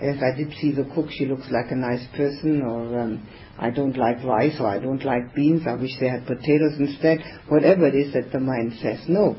as 0.00 0.16
I 0.22 0.36
did 0.36 0.52
see 0.60 0.72
the 0.72 0.90
cook, 0.94 1.06
she 1.10 1.26
looks 1.26 1.46
like 1.50 1.70
a 1.70 1.76
nice 1.76 2.06
person, 2.16 2.62
or 2.62 2.98
um, 2.98 3.28
I 3.58 3.70
don't 3.70 3.96
like 3.96 4.24
rice, 4.24 4.56
or 4.58 4.68
I 4.68 4.78
don't 4.78 5.04
like 5.04 5.34
beans, 5.34 5.62
I 5.66 5.74
wish 5.74 5.92
they 6.00 6.08
had 6.08 6.26
potatoes 6.26 6.78
instead, 6.78 7.18
whatever 7.48 7.86
it 7.86 7.94
is 7.94 8.14
that 8.14 8.32
the 8.32 8.40
mind 8.40 8.72
says. 8.80 9.00
No. 9.06 9.36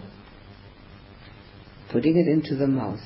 Putting 1.92 2.18
it 2.18 2.28
into 2.28 2.56
the 2.56 2.68
mouth, 2.68 3.00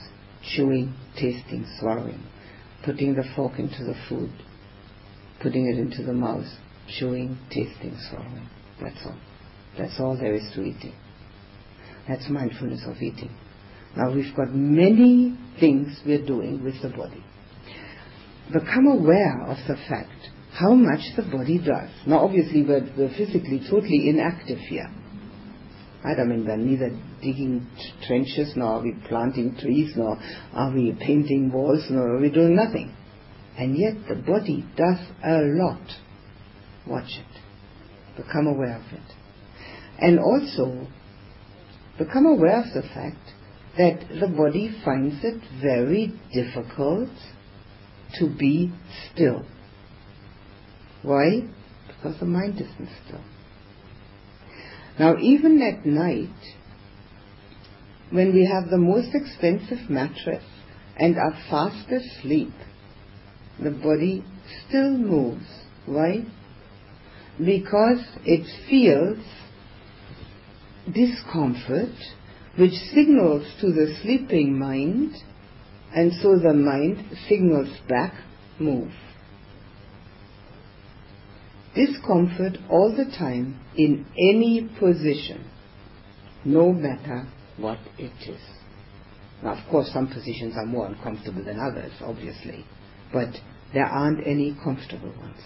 chewing, 0.55 0.93
tasting, 1.15 1.65
swallowing, 1.79 2.23
putting 2.83 3.15
the 3.15 3.23
fork 3.35 3.59
into 3.59 3.83
the 3.83 3.95
food, 4.09 4.31
putting 5.41 5.67
it 5.67 5.79
into 5.79 6.03
the 6.03 6.13
mouth, 6.13 6.45
chewing, 6.87 7.37
tasting, 7.49 7.97
swallowing. 8.09 8.49
That's 8.81 9.05
all. 9.05 9.17
That's 9.77 9.99
all 9.99 10.17
there 10.17 10.35
is 10.35 10.43
to 10.55 10.63
eating. 10.63 10.93
That's 12.07 12.29
mindfulness 12.29 12.83
of 12.87 12.97
eating. 13.01 13.35
Now 13.95 14.13
we've 14.13 14.35
got 14.35 14.53
many 14.53 15.37
things 15.59 15.99
we're 16.05 16.25
doing 16.25 16.63
with 16.63 16.81
the 16.81 16.89
body. 16.89 17.23
Become 18.51 18.87
aware 18.87 19.43
of 19.43 19.57
the 19.67 19.75
fact 19.87 20.11
how 20.53 20.73
much 20.73 20.99
the 21.15 21.23
body 21.23 21.57
does. 21.57 21.89
Now 22.05 22.19
obviously 22.19 22.63
we're, 22.63 22.87
we're 22.97 23.15
physically 23.15 23.61
totally 23.69 24.09
inactive 24.09 24.59
here. 24.59 24.89
Right? 26.03 26.19
I 26.19 26.23
mean, 26.23 26.45
we're 26.45 26.57
neither 26.57 26.89
digging 27.21 27.67
trenches, 28.07 28.53
nor 28.55 28.73
are 28.73 28.81
we 28.81 28.93
planting 29.07 29.55
trees, 29.59 29.93
nor 29.95 30.17
are 30.53 30.73
we 30.73 30.97
painting 30.99 31.51
walls, 31.51 31.85
nor 31.89 32.15
are 32.15 32.19
we 32.19 32.31
doing 32.31 32.55
nothing. 32.55 32.95
And 33.57 33.77
yet 33.77 33.93
the 34.07 34.15
body 34.15 34.65
does 34.75 34.97
a 35.23 35.41
lot. 35.41 35.81
Watch 36.87 37.09
it. 37.09 38.17
Become 38.17 38.47
aware 38.47 38.77
of 38.77 38.93
it. 38.93 39.15
And 39.99 40.19
also, 40.19 40.87
become 41.97 42.25
aware 42.25 42.61
of 42.61 42.73
the 42.73 42.81
fact 42.81 43.19
that 43.77 44.19
the 44.19 44.27
body 44.27 44.75
finds 44.83 45.23
it 45.23 45.41
very 45.61 46.11
difficult 46.33 47.09
to 48.19 48.35
be 48.37 48.73
still. 49.11 49.45
Why? 51.03 51.47
Because 51.87 52.19
the 52.19 52.25
mind 52.25 52.55
isn't 52.55 52.89
still. 53.05 53.21
Now, 55.01 55.17
even 55.19 55.59
at 55.63 55.83
night, 55.83 56.29
when 58.11 58.35
we 58.35 58.45
have 58.45 58.69
the 58.69 58.77
most 58.77 59.15
expensive 59.15 59.89
mattress 59.89 60.43
and 60.95 61.17
are 61.17 61.33
fast 61.49 61.89
asleep, 61.91 62.53
the 63.59 63.71
body 63.71 64.23
still 64.67 64.95
moves. 64.95 65.47
Why? 65.87 66.23
Because 67.39 68.03
it 68.25 68.45
feels 68.69 69.25
discomfort 70.85 71.97
which 72.57 72.75
signals 72.93 73.47
to 73.59 73.71
the 73.71 73.97
sleeping 74.03 74.59
mind 74.59 75.15
and 75.95 76.11
so 76.21 76.37
the 76.37 76.53
mind 76.53 77.17
signals 77.27 77.75
back, 77.89 78.13
move. 78.59 78.91
Discomfort 81.75 82.57
all 82.69 82.93
the 82.95 83.05
time 83.17 83.59
in 83.77 84.05
any 84.17 84.69
position, 84.79 85.45
no 86.43 86.73
matter 86.73 87.27
what 87.57 87.79
it 87.97 88.11
is. 88.27 88.41
Now, 89.41 89.53
of 89.53 89.69
course, 89.69 89.89
some 89.93 90.07
positions 90.07 90.55
are 90.57 90.65
more 90.65 90.87
uncomfortable 90.87 91.43
than 91.43 91.59
others, 91.59 91.93
obviously, 92.01 92.65
but 93.13 93.29
there 93.73 93.85
aren't 93.85 94.25
any 94.27 94.55
comfortable 94.63 95.13
ones. 95.17 95.39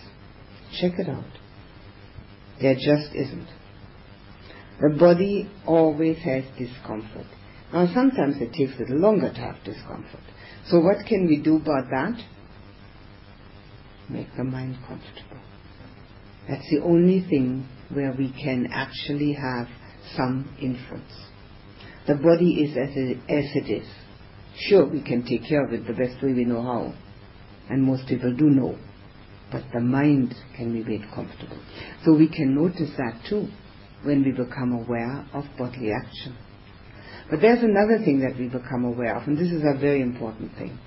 Check 0.79 0.93
it 0.97 1.07
out. 1.07 1.23
There 2.59 2.73
just 2.73 3.13
isn't. 3.13 3.47
The 4.81 4.89
body 4.97 5.49
always 5.65 6.17
has 6.19 6.43
discomfort. 6.57 7.27
Now 7.71 7.91
sometimes 7.93 8.37
it 8.41 8.53
takes 8.53 8.75
a 8.77 8.83
little 8.83 8.97
longer 8.97 9.31
to 9.31 9.39
have 9.39 9.63
discomfort. 9.63 10.23
So 10.67 10.79
what 10.79 11.05
can 11.07 11.27
we 11.27 11.41
do 11.41 11.57
about 11.57 11.89
that? 11.91 12.21
Make 14.09 14.35
the 14.35 14.43
mind 14.43 14.77
comfortable. 14.87 15.41
That's 16.47 16.69
the 16.69 16.81
only 16.83 17.25
thing 17.27 17.67
where 17.93 18.13
we 18.17 18.31
can 18.31 18.67
actually 18.71 19.33
have 19.33 19.67
some 20.15 20.55
influence. 20.61 21.11
The 22.07 22.15
body 22.15 22.63
is 22.63 22.77
as 22.77 22.95
it, 22.95 23.17
as 23.29 23.45
it 23.55 23.71
is. 23.71 23.87
Sure, 24.57 24.85
we 24.87 25.01
can 25.01 25.23
take 25.25 25.47
care 25.47 25.65
of 25.65 25.73
it 25.73 25.87
the 25.87 25.93
best 25.93 26.23
way 26.23 26.33
we 26.33 26.45
know 26.45 26.61
how. 26.61 26.93
And 27.69 27.83
most 27.83 28.07
people 28.07 28.35
do 28.35 28.45
know. 28.45 28.77
But 29.51 29.63
the 29.73 29.79
mind 29.81 30.35
can 30.55 30.71
be 30.71 30.83
made 30.83 31.09
comfortable. 31.13 31.59
So 32.03 32.13
we 32.13 32.27
can 32.27 32.55
notice 32.55 32.91
that 32.97 33.21
too 33.29 33.47
when 34.03 34.23
we 34.23 34.31
become 34.31 34.71
aware 34.73 35.25
of 35.33 35.45
bodily 35.57 35.91
action. 35.91 36.37
But 37.29 37.41
there's 37.41 37.63
another 37.63 38.03
thing 38.03 38.19
that 38.19 38.37
we 38.37 38.47
become 38.47 38.85
aware 38.85 39.15
of, 39.17 39.27
and 39.27 39.37
this 39.37 39.51
is 39.51 39.63
a 39.63 39.79
very 39.79 40.01
important 40.01 40.55
thing. 40.57 40.77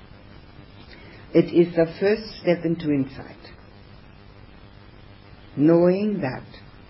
It 1.35 1.53
is 1.53 1.75
the 1.75 1.87
first 1.99 2.41
step 2.41 2.65
into 2.65 2.91
insight. 2.91 3.37
Knowing 5.59 6.21
that 6.21 6.45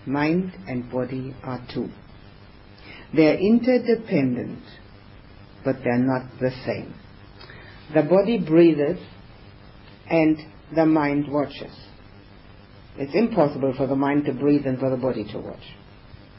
mind 0.05 0.53
and 0.67 0.91
body 0.91 1.35
are 1.43 1.59
two. 1.73 1.89
They're 3.15 3.35
interdependent, 3.35 4.63
but 5.65 5.77
they're 5.83 5.97
not 5.97 6.39
the 6.39 6.51
same. 6.67 6.93
The 7.95 8.03
body 8.03 8.37
breathes 8.37 8.99
and 10.07 10.37
the 10.75 10.85
mind 10.85 11.25
watches. 11.31 11.75
It's 12.95 13.15
impossible 13.15 13.73
for 13.75 13.87
the 13.87 13.95
mind 13.95 14.25
to 14.25 14.33
breathe 14.33 14.67
and 14.67 14.77
for 14.77 14.91
the 14.91 14.97
body 14.97 15.25
to 15.31 15.39
watch. 15.39 15.63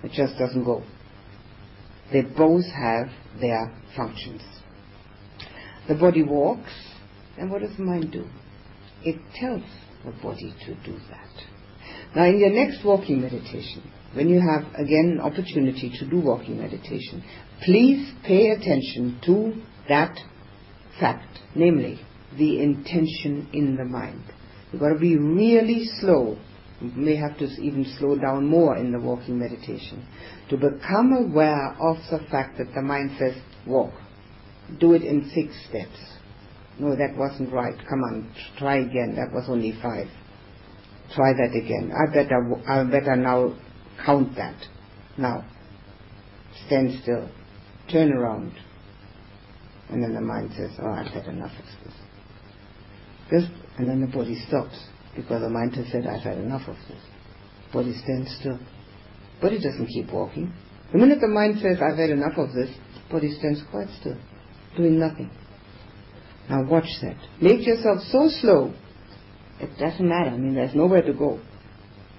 It 0.04 0.12
just 0.12 0.38
doesn't 0.38 0.64
go. 0.64 0.84
They 2.12 2.22
both 2.22 2.64
have 2.66 3.08
their 3.40 3.74
functions. 3.96 4.42
The 5.88 5.96
body 5.96 6.22
walks, 6.22 6.70
and 7.36 7.50
what 7.50 7.62
does 7.62 7.76
the 7.76 7.82
mind 7.82 8.12
do? 8.12 8.28
It 9.02 9.20
tells 9.34 9.64
the 10.04 10.12
body 10.22 10.54
to 10.66 10.74
do 10.84 10.96
that. 11.10 11.49
Now, 12.14 12.24
in 12.24 12.38
your 12.38 12.50
next 12.50 12.84
walking 12.84 13.20
meditation, 13.20 13.88
when 14.14 14.28
you 14.28 14.40
have 14.40 14.74
again 14.74 15.18
an 15.18 15.20
opportunity 15.20 15.92
to 15.98 16.11
do 16.11 16.20
walking 16.20 16.58
meditation, 16.58 17.22
please 17.64 18.12
pay 18.24 18.50
attention 18.50 19.20
to 19.26 19.62
that 19.88 20.18
fact, 20.98 21.38
namely 21.54 22.00
the 22.36 22.61
intention 22.61 23.48
in 23.52 23.76
the 23.76 23.84
mind. 23.84 24.24
You've 24.72 24.80
got 24.80 24.90
to 24.90 24.98
be 24.98 25.16
really 25.16 25.84
slow 26.00 26.36
you 26.80 26.90
may 26.96 27.16
have 27.16 27.36
to 27.38 27.44
even 27.61 27.84
slow 27.98 28.16
down 28.16 28.46
more 28.46 28.76
in 28.76 28.90
the 28.90 28.98
walking 28.98 29.38
meditation 29.38 30.06
to 30.48 30.56
become 30.56 31.12
aware 31.12 31.76
of 31.78 31.98
the 32.11 32.20
fact 32.30 32.56
that 32.56 32.72
the 32.74 32.80
mind 32.80 33.11
says, 33.18 33.34
walk. 33.66 33.92
Do 34.78 34.94
it 34.94 35.02
in 35.02 35.30
six 35.34 35.54
steps. 35.68 35.98
No, 36.78 36.96
that 36.96 37.16
wasn't 37.16 37.52
right. 37.52 37.76
Come 37.76 38.00
on, 38.00 38.34
try 38.56 38.78
again. 38.78 39.14
That 39.16 39.34
was 39.34 39.44
only 39.48 39.72
five. 39.82 40.06
Try 41.14 41.32
that 41.32 41.56
again. 41.56 41.92
I 41.92 42.12
better, 42.12 42.62
I 42.68 42.84
better 42.84 43.16
now 43.16 43.56
count 44.04 44.36
that. 44.36 44.56
Now, 45.18 45.44
stand 46.66 47.00
still. 47.02 47.28
Turn 47.90 48.12
around. 48.12 48.52
And 49.88 50.02
then 50.02 50.14
the 50.14 50.20
mind 50.20 50.50
says, 50.56 50.70
oh, 50.80 50.90
I've 50.90 51.08
had 51.08 51.26
enough 51.26 51.50
of 51.50 51.64
this. 51.84 51.94
Just, 53.30 53.52
and 53.78 53.88
then 53.88 54.00
the 54.00 54.06
body 54.06 54.40
stops 54.46 54.78
because 55.16 55.42
the 55.42 55.48
mind 55.48 55.74
has 55.74 55.86
said, 55.90 56.06
I've 56.06 56.22
had 56.22 56.38
enough 56.38 56.68
of 56.68 56.76
this. 56.88 57.02
Body 57.72 57.94
stands 58.04 58.36
still. 58.38 58.58
Body 59.40 59.56
doesn't 59.56 59.86
keep 59.86 60.12
walking. 60.12 60.52
The 60.92 60.98
minute 60.98 61.18
the 61.20 61.28
mind 61.28 61.58
says, 61.61 61.78
I've 61.82 61.98
had 61.98 62.11
enough 62.11 62.36
of 62.36 62.52
this, 62.52 62.70
body 63.11 63.34
stands 63.38 63.62
quite 63.70 63.88
still, 64.00 64.18
doing 64.76 64.98
nothing. 64.98 65.30
Now 66.48 66.64
watch 66.68 66.88
that. 67.02 67.16
Make 67.40 67.64
yourself 67.66 68.00
so 68.11 68.28
slow, 68.40 68.74
it 69.61 69.78
doesn't 69.78 70.08
matter. 70.08 70.30
I 70.30 70.36
mean, 70.36 70.54
there's 70.54 70.74
nowhere 70.74 71.02
to 71.02 71.12
go. 71.12 71.40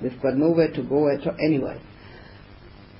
We've 0.01 0.21
got 0.21 0.35
nowhere 0.35 0.71
to 0.71 0.83
go 0.83 1.09
at 1.09 1.25
all, 1.27 1.35
anyway. 1.39 1.81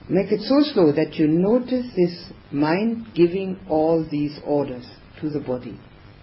Make 0.10 0.32
it 0.32 0.42
so 0.42 0.62
slow 0.74 0.92
that 0.92 1.16
you 1.16 1.28
notice 1.28 1.86
this 1.96 2.32
mind 2.52 3.08
giving 3.16 3.60
all 3.70 4.06
these 4.10 4.40
orders 4.46 4.86
to 5.22 5.30
the 5.30 5.40
body. 5.40 5.80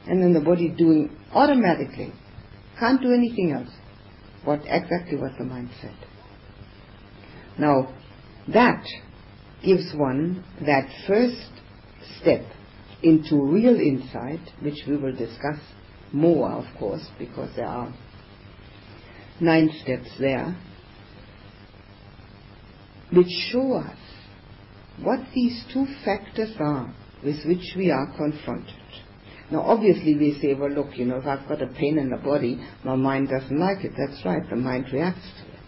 And 0.06 0.22
then 0.22 0.32
the 0.32 0.40
body 0.40 0.68
doing 0.68 1.16
automatically 1.32 2.12
can't 2.78 3.00
do 3.00 3.12
anything 3.12 3.52
else. 3.52 3.70
What 4.44 4.60
exactly 4.66 5.16
what 5.16 5.32
the 5.38 5.44
mind 5.44 5.70
said. 5.80 5.96
Now, 7.58 7.94
that 8.52 8.84
gives 9.64 9.92
one 9.94 10.44
that 10.64 10.88
first 11.06 11.50
step 12.20 12.44
into 13.02 13.36
real 13.36 13.76
insight, 13.76 14.40
which 14.60 14.84
we 14.86 14.96
will 14.96 15.14
discuss 15.14 15.58
more, 16.12 16.50
of 16.50 16.64
course, 16.78 17.06
because 17.18 17.54
there 17.56 17.66
are 17.66 17.92
nine 19.40 19.70
steps 19.82 20.10
there, 20.18 20.56
which 23.12 23.28
show 23.50 23.74
us 23.74 23.96
what 25.02 25.20
these 25.34 25.64
two 25.72 25.86
factors 26.04 26.54
are 26.58 26.94
with 27.24 27.36
which 27.46 27.74
we 27.76 27.90
are 27.90 28.06
confronted. 28.16 28.74
Now, 29.50 29.62
obviously, 29.62 30.14
we 30.14 30.38
say, 30.42 30.54
well, 30.54 30.70
look, 30.70 30.98
you 30.98 31.06
know, 31.06 31.16
if 31.16 31.26
I've 31.26 31.48
got 31.48 31.62
a 31.62 31.68
pain 31.68 31.98
in 31.98 32.10
the 32.10 32.18
body, 32.18 32.60
my 32.84 32.96
mind 32.96 33.30
doesn't 33.30 33.58
like 33.58 33.82
it. 33.84 33.92
That's 33.96 34.24
right, 34.24 34.42
the 34.48 34.56
mind 34.56 34.86
reacts 34.92 35.26
to 35.40 35.48
it. 35.48 35.58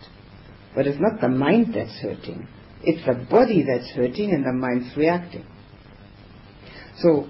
But 0.75 0.87
it's 0.87 1.01
not 1.01 1.21
the 1.21 1.29
mind 1.29 1.75
that's 1.75 1.99
hurting, 2.01 2.47
It's 2.83 3.05
the 3.07 3.27
body 3.31 3.65
that's 3.67 3.91
hurting 3.93 4.33
and 4.33 4.45
the 4.45 4.53
mind's 4.53 4.95
reacting. 4.97 5.47
So 6.99 7.29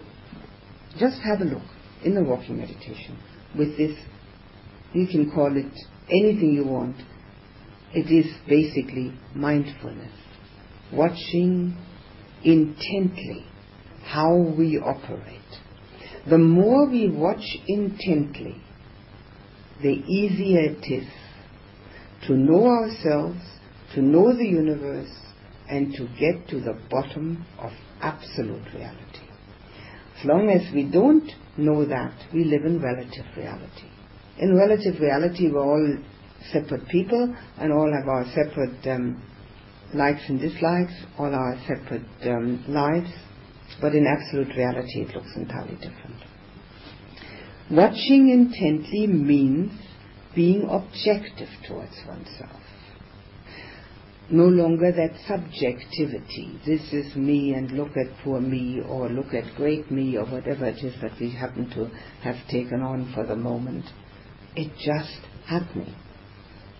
just 0.98 1.20
have 1.22 1.40
a 1.40 1.44
look 1.44 1.62
in 2.04 2.14
the 2.14 2.24
walking 2.24 2.58
meditation 2.58 3.18
with 3.56 3.76
this. 3.76 3.96
You 4.92 5.06
can 5.06 5.30
call 5.30 5.56
it 5.56 5.72
anything 6.10 6.52
you 6.54 6.64
want. 6.64 6.96
It 7.92 8.10
is 8.12 8.32
basically 8.48 9.12
mindfulness, 9.34 10.12
watching 10.92 11.76
intently 12.44 13.46
how 14.04 14.36
we 14.36 14.78
operate. 14.78 15.40
The 16.28 16.38
more 16.38 16.88
we 16.88 17.08
watch 17.08 17.44
intently, 17.66 18.62
the 19.82 19.88
easier 19.88 20.72
it 20.72 20.84
is 20.92 21.08
to 22.26 22.34
know 22.34 22.66
ourselves, 22.66 23.40
to 23.94 24.02
know 24.02 24.36
the 24.36 24.46
universe, 24.46 25.10
and 25.68 25.92
to 25.94 26.06
get 26.18 26.48
to 26.48 26.60
the 26.60 26.78
bottom 26.90 27.46
of 27.58 27.72
absolute 28.00 28.66
reality. 28.74 29.28
As 30.18 30.24
long 30.26 30.50
as 30.50 30.72
we 30.74 30.84
don't 30.84 31.30
know 31.56 31.84
that, 31.86 32.14
we 32.34 32.44
live 32.44 32.64
in 32.64 32.80
relative 32.82 33.24
reality. 33.36 33.89
In 34.40 34.56
relative 34.56 34.98
reality, 35.00 35.50
we're 35.52 35.60
all 35.60 35.98
separate 36.50 36.88
people 36.88 37.36
and 37.58 37.72
all 37.72 37.92
have 37.92 38.08
our 38.08 38.24
separate 38.34 38.86
um, 38.86 39.22
likes 39.92 40.22
and 40.28 40.40
dislikes, 40.40 40.94
all 41.18 41.34
our 41.34 41.60
separate 41.68 42.06
um, 42.22 42.64
lives, 42.66 43.10
but 43.82 43.94
in 43.94 44.06
absolute 44.06 44.56
reality, 44.56 45.02
it 45.02 45.14
looks 45.14 45.30
entirely 45.36 45.74
different. 45.74 46.16
Watching 47.70 48.30
intently 48.30 49.06
means 49.06 49.72
being 50.34 50.66
objective 50.70 51.50
towards 51.68 51.96
oneself. 52.08 52.62
No 54.30 54.44
longer 54.44 54.90
that 54.90 55.18
subjectivity. 55.28 56.58
This 56.64 56.92
is 56.94 57.14
me 57.14 57.52
and 57.52 57.72
look 57.72 57.90
at 57.90 58.24
poor 58.24 58.40
me 58.40 58.80
or 58.88 59.10
look 59.10 59.34
at 59.34 59.54
great 59.56 59.90
me 59.90 60.16
or 60.16 60.24
whatever 60.24 60.66
it 60.66 60.82
is 60.82 60.94
that 61.02 61.18
we 61.20 61.30
happen 61.30 61.68
to 61.70 61.90
have 62.22 62.36
taken 62.48 62.80
on 62.80 63.12
for 63.12 63.26
the 63.26 63.36
moment. 63.36 63.84
It 64.56 64.72
just 64.84 65.20
happening. 65.46 65.94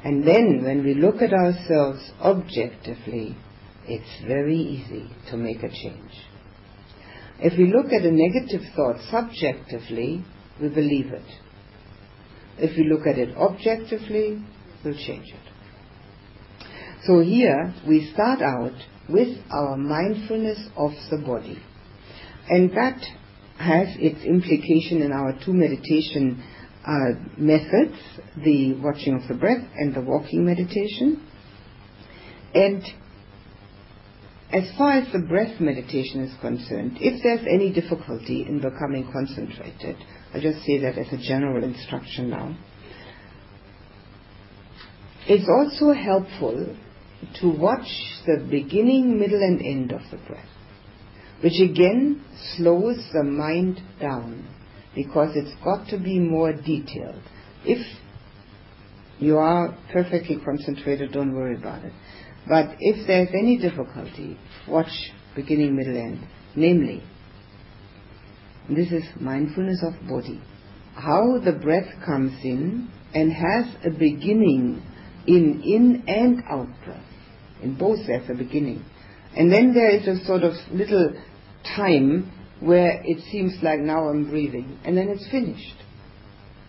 And 0.02 0.26
then 0.26 0.62
when 0.64 0.82
we 0.84 0.94
look 0.94 1.16
at 1.22 1.32
ourselves 1.32 2.10
objectively, 2.20 3.36
it's 3.86 4.26
very 4.26 4.56
easy 4.56 5.10
to 5.30 5.36
make 5.36 5.62
a 5.62 5.68
change. 5.68 6.12
If 7.38 7.58
we 7.58 7.72
look 7.72 7.92
at 7.92 8.02
a 8.02 8.10
negative 8.10 8.62
thought 8.74 8.96
subjectively, 9.10 10.24
we 10.60 10.68
believe 10.68 11.12
it. 11.12 11.24
If 12.58 12.76
we 12.76 12.84
look 12.84 13.06
at 13.06 13.18
it 13.18 13.36
objectively, 13.36 14.42
we'll 14.84 14.94
change 14.94 15.26
it. 15.28 15.50
So 17.06 17.20
here 17.20 17.74
we 17.88 18.10
start 18.12 18.42
out 18.42 18.74
with 19.08 19.38
our 19.50 19.76
mindfulness 19.76 20.68
of 20.76 20.92
the 21.10 21.18
body. 21.18 21.58
And 22.48 22.70
that 22.72 23.00
has 23.58 23.88
its 23.98 24.22
implication 24.24 25.02
in 25.02 25.12
our 25.12 25.38
two 25.44 25.52
meditation 25.52 26.42
Uh, 26.86 27.10
methods, 27.36 27.96
the 28.42 28.72
watching 28.82 29.14
of 29.14 29.28
the 29.28 29.34
breath 29.34 29.62
and 29.76 29.94
the 29.94 30.00
walking 30.00 30.46
meditation. 30.46 31.22
And 32.54 32.82
as 34.50 34.64
far 34.78 34.92
as 34.92 35.12
the 35.12 35.18
breath 35.18 35.60
meditation 35.60 36.22
is 36.22 36.32
concerned, 36.40 36.96
if 37.00 37.22
there's 37.22 37.46
any 37.46 37.70
difficulty 37.70 38.46
in 38.48 38.60
becoming 38.60 39.10
concentrated, 39.12 39.96
I'll 40.34 40.40
just 40.40 40.64
say 40.64 40.78
that 40.78 40.96
as 40.96 41.12
a 41.12 41.18
general 41.18 41.62
instruction 41.62 42.30
now. 42.30 42.56
It's 45.28 45.48
also 45.48 45.92
helpful 45.92 46.76
to 47.42 47.48
watch 47.48 47.86
the 48.26 48.44
beginning, 48.50 49.18
middle, 49.20 49.42
and 49.42 49.60
end 49.60 49.92
of 49.92 50.00
the 50.10 50.16
breath, 50.26 50.48
which 51.42 51.60
again 51.60 52.24
slows 52.56 52.96
the 53.12 53.22
mind 53.22 53.80
down 54.00 54.48
because 54.94 55.30
it's 55.34 55.54
got 55.64 55.88
to 55.88 55.98
be 55.98 56.18
more 56.18 56.52
detailed. 56.52 57.22
If 57.64 57.84
you 59.18 59.36
are 59.36 59.76
perfectly 59.92 60.38
concentrated, 60.44 61.12
don't 61.12 61.34
worry 61.34 61.56
about 61.56 61.84
it. 61.84 61.92
But 62.48 62.76
if 62.80 63.06
there's 63.06 63.28
any 63.28 63.58
difficulty, 63.58 64.38
watch 64.66 64.90
beginning, 65.36 65.76
middle, 65.76 65.96
end. 65.96 66.26
Namely, 66.56 67.02
this 68.68 68.90
is 68.90 69.04
mindfulness 69.20 69.82
of 69.82 70.08
body. 70.08 70.40
How 70.94 71.38
the 71.44 71.52
breath 71.52 71.88
comes 72.04 72.32
in 72.42 72.90
and 73.14 73.32
has 73.32 73.66
a 73.84 73.90
beginning 73.90 74.82
in 75.26 75.62
in 75.64 76.04
and 76.08 76.42
out 76.48 76.68
breath. 76.84 77.04
In 77.62 77.76
both 77.76 77.98
there's 78.06 78.28
a 78.30 78.34
beginning. 78.34 78.84
And 79.36 79.52
then 79.52 79.74
there 79.74 79.90
is 79.90 80.06
a 80.08 80.24
sort 80.24 80.42
of 80.42 80.54
little 80.72 81.12
time 81.76 82.32
where 82.60 83.02
it 83.04 83.18
seems 83.30 83.54
like 83.62 83.80
now 83.80 84.08
I'm 84.08 84.28
breathing. 84.28 84.78
And 84.84 84.96
then 84.96 85.08
it's 85.08 85.28
finished. 85.30 85.76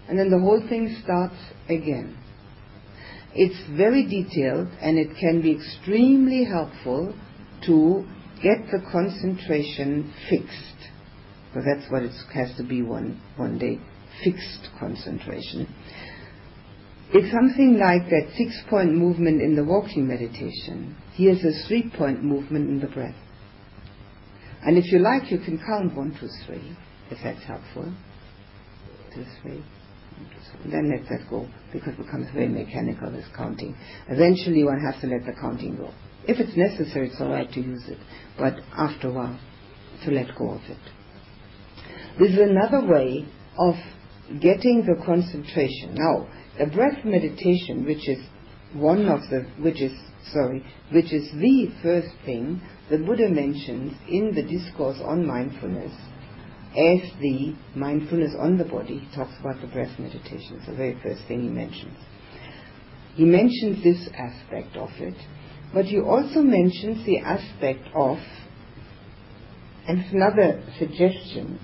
And 0.07 0.17
then 0.17 0.29
the 0.29 0.39
whole 0.39 0.61
thing 0.67 0.97
starts 1.03 1.35
again. 1.69 2.17
It's 3.33 3.77
very 3.77 4.05
detailed 4.05 4.67
and 4.81 4.97
it 4.97 5.15
can 5.19 5.41
be 5.41 5.51
extremely 5.51 6.43
helpful 6.45 7.13
to 7.65 8.05
get 8.41 8.57
the 8.71 8.81
concentration 8.91 10.13
fixed. 10.29 10.89
Because 11.49 11.65
that's 11.65 11.91
what 11.91 12.03
it 12.03 12.11
has 12.33 12.55
to 12.57 12.63
be 12.63 12.81
one, 12.81 13.21
one 13.35 13.57
day. 13.57 13.79
Fixed 14.23 14.69
concentration. 14.79 15.67
It's 17.13 17.31
something 17.33 17.77
like 17.77 18.09
that 18.09 18.33
six 18.37 18.57
point 18.69 18.93
movement 18.93 19.41
in 19.41 19.55
the 19.55 19.63
walking 19.63 20.07
meditation. 20.07 20.95
Here's 21.13 21.43
a 21.43 21.67
three 21.67 21.91
point 21.97 22.23
movement 22.23 22.69
in 22.69 22.79
the 22.79 22.87
breath. 22.87 23.15
And 24.63 24.77
if 24.77 24.91
you 24.91 24.99
like, 24.99 25.31
you 25.31 25.39
can 25.39 25.57
count 25.65 25.95
one, 25.95 26.15
two, 26.19 26.29
three, 26.45 26.77
if 27.09 27.17
that's 27.23 27.43
helpful. 27.43 27.93
Two, 29.13 29.25
three. 29.41 29.63
Then 30.65 30.91
let 30.91 31.09
that 31.09 31.29
go, 31.29 31.47
because 31.73 31.93
it 31.93 32.05
becomes 32.05 32.27
very 32.33 32.47
mechanical, 32.47 33.11
this 33.11 33.25
counting. 33.35 33.75
Eventually 34.07 34.63
one 34.63 34.79
has 34.79 35.01
to 35.01 35.07
let 35.07 35.25
the 35.25 35.33
counting 35.39 35.77
go. 35.77 35.91
If 36.27 36.39
it's 36.39 36.55
necessary, 36.55 37.09
it's 37.09 37.19
alright 37.19 37.51
to 37.53 37.59
use 37.59 37.83
it, 37.87 37.97
but 38.37 38.53
after 38.77 39.07
a 39.07 39.13
while, 39.13 39.39
to 40.05 40.11
let 40.11 40.35
go 40.37 40.51
of 40.51 40.61
it. 40.69 40.77
This 42.19 42.31
is 42.31 42.39
another 42.39 42.85
way 42.85 43.25
of 43.57 43.75
getting 44.39 44.85
the 44.85 45.01
concentration. 45.03 45.95
Now, 45.95 46.27
the 46.59 46.67
breath 46.67 47.03
meditation, 47.03 47.85
which 47.85 48.07
is 48.07 48.19
one 48.73 49.07
of 49.07 49.21
the, 49.29 49.45
which 49.61 49.81
is, 49.81 49.91
sorry, 50.31 50.65
which 50.91 51.11
is 51.11 51.29
the 51.33 51.67
first 51.81 52.09
thing 52.25 52.61
the 52.89 52.97
Buddha 52.97 53.29
mentions 53.29 53.93
in 54.07 54.33
the 54.35 54.43
discourse 54.43 54.99
on 55.03 55.25
mindfulness 55.25 55.93
as 56.71 57.01
the 57.19 57.53
mindfulness 57.75 58.33
on 58.39 58.57
the 58.57 58.63
body. 58.63 58.99
He 58.99 59.15
talks 59.15 59.33
about 59.39 59.61
the 59.61 59.67
breath 59.67 59.99
meditation. 59.99 60.57
It's 60.57 60.67
the 60.67 60.75
very 60.75 60.97
first 61.03 61.27
thing 61.27 61.43
he 61.43 61.49
mentions. 61.49 61.97
He 63.15 63.25
mentions 63.25 63.83
this 63.83 64.09
aspect 64.13 64.77
of 64.77 64.89
it, 64.97 65.15
but 65.73 65.85
he 65.85 65.99
also 65.99 66.41
mentions 66.41 67.05
the 67.05 67.19
aspect 67.19 67.87
of, 67.93 68.17
and 69.85 69.99
another 70.13 70.63
suggestion 70.79 71.59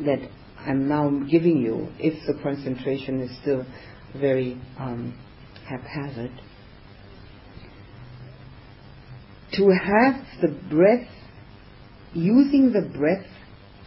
that 0.00 0.28
I'm 0.58 0.88
now 0.88 1.08
giving 1.30 1.58
you, 1.58 1.88
if 1.98 2.14
the 2.26 2.42
concentration 2.42 3.20
is 3.20 3.30
still 3.40 3.64
very 4.18 4.60
um, 4.78 5.18
haphazard, 5.68 6.32
to 9.52 9.70
have 9.70 10.24
the 10.42 10.48
breath, 10.70 11.08
using 12.12 12.72
the 12.72 12.88
breath 12.96 13.26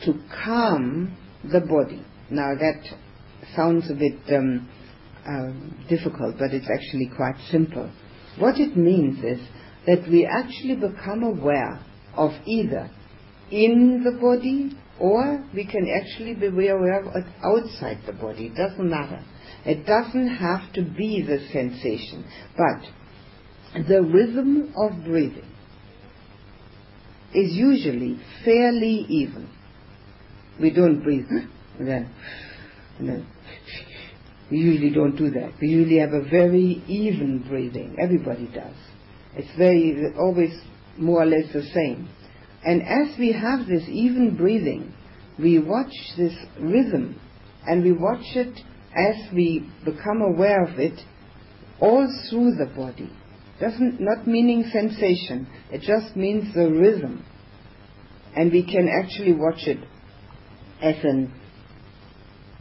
to 0.06 0.14
calm 0.44 1.16
the 1.44 1.60
body. 1.60 2.04
Now 2.30 2.54
that 2.56 2.84
sounds 3.56 3.90
a 3.90 3.94
bit 3.94 4.20
um, 4.36 4.70
uh, 5.26 5.88
difficult, 5.90 6.38
but 6.38 6.52
it's 6.52 6.70
actually 6.70 7.12
quite 7.16 7.36
simple. 7.52 7.92
What 8.38 8.60
it 8.60 8.78
means 8.78 9.24
is 9.24 9.46
that 9.86 10.10
we 10.10 10.26
actually 10.26 10.76
become 10.76 11.24
aware 11.24 11.84
of 12.16 12.32
either 12.46 12.90
in 13.52 14.04
the 14.04 14.20
body 14.20 14.78
or 15.00 15.44
we 15.54 15.66
can 15.66 15.88
actually 15.90 16.34
be 16.36 16.68
aware 16.68 17.00
of 17.00 17.24
outside 17.44 18.00
the 18.06 18.14
body. 18.14 18.48
It 18.48 18.56
doesn't 18.56 18.90
matter. 18.90 19.24
It 19.66 19.86
doesn't 19.86 20.38
have 20.38 20.74
to 20.74 20.84
be 20.84 21.22
the 21.22 21.40
sensation, 21.52 22.26
but 22.58 23.88
the 23.88 24.02
rhythm 24.02 24.74
of 24.76 25.04
breathing 25.04 25.52
is 27.34 27.54
usually 27.54 28.20
fairly 28.44 29.06
even. 29.10 29.50
We 30.60 30.72
don't 30.72 31.04
breathe 31.04 31.28
then, 31.80 32.14
then 33.00 33.28
we 34.50 34.58
usually 34.58 34.90
don't 34.90 35.16
do 35.16 35.30
that. 35.32 35.54
We 35.62 35.68
usually 35.68 36.00
have 36.00 36.14
a 36.14 36.28
very 36.28 36.84
even 36.88 37.46
breathing. 37.48 37.98
Everybody 38.02 38.48
does. 38.48 38.76
It's 39.36 39.56
very 39.58 40.14
always 40.18 40.52
more 40.98 41.22
or 41.22 41.26
less 41.26 41.54
the 41.54 41.64
same. 41.74 42.10
And 42.66 42.82
as 42.82 43.18
we 43.18 43.32
have 43.32 43.68
this 43.68 43.84
even 43.88 44.36
breathing, 44.36 44.94
we 45.38 45.60
watch 45.60 45.94
this 46.18 46.34
rhythm 46.60 47.20
and 47.66 47.84
we 47.84 47.92
watch 47.92 48.26
it 48.36 48.60
as 49.08 49.34
we 49.34 49.70
become 49.86 50.22
aware 50.22 50.64
of 50.64 50.80
it 50.80 51.00
all 51.80 52.08
through 52.30 52.56
the 52.56 52.72
body. 52.76 53.10
Doesn't 53.60 54.00
not 54.00 54.28
meaning 54.28 54.70
sensation. 54.72 55.48
It 55.72 55.82
just 55.82 56.16
means 56.16 56.54
the 56.54 56.70
rhythm. 56.70 57.26
And 58.36 58.52
we 58.52 58.64
can 58.64 58.88
actually 58.88 59.34
watch 59.34 59.68
it 59.68 59.80
as 60.82 60.96
an 61.04 61.34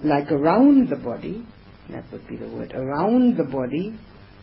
like 0.02 0.30
around 0.30 0.88
the 0.88 0.96
body, 0.96 1.44
that 1.90 2.04
would 2.12 2.26
be 2.28 2.36
the 2.36 2.48
word, 2.48 2.72
around 2.72 3.36
the 3.36 3.44
body 3.44 3.98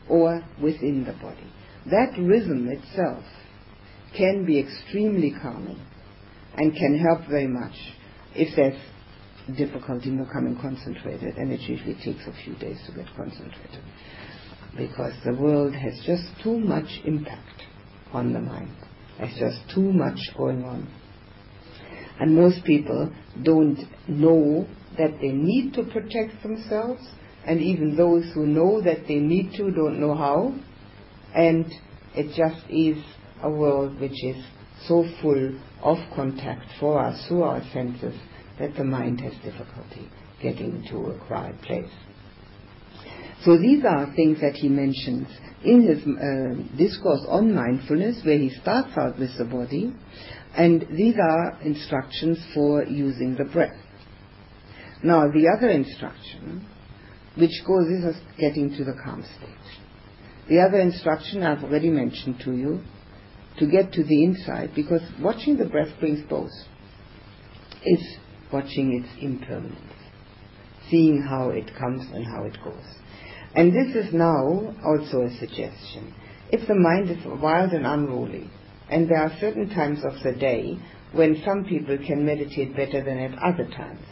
or 0.10 0.43
within 0.62 1.06
the 1.06 1.14
body. 1.14 1.52
That 1.86 2.18
rhythm 2.20 2.68
itself 2.68 3.24
can 4.18 4.46
be 4.46 4.60
extremely 4.60 5.34
calming 5.41 5.80
and 6.56 6.74
can 6.74 6.98
help 6.98 7.30
very 7.30 7.48
much 7.48 7.74
if 8.34 8.56
there's 8.56 8.80
difficulty 9.54 10.10
in 10.10 10.24
becoming 10.24 10.58
concentrated, 10.60 11.38
and 11.38 11.52
it 11.52 11.62
usually 11.62 11.96
takes 11.96 12.26
a 12.28 12.34
few 12.43 12.56
days 12.56 12.80
to 12.88 12.93
get 12.93 13.06
concentrated 13.16 13.82
because 14.78 15.14
the 15.24 15.34
world 15.34 15.74
has 15.74 15.93
just 16.06 16.24
too 16.43 16.60
much 16.60 17.02
impact 17.06 17.64
on 18.12 18.34
the 18.34 18.39
mind. 18.39 18.76
There's 19.18 19.38
just 19.38 19.74
too 19.74 19.93
much 19.93 20.18
going 20.38 20.64
on. 20.64 20.88
And 22.20 22.36
most 22.36 22.64
people 22.66 23.12
don't 23.43 23.80
know 24.08 24.68
that 24.98 25.18
they 25.22 25.30
need 25.30 25.74
to 25.74 25.84
protect 25.84 26.41
themselves, 26.43 27.02
and 27.46 27.62
even 27.62 27.96
those 27.96 28.26
who 28.34 28.46
know 28.46 28.82
that 28.82 29.08
they 29.08 29.16
need 29.16 29.52
to 29.54 29.72
don't 29.72 30.00
know 30.00 30.16
how. 30.16 30.56
And 31.34 31.66
it 32.16 32.36
just 32.36 32.66
is 32.70 32.98
a 33.41 33.50
world 33.50 34.00
which 34.00 34.24
is 34.24 34.43
so 34.88 35.06
full 35.22 35.60
of 35.82 35.98
contact 36.16 36.66
for 36.80 37.00
us 37.00 37.26
through 37.28 37.43
our 37.43 37.62
senses 37.74 38.16
that 38.60 38.76
the 38.76 38.84
mind 38.84 39.22
has 39.22 39.34
difficulty 39.43 40.09
getting 40.42 40.84
to 40.89 40.97
a 41.12 41.28
quiet 41.28 41.62
place. 41.62 41.92
So 43.43 43.58
these 43.58 43.84
are 43.86 44.13
things 44.16 44.39
that 44.42 44.54
he 44.54 44.70
mentions 44.70 45.28
in 45.63 45.82
his 45.88 46.00
uh, 46.00 46.78
discourse 46.78 47.25
on 47.28 47.54
mindfulness, 47.54 48.24
where 48.24 48.38
he 48.38 48.50
starts 48.62 48.97
out 48.97 49.20
with 49.20 49.38
the 49.38 49.46
body, 49.46 49.93
and 50.55 50.86
these 50.92 51.16
are 51.21 51.59
instructions 51.62 52.39
for 52.54 52.84
using 52.86 53.36
the 53.36 53.46
breath. 53.46 53.75
Now, 55.04 55.28
the 55.28 55.54
other 55.55 55.70
instruction, 55.70 56.67
which 57.36 57.51
goes, 57.67 57.88
is 57.88 58.16
getting 58.39 58.75
to 58.78 58.84
the 58.84 58.96
calm 59.04 59.24
state. 59.38 59.80
The 60.50 60.59
other 60.59 60.80
instruction 60.80 61.43
I've 61.43 61.63
already 61.63 61.89
mentioned 61.89 62.39
to 62.46 62.54
you, 62.54 62.82
to 63.59 63.67
get 63.67 63.92
to 63.93 64.04
the 64.04 64.24
inside, 64.24 64.71
because 64.75 65.01
watching 65.21 65.58
the 65.58 65.66
breath 65.66 65.89
brings 66.00 66.28
both. 66.30 66.51
Is 67.84 68.17
watching 68.51 69.01
its 69.04 69.22
impermanence, 69.22 69.80
seeing 70.89 71.22
how 71.22 71.50
it 71.50 71.72
comes 71.78 72.05
and 72.13 72.26
how 72.26 72.43
it 72.43 72.58
goes. 72.63 72.84
And 73.55 73.72
this 73.74 73.96
is 73.96 74.13
now 74.13 74.76
also 74.86 75.22
a 75.22 75.38
suggestion. 75.39 76.13
If 76.51 76.67
the 76.67 76.76
mind 76.76 77.09
is 77.09 77.42
wild 77.42 77.72
and 77.72 77.86
unruly, 77.86 78.50
and 78.89 79.09
there 79.09 79.17
are 79.17 79.38
certain 79.39 79.70
times 79.70 80.00
of 80.04 80.13
the 80.24 80.38
day 80.38 80.78
when 81.13 81.42
some 81.46 81.66
people 81.66 81.97
can 81.97 82.26
meditate 82.26 82.76
better 82.76 83.04
than 83.04 83.17
at 83.17 83.39
other 83.39 83.67
times. 83.70 84.05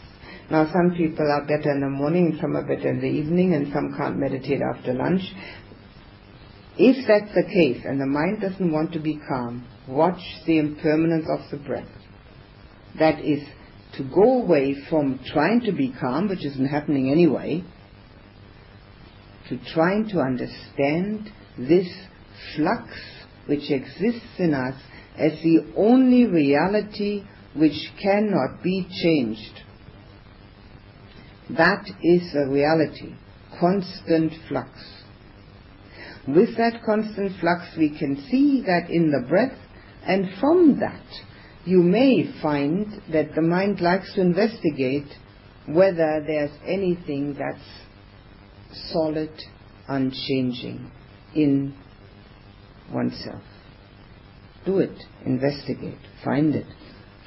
Now 0.50 0.70
some 0.72 0.94
people 0.96 1.30
are 1.30 1.46
better 1.46 1.70
in 1.70 1.80
the 1.80 1.88
morning, 1.88 2.38
some 2.40 2.56
are 2.56 2.66
better 2.66 2.90
in 2.90 3.00
the 3.00 3.06
evening, 3.06 3.54
and 3.54 3.72
some 3.72 3.94
can't 3.96 4.18
meditate 4.18 4.60
after 4.74 4.92
lunch. 4.92 5.22
If 6.76 7.06
that's 7.06 7.32
the 7.34 7.44
case, 7.44 7.82
and 7.84 8.00
the 8.00 8.06
mind 8.06 8.40
doesn't 8.40 8.72
want 8.72 8.92
to 8.92 8.98
be 8.98 9.20
calm, 9.28 9.66
watch 9.88 10.20
the 10.46 10.58
impermanence 10.58 11.26
of 11.30 11.50
the 11.50 11.64
breath. 11.64 11.88
That 12.98 13.20
is 13.20 13.42
to 13.96 14.04
go 14.04 14.42
away 14.42 14.74
from 14.88 15.20
trying 15.32 15.60
to 15.62 15.72
be 15.72 15.92
calm, 16.00 16.28
which 16.28 16.44
isn't 16.44 16.66
happening 16.66 17.10
anyway, 17.10 17.62
to 19.48 19.58
trying 19.72 20.08
to 20.08 20.20
understand 20.20 21.30
this 21.58 21.88
flux 22.56 22.88
which 23.46 23.70
exists 23.70 24.38
in 24.38 24.54
us 24.54 24.74
as 25.16 25.32
the 25.42 25.72
only 25.76 26.24
reality 26.26 27.24
which 27.54 27.92
cannot 28.02 28.62
be 28.62 28.86
changed. 29.02 29.62
That 31.50 31.84
is 32.02 32.34
a 32.34 32.50
reality, 32.50 33.14
constant 33.60 34.32
flux. 34.48 34.70
With 36.26 36.56
that 36.56 36.82
constant 36.84 37.38
flux 37.38 37.76
we 37.76 37.96
can 37.96 38.24
see 38.30 38.62
that 38.66 38.90
in 38.90 39.10
the 39.10 39.28
breath 39.28 39.58
and 40.06 40.26
from 40.40 40.80
that 40.80 41.04
you 41.64 41.82
may 41.82 42.30
find 42.42 42.86
that 43.12 43.34
the 43.34 43.42
mind 43.42 43.80
likes 43.80 44.12
to 44.14 44.20
investigate 44.20 45.06
whether 45.66 46.22
there's 46.26 46.50
anything 46.66 47.34
that's 47.38 48.90
solid, 48.92 49.30
unchanging 49.88 50.90
in 51.34 51.74
oneself. 52.92 53.42
Do 54.66 54.78
it, 54.78 54.96
investigate, 55.24 55.98
find 56.24 56.54
it. 56.54 56.66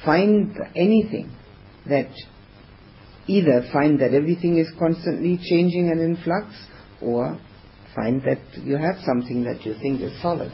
Find 0.05 0.55
anything 0.76 1.35
that 1.88 2.09
either 3.27 3.64
find 3.73 3.99
that 3.99 4.14
everything 4.14 4.57
is 4.57 4.72
constantly 4.80 5.39
changing 5.49 5.89
and 5.89 5.99
in 5.99 6.18
flux, 6.23 6.53
or 7.01 7.39
find 7.95 8.22
that 8.22 8.39
you 8.64 8.77
have 8.77 8.95
something 9.05 9.43
that 9.43 9.65
you 9.65 9.73
think 9.81 10.01
is 10.01 10.22
solid. 10.22 10.51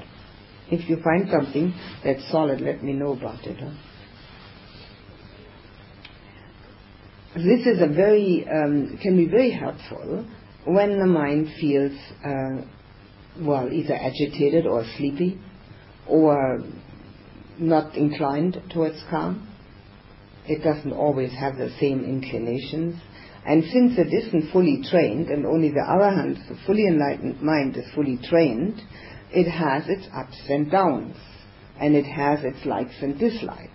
If 0.72 0.90
you 0.90 0.98
find 1.04 1.30
something 1.30 1.74
that's 2.04 2.30
solid, 2.32 2.62
let 2.62 2.84
me 2.84 2.94
know 2.94 3.14
about 3.14 3.44
it. 3.46 3.58
Huh? 3.60 3.72
This 7.36 7.66
is 7.66 7.82
a 7.82 7.88
very 7.88 8.46
um, 8.48 9.00
can 9.02 9.18
be 9.18 9.28
very 9.28 9.52
helpful 9.52 10.26
when 10.66 11.00
the 11.00 11.08
mind 11.08 11.50
feels 11.60 11.98
uh, 12.24 12.66
well 13.42 13.72
either 13.72 13.96
agitated 13.96 14.68
or 14.68 14.86
sleepy 14.98 15.40
or 16.08 16.64
not 17.58 17.96
inclined 17.96 18.62
towards 18.72 19.02
calm. 19.10 19.50
It 20.46 20.64
doesn't 20.64 20.92
always 20.92 21.32
have 21.32 21.58
the 21.58 21.70
same 21.80 22.04
inclinations. 22.04 23.02
And 23.46 23.64
since 23.64 23.98
it 23.98 24.14
isn't 24.14 24.52
fully 24.52 24.82
trained, 24.90 25.28
and 25.28 25.46
only 25.46 25.70
the 25.70 25.82
other 25.82 26.10
hand, 26.10 26.38
the 26.48 26.58
fully 26.66 26.88
enlightened 26.88 27.42
mind 27.42 27.76
is 27.76 27.86
fully 27.94 28.18
trained, 28.30 28.82
it 29.34 29.50
has 29.50 29.84
its 29.88 30.08
ups 30.16 30.40
and 30.48 30.70
downs, 30.70 31.16
and 31.80 31.96
it 31.96 32.06
has 32.06 32.44
its 32.44 32.66
likes 32.66 32.96
and 33.02 33.18
dislikes. 33.20 33.72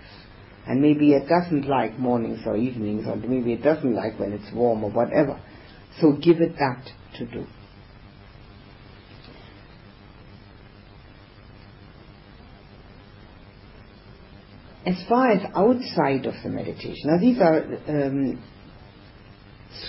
And 0.67 0.81
maybe 0.83 1.13
it 1.13 1.29
doesn't 1.29 1.67
like 1.67 1.99
mornings 1.99 2.41
or 2.47 2.57
evenings, 2.57 3.07
or 3.07 3.17
maybe 3.17 3.55
it 3.55 3.63
doesn't 3.63 3.95
like 3.95 4.19
when 4.19 4.33
it's 4.33 4.55
warm 4.55 4.85
or 4.85 4.91
whatever. 4.91 5.41
So 6.01 6.13
give 6.13 6.41
it 6.41 6.55
that 6.59 6.85
to 7.19 7.27
do. 7.27 7.47
As 14.87 14.97
far 15.09 15.33
as 15.33 15.43
outside 15.55 16.25
of 16.25 16.35
the 16.43 16.49
meditation, 16.49 17.03
now 17.05 17.19
these 17.19 17.39
are 17.41 17.65
um, 17.89 18.43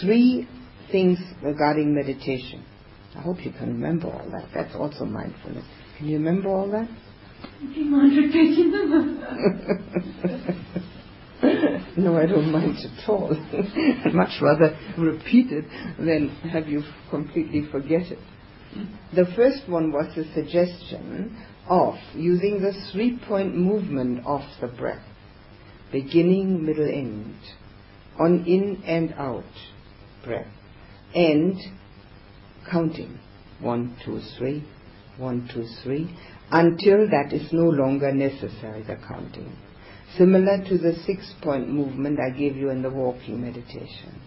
three 0.01 0.47
things 0.91 1.19
regarding 1.41 1.93
meditation. 1.93 2.65
I 3.19 3.21
hope 3.21 3.43
you 3.45 3.51
can 3.51 3.73
remember 3.73 4.07
all 4.07 4.29
that. 4.31 4.47
That's 4.53 4.73
also 4.75 5.03
mindfulness. 5.03 5.65
Can 5.97 6.07
you 6.07 6.17
remember 6.19 6.47
all 6.47 6.71
that? 6.71 6.87
Do 7.59 7.67
you 7.67 7.83
mind 7.83 8.15
repeating 8.15 8.71
them? 8.71 9.19
no, 11.97 12.15
I 12.17 12.25
don't 12.27 12.49
mind 12.49 12.77
at 12.77 13.09
all. 13.09 13.35
I'd 14.05 14.13
much 14.13 14.41
rather 14.41 14.73
repeat 14.97 15.51
it 15.51 15.65
than 15.97 16.29
have 16.49 16.69
you 16.69 16.81
completely 17.09 17.67
forget 17.69 18.03
it. 18.03 18.19
The 19.13 19.25
first 19.35 19.67
one 19.67 19.91
was 19.91 20.15
the 20.15 20.23
suggestion 20.33 21.43
of 21.67 21.95
using 22.15 22.61
the 22.61 22.71
three 22.93 23.19
point 23.27 23.53
movement 23.53 24.25
of 24.25 24.43
the 24.61 24.67
breath 24.67 25.03
beginning, 25.91 26.65
middle, 26.65 26.87
end, 26.87 27.35
on 28.17 28.45
in 28.45 28.81
and 28.85 29.13
out 29.15 29.43
breath, 30.23 30.47
and 31.13 31.57
counting 32.69 33.19
one, 33.59 33.97
two, 34.05 34.21
three, 34.37 34.63
one, 35.17 35.49
two, 35.53 35.65
three, 35.83 36.15
until 36.51 37.07
that 37.09 37.33
is 37.33 37.51
no 37.51 37.69
longer 37.69 38.11
necessary, 38.11 38.83
the 38.83 38.97
counting. 39.07 39.55
Similar 40.17 40.63
to 40.69 40.77
the 40.77 40.95
six 41.05 41.31
point 41.41 41.69
movement 41.69 42.19
I 42.19 42.37
gave 42.37 42.55
you 42.55 42.69
in 42.69 42.81
the 42.81 42.89
walking 42.89 43.41
meditation. 43.41 44.21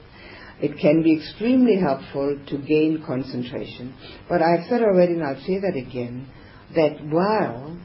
It 0.61 0.79
can 0.79 1.03
be 1.03 1.17
extremely 1.17 1.77
helpful 1.81 2.39
to 2.47 2.59
gain 2.59 3.03
concentration. 3.05 3.95
But 4.29 4.43
I've 4.43 4.69
said 4.69 4.83
already, 4.83 5.15
and 5.15 5.25
I'll 5.25 5.45
say 5.45 5.59
that 5.59 5.77
again, 5.77 6.29
that 6.77 7.05
while 7.05 7.77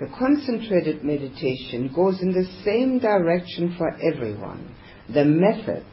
the 0.00 0.08
concentrated 0.18 1.04
meditation 1.04 1.92
goes 1.94 2.20
in 2.20 2.32
the 2.32 2.48
same 2.64 2.98
direction 2.98 3.76
for 3.78 3.96
everyone, 4.02 4.74
the 5.12 5.24
methods 5.24 5.86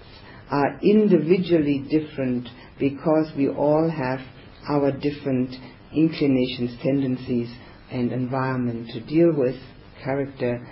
are 0.49 0.80
individually 0.82 1.86
different 1.90 2.48
because 2.80 3.31
we 3.38 3.47
all 3.47 3.89
have 3.89 4.19
our 4.68 4.91
different 4.91 5.56
inclinations, 5.93 6.77
tendencies, 6.81 7.49
and 7.91 8.11
environment 8.11 8.89
to 8.89 8.99
deal 9.06 9.31
with, 9.34 9.56
character, 10.03 10.65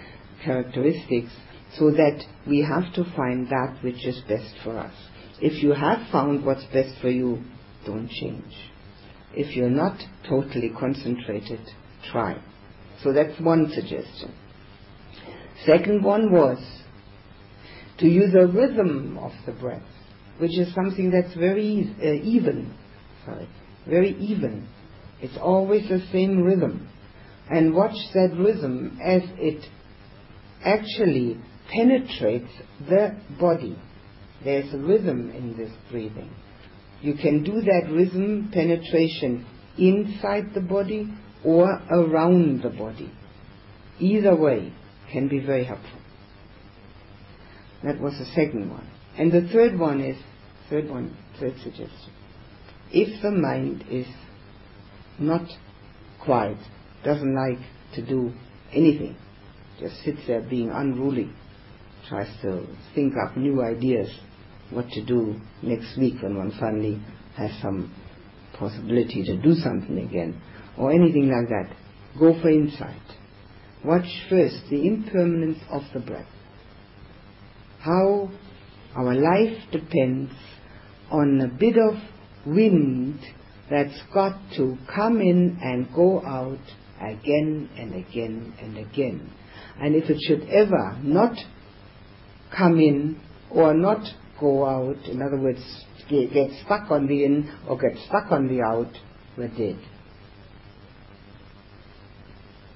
characteristics, 0.43 1.31
so 1.77 1.91
that 1.91 2.23
we 2.47 2.59
have 2.61 2.93
to 2.93 3.03
find 3.15 3.47
that 3.47 3.77
which 3.81 4.05
is 4.05 4.21
best 4.27 4.53
for 4.63 4.77
us. 4.77 4.93
If 5.39 5.63
you 5.63 5.71
have 5.71 6.09
found 6.11 6.45
what's 6.45 6.65
best 6.65 6.99
for 7.01 7.09
you, 7.09 7.41
don't 7.85 8.09
change. 8.09 8.53
if 9.35 9.55
you're 9.55 9.69
not 9.69 9.99
totally 10.29 10.69
concentrated, 10.79 11.59
try. 12.11 12.41
So 13.03 13.11
that's 13.13 13.39
one 13.41 13.71
suggestion. 13.73 14.33
Second 15.65 16.03
one 16.03 16.31
was 16.31 16.59
to 17.97 18.07
use 18.07 18.33
a 18.33 18.45
rhythm 18.47 19.17
of 19.17 19.31
the 19.45 19.51
breath, 19.51 19.81
which 20.39 20.57
is 20.57 20.73
something 20.73 21.11
that's 21.11 21.35
very 21.35 21.93
uh, 22.01 22.23
even. 22.23 22.73
Sorry, 23.25 23.47
very 23.87 24.15
even. 24.17 24.67
It's 25.21 25.37
always 25.37 25.87
the 25.87 26.03
same 26.11 26.43
rhythm. 26.43 26.89
And 27.49 27.73
watch 27.73 27.95
that 28.13 28.35
rhythm 28.37 28.99
as 29.03 29.21
it 29.37 29.65
actually 30.63 31.37
penetrates 31.71 32.51
the 32.87 33.17
body. 33.39 33.77
There's 34.43 34.73
a 34.73 34.77
rhythm 34.77 35.31
in 35.31 35.55
this 35.55 35.71
breathing. 35.91 36.29
You 37.01 37.15
can 37.15 37.43
do 37.43 37.61
that 37.61 37.89
rhythm 37.91 38.49
penetration 38.53 39.45
inside 39.77 40.53
the 40.53 40.61
body 40.61 41.13
or 41.43 41.81
around 41.89 42.63
the 42.63 42.69
body. 42.69 43.11
Either 43.99 44.35
way 44.35 44.73
can 45.11 45.27
be 45.27 45.39
very 45.39 45.65
helpful. 45.65 45.99
That 47.83 47.99
was 47.99 48.17
the 48.17 48.25
second 48.33 48.69
one. 48.69 48.89
And 49.17 49.31
the 49.31 49.47
third 49.53 49.77
one 49.77 50.01
is, 50.01 50.17
third 50.69 50.89
one, 50.89 51.15
third 51.39 51.53
suggestion. 51.63 52.11
If 52.91 53.21
the 53.21 53.31
mind 53.31 53.85
is 53.89 54.07
not 55.19 55.47
quiet, 56.23 56.57
doesn't 57.03 57.35
like 57.35 57.59
to 57.95 58.05
do 58.05 58.33
anything, 58.71 59.15
just 59.79 60.03
sits 60.03 60.19
there 60.27 60.41
being 60.41 60.71
unruly, 60.71 61.31
tries 62.09 62.29
to 62.41 62.65
think 62.95 63.13
up 63.23 63.37
new 63.37 63.61
ideas, 63.61 64.09
what 64.71 64.87
to 64.89 65.05
do 65.05 65.39
next 65.61 65.97
week 65.97 66.21
when 66.21 66.37
one 66.37 66.51
finally 66.59 66.99
has 67.35 67.51
some 67.61 67.93
possibility 68.57 69.23
to 69.23 69.37
do 69.41 69.53
something 69.55 69.97
again, 69.99 70.41
or 70.77 70.91
anything 70.91 71.29
like 71.29 71.49
that. 71.49 71.75
Go 72.19 72.39
for 72.41 72.49
insight. 72.49 73.01
Watch 73.83 74.07
first 74.29 74.63
the 74.69 74.87
impermanence 74.87 75.59
of 75.69 75.81
the 75.93 75.99
breath. 75.99 76.27
How 77.79 78.29
our 78.95 79.15
life 79.15 79.57
depends 79.71 80.31
on 81.11 81.41
a 81.41 81.47
bit 81.47 81.75
of 81.77 81.95
wind 82.45 83.19
that's 83.69 83.99
got 84.13 84.37
to 84.57 84.77
come 84.93 85.21
in 85.21 85.57
and 85.61 85.87
go 85.93 86.21
out 86.25 86.59
again 87.01 87.69
and 87.77 87.95
again 87.95 88.53
and 88.59 88.77
again. 88.77 89.31
And 89.79 89.95
if 89.95 90.09
it 90.09 90.17
should 90.27 90.47
ever 90.49 90.97
not 91.01 91.35
come 92.55 92.79
in 92.79 93.19
or 93.49 93.73
not 93.73 94.05
go 94.39 94.65
out, 94.65 94.97
in 95.05 95.21
other 95.21 95.37
words, 95.37 95.61
get, 96.09 96.49
stuck 96.65 96.91
on 96.91 97.07
the 97.07 97.23
in 97.23 97.51
or 97.67 97.77
get 97.77 97.97
stuck 98.07 98.31
on 98.31 98.47
the 98.47 98.61
out, 98.61 98.91
we're 99.37 99.47
dead. 99.47 99.79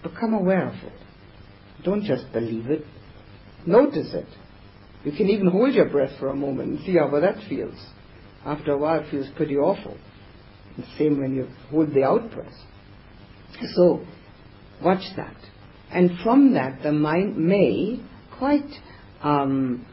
Become 0.04 0.34
aware 0.34 0.70
of 0.70 0.76
it. 0.76 0.94
Don't 1.84 2.04
just 2.04 2.32
believe 2.32 2.68
it. 2.68 2.84
Notice 3.66 4.14
it. 4.14 4.28
You 5.08 5.14
can 5.14 5.30
even 5.30 5.48
hold 5.48 5.74
your 5.74 5.88
breath 5.88 6.20
for 6.20 6.28
a 6.28 6.36
moment 6.36 6.68
and 6.70 6.86
see 6.86 6.98
how 6.98 7.10
that 7.18 7.38
feels. 7.48 7.78
After 8.46 8.74
a 8.74 8.78
while, 8.78 9.00
it 9.00 9.10
feels 9.10 9.28
pretty 9.38 9.56
awful. 9.56 9.96
The 10.76 10.84
same 10.98 11.22
when 11.22 11.34
you 11.34 11.48
hold 11.72 11.94
the 11.94 12.04
out 12.04 12.30
breath. 12.30 12.52
So, 13.74 14.06
watch 14.84 15.04
that. 15.16 15.38
And 15.92 16.12
from 16.26 16.56
that, 16.56 16.84
the 16.84 16.92
mind 16.92 17.38
may 17.38 18.02
quite 18.38 18.70
um, 19.24 19.86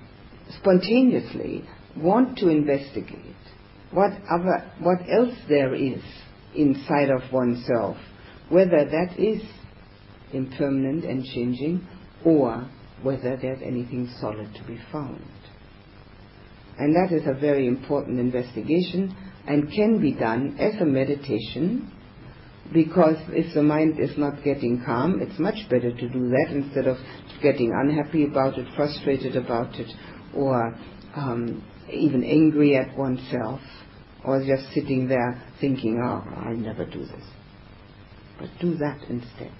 spontaneously 0.58 1.62
want 1.96 2.36
to 2.38 2.48
investigate 2.48 3.36
what 3.92 4.10
other, 4.28 4.68
what 4.80 4.98
else 5.08 5.34
there 5.48 5.76
is 5.76 6.02
inside 6.56 7.10
of 7.10 7.32
oneself, 7.32 7.96
whether 8.48 8.84
that 8.84 9.14
is 9.16 9.42
impermanent 10.32 11.04
and 11.04 11.24
changing, 11.24 11.86
or 12.24 12.68
whether 13.02 13.36
there's 13.36 13.62
anything 13.62 14.10
solid 14.20 14.54
to 14.54 14.64
be 14.64 14.78
found. 14.92 15.24
And 16.78 16.94
that 16.94 17.14
is 17.14 17.26
a 17.26 17.38
very 17.38 17.66
important 17.66 18.18
investigation 18.18 19.14
and 19.46 19.70
can 19.70 20.00
be 20.00 20.12
done 20.12 20.56
as 20.58 20.80
a 20.80 20.84
meditation 20.84 21.92
because 22.72 23.16
if 23.28 23.54
the 23.54 23.62
mind 23.62 24.00
is 24.00 24.16
not 24.16 24.42
getting 24.42 24.82
calm, 24.84 25.20
it's 25.20 25.38
much 25.38 25.68
better 25.68 25.92
to 25.92 26.08
do 26.08 26.28
that 26.30 26.46
instead 26.50 26.86
of 26.86 26.96
getting 27.42 27.72
unhappy 27.72 28.24
about 28.24 28.58
it, 28.58 28.66
frustrated 28.74 29.36
about 29.36 29.74
it, 29.74 29.90
or 30.34 30.76
um, 31.14 31.62
even 31.92 32.24
angry 32.24 32.76
at 32.76 32.96
oneself, 32.96 33.60
or 34.24 34.42
just 34.44 34.72
sitting 34.72 35.06
there 35.06 35.42
thinking, 35.60 36.00
oh, 36.02 36.24
I'll 36.36 36.56
never 36.56 36.86
do 36.86 37.00
this. 37.00 37.24
But 38.40 38.48
do 38.60 38.76
that 38.78 38.98
instead. 39.08 39.52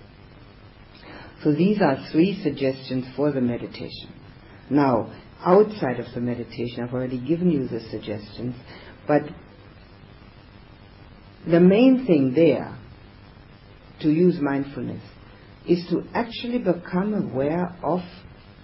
So 1.44 1.52
these 1.52 1.82
are 1.82 1.98
three 2.10 2.42
suggestions 2.42 3.04
for 3.14 3.30
the 3.30 3.42
meditation. 3.42 4.08
Now, 4.70 5.12
outside 5.44 6.00
of 6.00 6.06
the 6.14 6.20
meditation, 6.22 6.82
I've 6.82 6.94
already 6.94 7.18
given 7.18 7.50
you 7.50 7.68
the 7.68 7.80
suggestions, 7.90 8.56
but 9.06 9.24
the 11.46 11.60
main 11.60 12.06
thing 12.06 12.32
there 12.34 12.78
to 14.00 14.08
use 14.10 14.40
mindfulness 14.40 15.02
is 15.68 15.86
to 15.90 16.04
actually 16.14 16.60
become 16.60 17.12
aware 17.12 17.76
of 17.82 18.00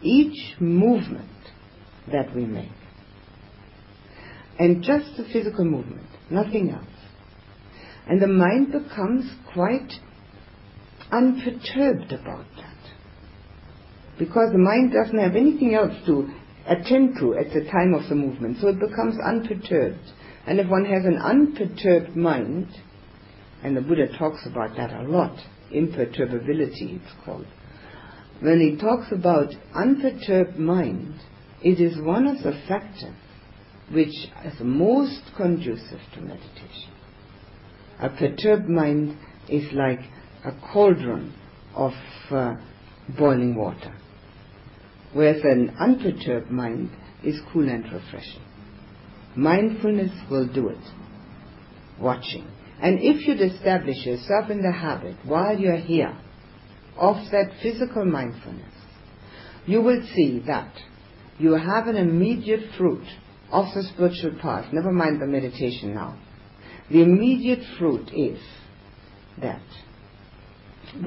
each 0.01 0.59
movement 0.59 1.29
that 2.11 2.35
we 2.35 2.47
make. 2.47 2.71
And 4.59 4.83
just 4.83 5.19
the 5.19 5.25
physical 5.31 5.67
movement, 5.67 6.07
nothing 6.31 6.71
else. 6.71 6.87
And 8.09 8.23
the 8.23 8.27
mind 8.27 8.73
becomes 8.73 9.31
quite 9.53 9.93
unperturbed 11.13 12.13
about 12.13 12.47
that 12.57 12.70
because 14.21 14.53
the 14.53 14.59
mind 14.59 14.93
doesn't 14.93 15.19
have 15.19 15.35
anything 15.35 15.75
else 15.75 15.95
to 16.05 16.29
attend 16.67 17.17
to 17.19 17.35
at 17.35 17.51
the 17.55 17.65
time 17.71 17.95
of 17.95 18.07
the 18.11 18.15
movement, 18.15 18.59
so 18.61 18.69
it 18.69 18.79
becomes 18.79 19.17
unperturbed. 19.25 20.13
And 20.47 20.61
if 20.61 20.69
one 20.69 20.85
has 20.85 21.07
an 21.07 21.17
unperturbed 21.17 22.15
mind, 22.15 22.69
and 23.65 23.75
the 23.75 23.81
Buddha 23.81 24.09
talks 24.19 24.45
about 24.45 24.77
that 24.77 24.93
a 24.93 25.05
lot, 25.05 25.35
imperturbability 25.73 27.01
it's 27.01 27.25
called. 27.25 27.47
When 28.41 28.61
he 28.61 28.77
talks 28.79 29.11
about 29.11 29.55
unperturbed 29.75 30.59
mind, 30.59 31.15
it 31.63 31.81
is 31.81 31.99
one 31.99 32.27
of 32.27 32.43
the 32.43 32.53
factors 32.69 33.15
which 33.91 34.15
is 34.45 34.55
most 34.61 35.23
conducive 35.35 36.01
to 36.15 36.21
meditation. 36.21 36.93
A 38.01 38.11
perturbed 38.11 38.69
mind 38.69 39.17
is 39.49 39.73
like 39.73 40.01
a 40.45 40.53
cauldron 40.73 41.35
of 41.75 41.93
uh, 42.31 42.55
boiling 43.19 43.55
water 43.57 43.95
whereas 45.13 45.43
an 45.43 45.75
unperturbed 45.79 46.51
mind 46.51 46.91
is 47.25 47.41
cool 47.53 47.69
and 47.69 47.85
refreshing. 47.85 48.43
Mindfulness 49.37 50.13
will 50.31 50.47
do 50.47 50.69
it. 50.69 50.85
Watching. 51.99 52.47
And 52.83 52.99
if 53.01 53.27
you'd 53.27 53.41
establish 53.41 54.07
yourself 54.07 54.51
in 54.51 54.63
the 54.63 54.73
habit 54.73 55.17
while 55.25 55.59
you're 55.59 55.77
here 55.77 56.17
of 56.97 57.17
that 57.31 57.53
physical 57.63 58.05
mindfulness, 58.05 58.73
you 59.67 59.83
will 59.83 60.03
see 60.15 60.43
that 60.47 60.73
you 61.39 61.53
have 61.53 61.87
an 61.87 61.97
immediate 61.97 62.75
fruit 62.77 63.05
of 63.53 63.67
the 63.75 63.83
spiritual 63.83 64.39
path. 64.41 64.73
Never 64.73 64.93
mind 64.93 65.21
the 65.21 65.27
meditation 65.27 65.95
now. 65.95 66.19
The 66.91 67.03
immediate 67.03 67.61
fruit 67.79 68.11
is 68.15 68.41
that 69.41 69.63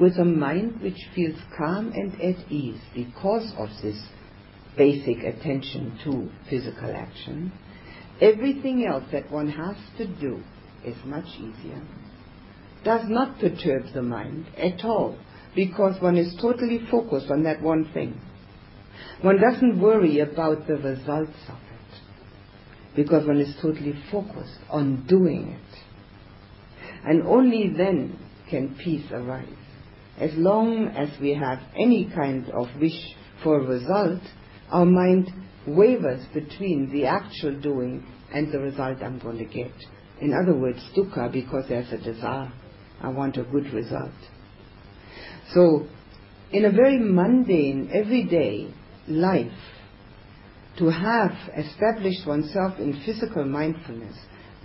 with 0.00 0.16
a 0.18 0.24
mind 0.24 0.80
which 0.80 0.98
feels 1.14 1.38
calm 1.56 1.92
and 1.94 2.14
at 2.20 2.50
ease 2.50 2.80
because 2.94 3.52
of 3.58 3.68
this 3.82 4.00
basic 4.76 5.18
attention 5.18 5.98
to 6.04 6.30
physical 6.48 6.90
action, 6.94 7.52
everything 8.20 8.86
else 8.86 9.04
that 9.12 9.30
one 9.30 9.48
has 9.48 9.76
to 9.98 10.06
do 10.06 10.42
is 10.84 10.96
much 11.04 11.26
easier. 11.36 11.82
Does 12.82 13.02
not 13.08 13.38
perturb 13.38 13.92
the 13.94 14.02
mind 14.02 14.46
at 14.56 14.84
all 14.84 15.18
because 15.54 16.00
one 16.02 16.16
is 16.16 16.34
totally 16.40 16.80
focused 16.90 17.30
on 17.30 17.44
that 17.44 17.62
one 17.62 17.90
thing. 17.92 18.20
One 19.22 19.40
doesn't 19.40 19.80
worry 19.80 20.20
about 20.20 20.66
the 20.66 20.74
results 20.74 21.38
of 21.48 21.56
it 21.56 22.96
because 22.96 23.26
one 23.26 23.40
is 23.40 23.54
totally 23.62 23.94
focused 24.10 24.58
on 24.70 25.06
doing 25.06 25.48
it. 25.48 25.78
And 27.06 27.22
only 27.26 27.72
then 27.76 28.18
can 28.48 28.76
peace 28.82 29.10
arise 29.10 29.63
as 30.18 30.30
long 30.34 30.88
as 30.88 31.08
we 31.20 31.34
have 31.34 31.58
any 31.76 32.10
kind 32.14 32.48
of 32.50 32.66
wish 32.80 33.14
for 33.42 33.60
result, 33.60 34.20
our 34.70 34.84
mind 34.84 35.30
wavers 35.66 36.24
between 36.32 36.90
the 36.92 37.06
actual 37.06 37.60
doing 37.60 38.06
and 38.32 38.52
the 38.52 38.58
result 38.58 38.98
I'm 39.02 39.18
going 39.18 39.38
to 39.38 39.44
get. 39.44 39.72
In 40.20 40.32
other 40.32 40.56
words, 40.56 40.78
dukkha 40.96 41.32
because 41.32 41.64
there's 41.68 41.92
a 41.92 41.98
desire. 41.98 42.52
I 43.00 43.08
want 43.08 43.36
a 43.36 43.42
good 43.42 43.72
result. 43.72 44.12
So, 45.52 45.86
in 46.52 46.64
a 46.64 46.70
very 46.70 46.98
mundane, 46.98 47.90
everyday 47.92 48.72
life, 49.08 49.52
to 50.78 50.90
have 50.90 51.32
established 51.56 52.26
oneself 52.26 52.78
in 52.78 53.02
physical 53.04 53.44
mindfulness 53.44 54.16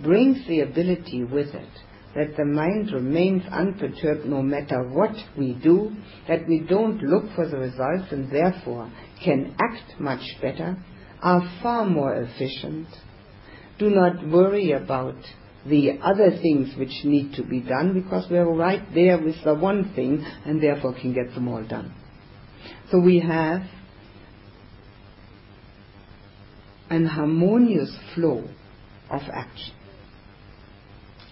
brings 0.02 0.46
the 0.48 0.60
ability 0.60 1.24
with 1.24 1.54
it 1.54 1.68
that 2.14 2.36
the 2.36 2.44
mind 2.44 2.92
remains 2.92 3.42
unperturbed 3.50 4.26
no 4.26 4.42
matter 4.42 4.82
what 4.88 5.14
we 5.38 5.54
do, 5.54 5.92
that 6.26 6.46
we 6.48 6.60
don't 6.60 7.00
look 7.02 7.24
for 7.34 7.48
the 7.48 7.56
results 7.56 8.10
and 8.10 8.30
therefore 8.30 8.90
can 9.24 9.54
act 9.60 10.00
much 10.00 10.22
better, 10.42 10.76
are 11.22 11.42
far 11.62 11.86
more 11.86 12.14
efficient. 12.14 12.88
Do 13.78 13.90
not 13.90 14.26
worry 14.26 14.72
about 14.72 15.16
the 15.66 15.98
other 16.02 16.30
things 16.30 16.74
which 16.76 17.04
need 17.04 17.34
to 17.34 17.44
be 17.44 17.60
done 17.60 17.94
because 17.94 18.28
we 18.30 18.38
are 18.38 18.50
right 18.50 18.82
there 18.94 19.18
with 19.18 19.36
the 19.44 19.54
one 19.54 19.92
thing 19.94 20.24
and 20.44 20.62
therefore 20.62 20.94
can 20.94 21.12
get 21.12 21.34
them 21.34 21.48
all 21.48 21.62
done. 21.62 21.94
So 22.90 22.98
we 22.98 23.20
have 23.20 23.62
an 26.88 27.06
harmonious 27.06 27.94
flow 28.14 28.48
of 29.10 29.20
action 29.32 29.74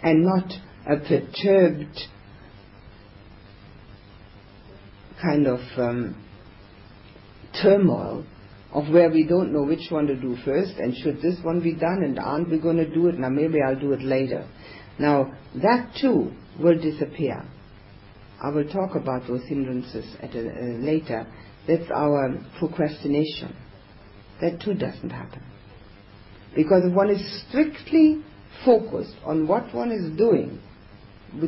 and 0.03 0.25
not 0.25 0.53
a 0.89 0.97
perturbed 0.97 1.99
kind 5.21 5.47
of 5.47 5.61
um, 5.77 6.25
turmoil 7.63 8.25
of 8.73 8.89
where 8.93 9.11
we 9.11 9.27
don't 9.27 9.53
know 9.53 9.65
which 9.65 9.91
one 9.91 10.07
to 10.07 10.17
do 10.17 10.37
first 10.45 10.73
and 10.79 10.95
should 10.97 11.21
this 11.21 11.37
one 11.43 11.61
be 11.61 11.75
done 11.75 12.03
and 12.03 12.19
aren't 12.19 12.51
we 12.51 12.59
going 12.59 12.77
to 12.77 12.89
do 12.89 13.09
it? 13.09 13.19
Now 13.19 13.29
maybe 13.29 13.59
I'll 13.61 13.79
do 13.79 13.93
it 13.93 14.03
later. 14.03 14.49
Now 14.99 15.33
that 15.63 15.95
too 16.01 16.33
will 16.59 16.79
disappear. 16.81 17.45
I 18.43 18.51
will 18.51 18.69
talk 18.69 18.95
about 18.95 19.27
those 19.27 19.43
hindrances 19.45 20.07
at 20.23 20.35
a, 20.35 20.49
uh, 20.49 20.63
later. 20.79 21.27
That's 21.67 21.91
our 21.95 22.39
procrastination. 22.59 23.55
That 24.41 24.61
too 24.61 24.75
doesn't 24.75 25.11
happen. 25.11 25.43
Because 26.55 26.83
if 26.85 26.95
one 26.95 27.11
is 27.11 27.45
strictly 27.49 28.23
focused 28.65 29.17
on 29.25 29.47
what 29.47 29.75
one 29.75 29.91
is 29.91 30.17
doing 30.17 30.61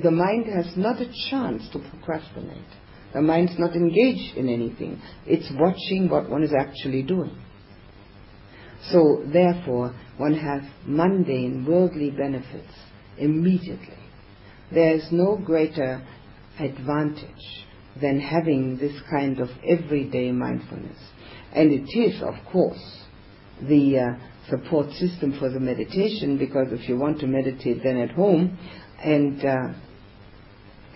the 0.02 0.11
mind 0.11 0.47
has 0.47 0.77
not 0.77 1.01
a 1.01 1.11
chance 1.31 1.69
to 1.73 1.78
procrastinate 1.78 2.66
the 3.12 3.20
mind's 3.20 3.59
not 3.59 3.74
engaged 3.74 4.36
in 4.36 4.48
anything. 4.48 5.01
It's 5.27 5.51
watching 5.59 6.09
what 6.09 6.31
one 6.31 6.44
is 6.44 6.52
actually 6.57 7.02
doing. 7.02 7.36
So 8.90 9.24
therefore, 9.32 9.94
one 10.16 10.35
has 10.35 10.62
mundane, 10.86 11.66
worldly 11.69 12.11
benefits 12.11 12.73
immediately. 13.19 13.98
There 14.73 14.94
is 14.94 15.07
no 15.11 15.36
greater 15.36 16.07
advantage 16.59 17.66
than 18.01 18.20
having 18.20 18.78
this 18.78 18.94
kind 19.11 19.40
of 19.40 19.48
everyday 19.69 20.31
mindfulness. 20.31 20.98
And 21.52 21.73
it 21.73 21.98
is, 21.98 22.23
of 22.23 22.35
course, 22.51 23.05
the 23.61 23.98
uh, 23.98 24.30
support 24.48 24.90
system 24.92 25.36
for 25.38 25.50
the 25.50 25.60
meditation 25.60 26.38
because 26.38 26.68
if 26.70 26.88
you 26.88 26.96
want 26.96 27.20
to 27.20 27.26
meditate 27.26 27.82
then 27.82 27.98
at 27.98 28.10
home 28.10 28.58
and 29.02 29.44
uh, 29.44 29.68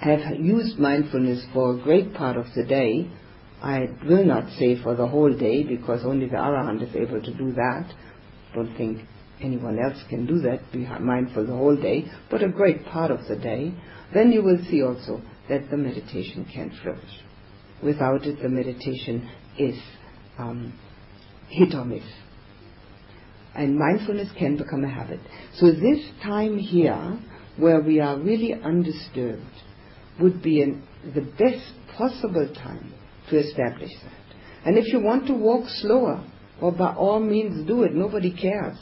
have 0.01 0.21
used 0.39 0.79
mindfulness 0.79 1.45
for 1.53 1.75
a 1.75 1.83
great 1.83 2.15
part 2.15 2.37
of 2.37 2.47
the 2.55 2.65
day. 2.65 3.11
I 3.63 3.89
will 4.07 4.25
not 4.25 4.51
say 4.59 4.81
for 4.83 4.95
the 4.95 5.07
whole 5.07 5.33
day 5.33 5.63
because 5.63 6.05
only 6.05 6.27
the 6.27 6.37
Arahant 6.37 6.83
is 6.83 6.95
able 6.95 7.23
to 7.23 7.35
do 7.35 7.53
that. 7.53 7.91
Don't 8.55 8.77
think 8.77 9.01
anyone 9.41 9.79
else 9.79 10.03
can 10.11 10.27
do 10.27 10.41
that, 10.41 10.71
be 10.73 10.87
mindful 11.01 11.47
the 11.47 11.53
whole 11.53 11.77
day, 11.77 12.05
but 12.31 12.43
a 12.43 12.49
great 12.49 12.85
part 12.87 13.11
of 13.11 13.27
the 13.29 13.37
day. 13.37 13.73
Then 14.13 14.33
you 14.33 14.43
will 14.43 14.59
see 14.71 14.83
also 14.83 15.23
that 15.49 15.71
the 15.71 15.77
meditation 15.77 16.47
can 16.53 16.71
flourish. 16.83 17.21
Without 17.83 18.25
it, 18.25 18.43
the 18.43 18.49
meditation 18.49 19.29
is 19.59 19.77
um, 20.39 20.79
hit 21.49 21.75
or 21.75 21.85
miss. 21.85 22.05
And 23.55 23.79
mindfulness 23.79 24.29
can 24.39 24.57
become 24.57 24.85
a 24.85 24.89
habit. 24.89 25.21
So 25.55 25.71
this 25.71 26.01
time 26.23 26.59
here, 26.59 27.19
where 27.57 27.81
we 27.81 28.01
are 28.01 28.19
really 28.19 28.53
undisturbed, 28.53 29.43
would 30.21 30.43
be 30.43 30.63
an, 30.63 30.83
the 31.15 31.21
best 31.21 31.73
possible 31.97 32.53
time 32.55 32.93
to 33.31 33.39
establish 33.39 33.91
that. 34.03 34.37
And 34.67 34.79
if 34.79 34.93
you 34.93 35.01
want 35.01 35.27
to 35.27 35.35
walk 35.35 35.69
slower, 35.69 36.25
well, 36.61 36.73
by 36.73 36.95
all 36.95 37.21
means 37.21 37.67
do 37.67 37.83
it. 37.83 37.95
Nobody 37.95 38.33
cares. 38.33 38.79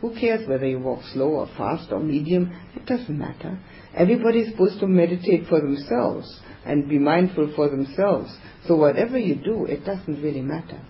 Who 0.00 0.14
cares 0.18 0.46
whether 0.48 0.66
you 0.66 0.78
walk 0.78 1.00
slow 1.12 1.28
or 1.28 1.46
fast 1.56 1.90
or 1.90 2.00
medium? 2.00 2.54
It 2.74 2.86
doesn't 2.86 3.18
matter. 3.18 3.58
Everybody 3.94 4.40
is 4.40 4.50
supposed 4.50 4.78
to 4.80 4.86
meditate 4.86 5.46
for 5.48 5.60
themselves 5.60 6.40
and 6.66 6.88
be 6.88 6.98
mindful 6.98 7.52
for 7.56 7.70
themselves. 7.70 8.30
So 8.66 8.76
whatever 8.76 9.18
you 9.18 9.36
do, 9.36 9.64
it 9.64 9.84
doesn't 9.84 10.22
really 10.22 10.42
matter. 10.42 10.80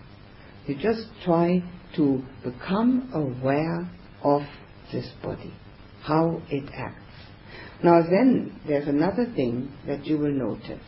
You 0.66 0.74
just 0.74 1.06
try 1.24 1.62
to 1.94 2.22
become 2.42 3.10
aware 3.14 3.88
of 4.22 4.42
this 4.92 5.08
body, 5.22 5.54
how 6.02 6.42
it 6.50 6.68
acts. 6.74 7.02
Now 7.82 8.02
then, 8.02 8.60
there's 8.66 8.88
another 8.88 9.26
thing 9.34 9.72
that 9.86 10.06
you 10.06 10.18
will 10.18 10.32
notice. 10.32 10.82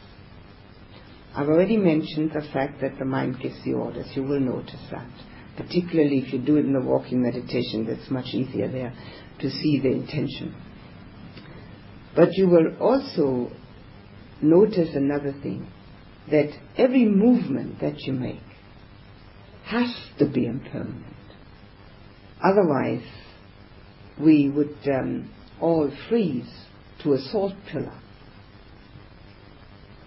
I've 1.35 1.49
already 1.49 1.77
mentioned 1.77 2.33
the 2.35 2.47
fact 2.53 2.81
that 2.81 2.99
the 2.99 3.05
mind 3.05 3.39
gives 3.41 3.63
the 3.65 3.75
orders. 3.75 4.07
You 4.15 4.25
will 4.25 4.41
notice 4.41 4.81
that. 4.91 5.09
Particularly 5.57 6.19
if 6.19 6.33
you 6.33 6.41
do 6.41 6.57
it 6.57 6.65
in 6.65 6.73
the 6.73 6.81
walking 6.81 7.23
meditation, 7.23 7.87
that's 7.87 8.11
much 8.11 8.27
easier 8.33 8.69
there 8.71 8.95
to 9.41 9.51
see 9.51 9.81
the 9.81 9.91
intention. 9.91 10.55
But 12.17 12.33
you 12.33 12.49
will 12.49 12.77
also 12.81 13.53
notice 14.41 14.95
another 14.95 15.33
thing, 15.43 15.71
that 16.31 16.51
every 16.77 17.05
movement 17.05 17.81
that 17.81 17.99
you 18.01 18.13
make 18.13 18.41
has 19.69 19.95
to 20.19 20.27
be 20.27 20.47
impermanent. 20.47 21.05
Otherwise, 22.43 23.05
we 24.21 24.49
would 24.49 24.77
um, 24.87 25.31
all 25.61 25.91
freeze 26.09 26.51
to 27.03 27.13
a 27.13 27.19
salt 27.19 27.53
pillar. 27.71 28.01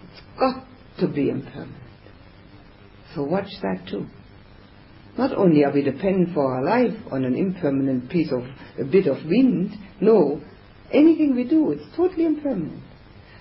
It's 0.04 0.22
got 0.38 0.64
to 1.00 1.08
be 1.08 1.30
impermanent. 1.30 1.76
So 3.14 3.22
watch 3.22 3.50
that 3.62 3.86
too. 3.88 4.06
Not 5.16 5.32
only 5.36 5.64
are 5.64 5.72
we 5.72 5.82
dependent 5.82 6.34
for 6.34 6.54
our 6.54 6.64
life 6.64 6.98
on 7.10 7.24
an 7.24 7.34
impermanent 7.34 8.10
piece 8.10 8.32
of 8.32 8.42
a 8.80 8.84
bit 8.84 9.06
of 9.06 9.24
wind, 9.26 9.72
no, 10.00 10.40
anything 10.90 11.36
we 11.36 11.44
do, 11.44 11.72
it's 11.72 11.96
totally 11.96 12.24
impermanent. 12.24 12.82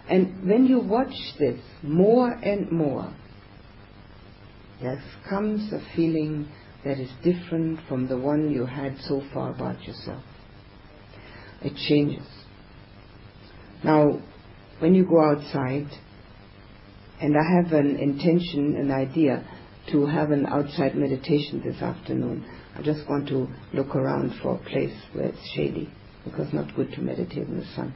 And 0.09 0.47
when 0.47 0.65
you 0.65 0.79
watch 0.79 1.13
this 1.39 1.59
more 1.81 2.29
and 2.29 2.69
more, 2.71 3.13
there 4.81 5.01
comes 5.29 5.71
a 5.73 5.79
feeling 5.95 6.47
that 6.83 6.99
is 6.99 7.09
different 7.23 7.79
from 7.87 8.07
the 8.07 8.17
one 8.17 8.51
you 8.51 8.65
had 8.65 8.97
so 9.01 9.21
far 9.33 9.51
about 9.51 9.81
yourself. 9.83 10.23
It 11.61 11.75
changes. 11.87 12.27
Now, 13.83 14.19
when 14.79 14.95
you 14.95 15.05
go 15.05 15.21
outside, 15.23 15.87
and 17.19 17.35
I 17.37 17.61
have 17.61 17.73
an 17.73 17.97
intention, 17.97 18.75
an 18.77 18.91
idea 18.91 19.45
to 19.91 20.05
have 20.07 20.31
an 20.31 20.45
outside 20.45 20.95
meditation 20.95 21.61
this 21.63 21.81
afternoon. 21.81 22.45
I 22.75 22.81
just 22.81 23.07
want 23.09 23.27
to 23.29 23.47
look 23.73 23.95
around 23.95 24.33
for 24.41 24.55
a 24.55 24.69
place 24.69 24.95
where 25.13 25.27
it's 25.27 25.51
shady 25.55 25.91
because 26.23 26.53
not 26.53 26.75
good 26.75 26.91
to 26.93 27.01
meditate 27.01 27.47
in 27.47 27.59
the 27.59 27.65
sun. 27.75 27.93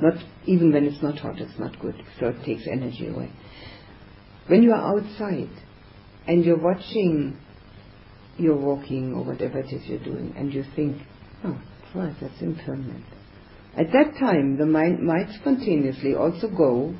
Not 0.00 0.14
even 0.46 0.72
when 0.72 0.84
it's 0.84 1.02
not 1.02 1.18
hot, 1.18 1.38
it's 1.38 1.58
not 1.58 1.78
good. 1.80 1.94
So 2.20 2.28
it 2.28 2.44
takes 2.44 2.66
energy 2.70 3.08
away. 3.08 3.32
When 4.48 4.62
you 4.62 4.72
are 4.72 4.96
outside 4.96 5.50
and 6.26 6.44
you're 6.44 6.58
watching, 6.58 7.38
you're 8.38 8.56
walking 8.56 9.14
or 9.14 9.24
whatever 9.24 9.58
it 9.58 9.72
is 9.72 9.86
you're 9.86 10.02
doing, 10.02 10.34
and 10.36 10.52
you 10.52 10.64
think, 10.74 11.02
oh, 11.44 11.60
right, 11.94 12.14
that's 12.20 12.40
impermanent. 12.40 13.04
At 13.76 13.92
that 13.92 14.18
time, 14.18 14.56
the 14.58 14.66
mind 14.66 15.00
might 15.04 15.28
spontaneously 15.40 16.14
also 16.14 16.48
go 16.48 16.94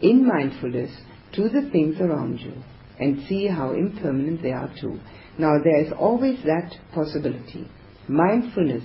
in 0.00 0.26
mindfulness 0.26 0.90
to 1.34 1.48
the 1.48 1.68
things 1.70 1.96
around 2.00 2.40
you 2.40 2.54
and 2.98 3.26
see 3.28 3.46
how 3.46 3.72
impermanent 3.72 4.42
they 4.42 4.52
are 4.52 4.72
too. 4.80 4.98
Now, 5.38 5.58
there 5.62 5.84
is 5.84 5.92
always 5.98 6.38
that 6.44 6.74
possibility. 6.94 7.68
Mindfulness, 8.08 8.84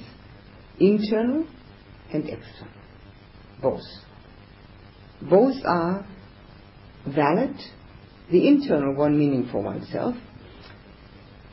internal 0.80 1.46
and 2.14 2.24
external. 2.28 2.74
Both. 3.62 3.82
Both 5.22 5.56
are 5.66 6.06
valid. 7.08 7.56
The 8.32 8.48
internal 8.48 8.96
one, 8.96 9.18
meaning 9.18 9.50
for 9.52 9.62
oneself, 9.62 10.16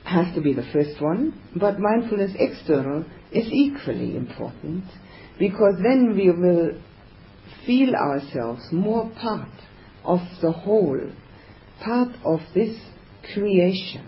has 0.05 0.35
to 0.35 0.41
be 0.41 0.55
the 0.55 0.67
first 0.73 1.01
one, 1.03 1.41
but 1.57 1.79
mindfulness 1.79 2.33
external 2.39 3.05
is 3.33 3.47
equally 3.51 4.17
important 4.17 4.85
because 5.39 5.75
then 5.83 6.15
we 6.17 6.31
will 6.31 6.81
feel 7.67 7.95
ourselves 7.95 8.63
more 8.73 9.11
part 9.21 9.49
of 10.05 10.21
the 10.41 10.53
whole, 10.53 11.01
part 11.85 12.09
of 12.25 12.41
this 12.55 12.77
creation, 13.35 14.07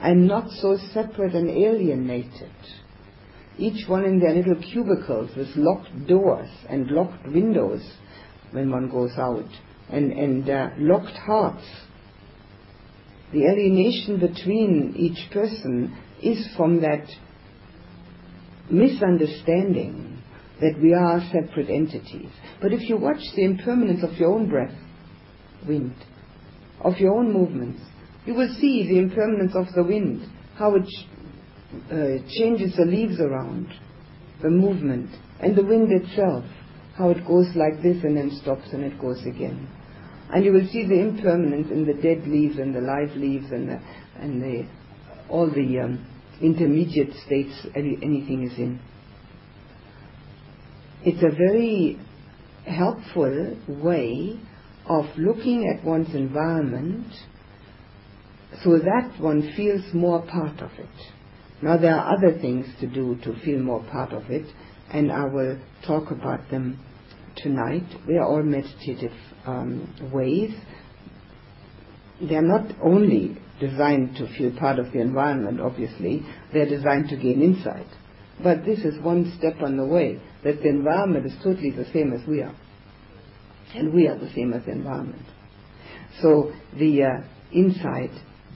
and 0.00 0.26
not 0.26 0.50
so 0.50 0.78
separate 0.92 1.34
and 1.34 1.50
alienated. 1.50 2.50
Each 3.58 3.88
one 3.88 4.04
in 4.04 4.18
their 4.18 4.34
little 4.34 4.62
cubicles 4.62 5.30
with 5.36 5.48
locked 5.56 6.06
doors 6.06 6.50
and 6.68 6.90
locked 6.90 7.26
windows 7.26 7.82
when 8.52 8.70
one 8.70 8.88
goes 8.88 9.12
out, 9.16 9.48
and, 9.88 10.12
and 10.12 10.48
uh, 10.48 10.70
locked 10.78 11.16
hearts. 11.16 11.64
The 13.32 13.44
alienation 13.44 14.18
between 14.20 14.94
each 14.96 15.30
person 15.32 15.96
is 16.22 16.46
from 16.56 16.80
that 16.80 17.06
misunderstanding 18.70 20.22
that 20.60 20.78
we 20.80 20.94
are 20.94 21.20
separate 21.32 21.68
entities. 21.68 22.30
But 22.60 22.72
if 22.72 22.88
you 22.88 22.96
watch 22.96 23.20
the 23.34 23.44
impermanence 23.44 24.02
of 24.02 24.18
your 24.18 24.32
own 24.32 24.48
breath, 24.48 24.74
wind, 25.66 25.94
of 26.80 26.96
your 26.98 27.14
own 27.18 27.32
movements, 27.32 27.82
you 28.24 28.34
will 28.34 28.52
see 28.58 28.86
the 28.88 28.98
impermanence 28.98 29.52
of 29.54 29.66
the 29.74 29.84
wind, 29.84 30.28
how 30.56 30.74
it 30.74 30.88
uh, 31.90 32.26
changes 32.38 32.74
the 32.76 32.84
leaves 32.84 33.20
around, 33.20 33.72
the 34.42 34.50
movement, 34.50 35.10
and 35.40 35.54
the 35.54 35.64
wind 35.64 35.90
itself, 35.92 36.44
how 36.96 37.10
it 37.10 37.26
goes 37.26 37.46
like 37.54 37.82
this 37.82 38.02
and 38.04 38.16
then 38.16 38.38
stops 38.42 38.68
and 38.72 38.82
it 38.82 38.98
goes 39.00 39.20
again. 39.26 39.68
And 40.32 40.44
you 40.44 40.52
will 40.52 40.66
see 40.72 40.86
the 40.86 40.98
impermanence 40.98 41.70
in 41.70 41.86
the 41.86 41.94
dead 41.94 42.26
leaves 42.26 42.58
and 42.58 42.74
the 42.74 42.80
live 42.80 43.14
leaves 43.16 43.50
and 43.52 43.68
the, 43.68 43.80
and 44.18 44.42
the, 44.42 44.68
all 45.28 45.48
the 45.48 45.80
um, 45.80 46.06
intermediate 46.40 47.12
states 47.24 47.66
any, 47.74 47.98
anything 48.02 48.48
is 48.50 48.58
in. 48.58 48.80
It's 51.04 51.22
a 51.22 51.36
very 51.36 51.98
helpful 52.66 53.56
way 53.68 54.40
of 54.86 55.04
looking 55.16 55.72
at 55.72 55.84
one's 55.84 56.14
environment 56.14 57.06
so 58.64 58.78
that 58.78 59.20
one 59.20 59.52
feels 59.56 59.82
more 59.92 60.22
part 60.22 60.60
of 60.60 60.70
it. 60.78 60.88
Now 61.62 61.76
there 61.76 61.94
are 61.94 62.16
other 62.16 62.38
things 62.38 62.66
to 62.80 62.86
do 62.86 63.16
to 63.24 63.38
feel 63.44 63.60
more 63.60 63.84
part 63.84 64.12
of 64.12 64.30
it, 64.30 64.46
and 64.90 65.12
I 65.12 65.24
will 65.24 65.58
talk 65.86 66.10
about 66.10 66.50
them 66.50 66.78
tonight. 67.36 67.86
They 68.06 68.14
are 68.14 68.26
all 68.26 68.42
meditative 68.42 69.12
um, 69.46 70.10
ways. 70.12 70.54
They 72.20 72.34
are 72.34 72.42
not 72.42 72.72
only 72.82 73.36
designed 73.60 74.16
to 74.16 74.26
feel 74.36 74.56
part 74.58 74.78
of 74.78 74.92
the 74.92 75.00
environment, 75.00 75.60
obviously, 75.60 76.22
they 76.52 76.60
are 76.60 76.68
designed 76.68 77.08
to 77.10 77.16
gain 77.16 77.42
insight. 77.42 77.86
But 78.42 78.64
this 78.64 78.80
is 78.80 79.00
one 79.02 79.34
step 79.38 79.62
on 79.62 79.76
the 79.76 79.86
way, 79.86 80.20
that 80.44 80.62
the 80.62 80.68
environment 80.68 81.26
is 81.26 81.32
totally 81.42 81.70
the 81.70 81.86
same 81.92 82.12
as 82.12 82.26
we 82.26 82.42
are. 82.42 82.54
And 83.74 83.92
we 83.92 84.08
are 84.08 84.18
the 84.18 84.30
same 84.34 84.52
as 84.52 84.64
the 84.64 84.72
environment. 84.72 85.24
So 86.22 86.52
the 86.78 87.02
uh, 87.02 87.26
insight 87.52 88.10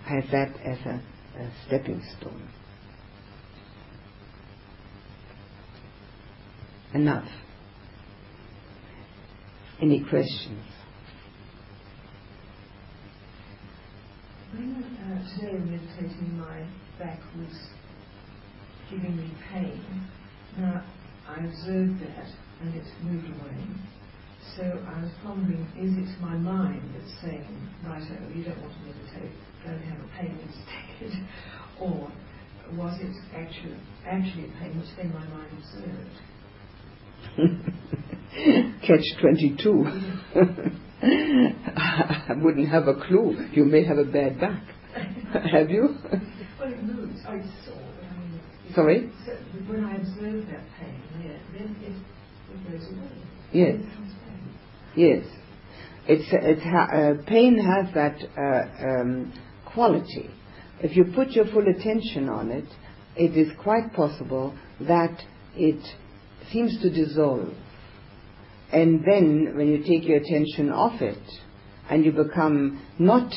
has 0.05 0.25
that 0.33 0.55
as 0.65 0.79
a, 0.87 1.03
a 1.39 1.53
stepping 1.67 2.03
stone. 2.19 2.49
Enough. 6.95 7.29
Any 9.83 10.01
questions? 10.09 10.63
When 14.53 14.75
uh, 14.83 15.41
today 15.41 15.59
meditating, 15.59 16.39
my 16.39 16.67
back 16.99 17.21
was 17.39 17.55
giving 18.91 19.17
me 19.17 19.31
pain. 19.53 19.83
Now 20.59 20.85
I 21.29 21.37
observed 21.45 22.01
that 22.01 22.29
and 22.63 22.75
it 22.75 22.85
moved 23.03 23.27
away. 23.29 23.67
So 24.57 24.63
I 24.65 25.03
was 25.03 25.13
pondering, 25.25 25.67
is 25.79 25.97
it 25.99 26.21
my 26.23 26.37
mind 26.37 26.83
that's 26.95 27.13
saying, 27.23 27.69
right, 27.87 28.03
oh, 28.03 28.37
you 28.37 28.45
don't 28.45 28.61
want 28.61 28.73
to 28.75 28.81
meditate, 28.81 29.33
go 29.65 29.71
and 29.73 29.85
have 29.85 30.01
a 30.01 30.09
pain 30.19 30.39
instead? 30.43 31.27
or 31.81 32.13
was 32.77 32.99
it 33.01 33.17
actually, 33.35 33.77
actually 34.07 34.45
a 34.47 34.53
pain 34.61 34.79
which 34.79 34.89
then 34.97 35.13
my 35.13 35.27
mind 35.29 35.51
observed? 37.37 38.05
Catch 38.87 39.21
22. 39.21 39.85
I 41.77 42.33
wouldn't 42.41 42.69
have 42.69 42.87
a 42.87 42.95
clue. 42.95 43.49
You 43.53 43.65
may 43.65 43.85
have 43.85 43.99
a 43.99 44.05
bad 44.05 44.39
back. 44.41 44.63
have 45.51 45.71
you? 45.71 45.97
well, 46.59 46.73
it 46.73 46.83
moves. 46.83 47.21
I 47.27 47.41
saw. 47.65 47.73
I 47.75 48.19
mean, 48.19 48.41
Sorry? 48.75 49.11
So 49.27 49.33
when 49.67 49.85
I 49.85 49.97
observe 49.97 50.47
that 50.47 50.65
pain, 50.79 51.03
yeah, 51.25 51.39
then 51.53 51.77
it, 51.83 51.93
it 52.53 52.71
goes 52.71 52.87
away. 52.93 53.11
Yes. 53.53 53.75
It 53.75 53.95
comes 53.95 54.13
back. 54.13 54.39
Yes. 54.97 55.25
It's, 56.07 56.29
it's 56.33 56.63
ha- 56.63 56.89
uh, 56.93 57.15
pain 57.27 57.59
has 57.59 57.93
that 57.95 58.17
uh, 58.39 59.01
um, 59.01 59.33
quality. 59.73 60.31
If 60.83 60.97
you 60.97 61.05
put 61.15 61.31
your 61.31 61.47
full 61.47 61.67
attention 61.69 62.29
on 62.29 62.51
it, 62.51 62.65
it 63.17 63.37
is 63.37 63.53
quite 63.63 63.93
possible 63.93 64.57
that 64.81 65.21
it 65.55 65.85
seems 66.53 66.81
to 66.83 66.91
dissolve. 66.91 67.55
And 68.73 69.05
then, 69.05 69.55
when 69.57 69.69
you 69.69 69.79
take 69.83 70.09
your 70.09 70.19
attention 70.19 70.71
off 70.71 71.01
it, 71.03 71.19
and 71.89 72.05
you 72.05 72.13
become 72.13 72.81
not 72.99 73.33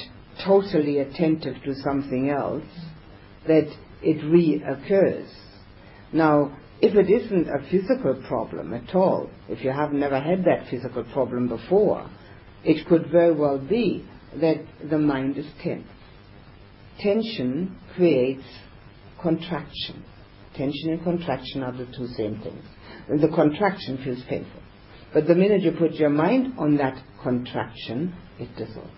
totally 0.45 0.99
attentive 0.99 1.55
to 1.63 1.73
something 1.83 2.29
else, 2.29 2.63
that 3.47 3.67
it 4.01 4.17
reoccurs. 4.23 5.27
Now, 6.11 6.55
if 6.81 6.95
it 6.95 7.09
isn't 7.09 7.47
a 7.47 7.63
physical 7.71 8.21
problem 8.27 8.73
at 8.73 8.93
all, 8.93 9.29
if 9.49 9.63
you 9.63 9.71
have 9.71 9.91
never 9.91 10.19
had 10.19 10.43
that 10.45 10.69
physical 10.69 11.03
problem 11.05 11.47
before, 11.47 12.09
it 12.63 12.85
could 12.87 13.09
very 13.11 13.33
well 13.33 13.57
be 13.57 14.05
that 14.39 14.63
the 14.89 14.97
mind 14.97 15.37
is 15.37 15.45
tense. 15.63 15.87
Tension 16.99 17.77
creates 17.95 18.43
contraction. 19.21 20.03
Tension 20.55 20.89
and 20.89 21.03
contraction 21.03 21.63
are 21.63 21.71
the 21.71 21.85
two 21.85 22.07
same 22.17 22.39
things. 22.41 22.63
The 23.21 23.33
contraction 23.33 23.97
feels 24.03 24.21
painful. 24.29 24.62
But 25.13 25.27
the 25.27 25.35
minute 25.35 25.61
you 25.61 25.71
put 25.71 25.93
your 25.93 26.09
mind 26.09 26.55
on 26.57 26.77
that 26.77 27.01
contraction, 27.21 28.15
it 28.39 28.49
dissolves. 28.57 28.89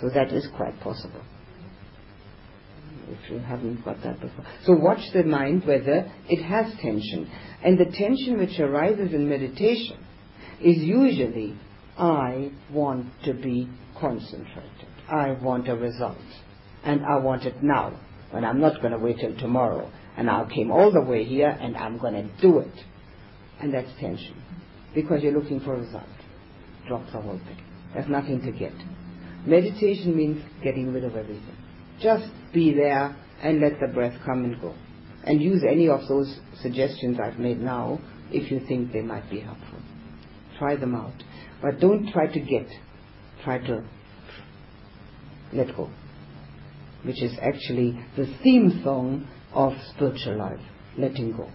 So 0.00 0.10
that 0.14 0.32
is 0.32 0.46
quite 0.56 0.78
possible. 0.80 1.22
If 3.08 3.30
you 3.30 3.38
haven't 3.38 3.84
got 3.84 4.02
that 4.02 4.20
before. 4.20 4.44
So 4.64 4.74
watch 4.74 5.00
the 5.12 5.24
mind 5.24 5.64
whether 5.66 6.10
it 6.28 6.42
has 6.42 6.72
tension. 6.80 7.30
And 7.62 7.78
the 7.78 7.86
tension 7.86 8.38
which 8.38 8.58
arises 8.60 9.12
in 9.12 9.28
meditation 9.28 9.98
is 10.60 10.76
usually, 10.78 11.56
I 11.98 12.50
want 12.70 13.06
to 13.24 13.34
be 13.34 13.68
concentrated. 13.98 14.88
I 15.08 15.32
want 15.32 15.68
a 15.68 15.76
result. 15.76 16.18
And 16.82 17.02
I 17.04 17.18
want 17.18 17.44
it 17.44 17.62
now. 17.62 17.98
And 18.32 18.44
I'm 18.44 18.60
not 18.60 18.80
going 18.80 18.92
to 18.92 18.98
wait 18.98 19.18
till 19.18 19.36
tomorrow. 19.36 19.90
And 20.16 20.30
I 20.30 20.46
came 20.52 20.70
all 20.70 20.92
the 20.92 21.02
way 21.02 21.24
here 21.24 21.48
and 21.48 21.76
I'm 21.76 21.98
going 21.98 22.14
to 22.14 22.40
do 22.40 22.58
it. 22.58 22.74
And 23.60 23.72
that's 23.72 23.90
tension. 24.00 24.43
Because 24.94 25.22
you're 25.22 25.38
looking 25.38 25.60
for 25.60 25.74
a 25.74 25.80
result. 25.80 26.04
Drop 26.86 27.04
the 27.06 27.20
whole 27.20 27.38
thing. 27.38 27.60
There's 27.92 28.08
nothing 28.08 28.40
to 28.42 28.52
get. 28.52 28.72
Meditation 29.46 30.16
means 30.16 30.42
getting 30.62 30.92
rid 30.92 31.04
of 31.04 31.16
everything. 31.16 31.56
Just 32.00 32.26
be 32.52 32.74
there 32.74 33.16
and 33.42 33.60
let 33.60 33.80
the 33.80 33.92
breath 33.92 34.14
come 34.24 34.44
and 34.44 34.60
go. 34.60 34.74
And 35.24 35.40
use 35.40 35.62
any 35.68 35.88
of 35.88 36.00
those 36.08 36.38
suggestions 36.60 37.18
I've 37.20 37.38
made 37.38 37.60
now 37.60 37.98
if 38.30 38.50
you 38.50 38.60
think 38.66 38.92
they 38.92 39.00
might 39.00 39.30
be 39.30 39.40
helpful. 39.40 39.78
Try 40.58 40.76
them 40.76 40.94
out. 40.94 41.14
But 41.62 41.80
don't 41.80 42.10
try 42.12 42.26
to 42.26 42.40
get. 42.40 42.66
Try 43.42 43.58
to 43.58 43.84
let 45.52 45.74
go. 45.76 45.90
Which 47.04 47.22
is 47.22 47.32
actually 47.40 47.98
the 48.16 48.26
theme 48.42 48.80
song 48.82 49.28
of 49.52 49.72
spiritual 49.94 50.38
life. 50.38 50.60
Letting 50.96 51.36
go. 51.36 51.50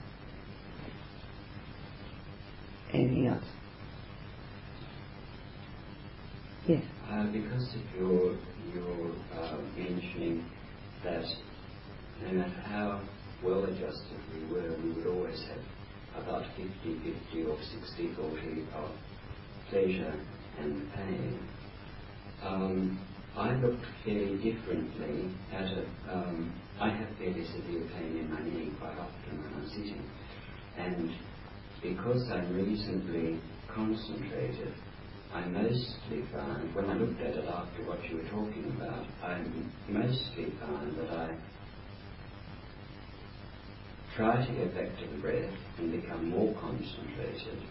Anything 2.94 3.28
else? 3.28 3.46
Yes. 6.68 6.84
Uh, 7.12 7.26
because 7.32 7.68
if 7.76 7.84
you're, 7.98 8.38
you're 8.74 9.14
uh, 9.40 9.58
mentioning 9.78 10.46
that 11.04 11.26
no 12.24 12.34
matter 12.34 12.64
how 12.66 13.02
well 13.44 13.66
adjusted 13.66 14.20
we 14.34 14.46
were, 14.54 14.76
we 14.84 14.92
would 14.92 15.08
always 15.08 15.40
have 15.50 16.24
about 16.24 16.44
50-50 16.60 17.48
or 17.48 17.58
60-40 17.58 18.74
of 18.76 18.92
pleasure 19.70 20.16
and 20.60 20.92
pain. 20.94 21.40
Um, 22.44 23.00
I 23.38 23.54
looked 23.56 23.86
fairly 24.06 24.38
differently 24.38 25.32
at 25.54 25.66
it. 25.66 25.88
Um, 26.12 26.54
I 26.80 26.90
have 26.90 27.10
fairly 27.20 27.46
severe 27.56 27.88
pain 27.96 28.18
in 28.18 28.32
my 28.32 28.42
knee 28.44 28.74
quite 28.80 28.98
often 29.00 29.44
when 29.44 29.54
I'm 29.56 29.70
sitting. 29.70 30.04
And 30.78 31.12
because 31.82 32.30
I'm 32.32 32.54
reasonably 32.56 33.40
concentrated, 33.74 34.74
I 35.34 35.46
mostly 35.46 36.24
find, 36.34 36.74
when 36.74 36.90
I 36.90 36.94
looked 36.94 37.22
at 37.22 37.36
it 37.36 37.46
after 37.46 37.84
what 37.86 38.04
you 38.10 38.18
were 38.18 38.30
talking 38.30 38.74
about, 38.76 39.06
I 39.24 39.42
mostly 39.88 40.54
find 40.60 40.98
that 40.98 41.12
I 41.12 41.38
try 44.16 44.46
to 44.46 44.52
get 44.54 44.74
back 44.76 44.98
to 45.00 45.08
the 45.08 45.22
breath 45.22 45.54
and 45.78 45.92
become 46.02 46.30
more 46.30 46.54
concentrated. 46.60 47.62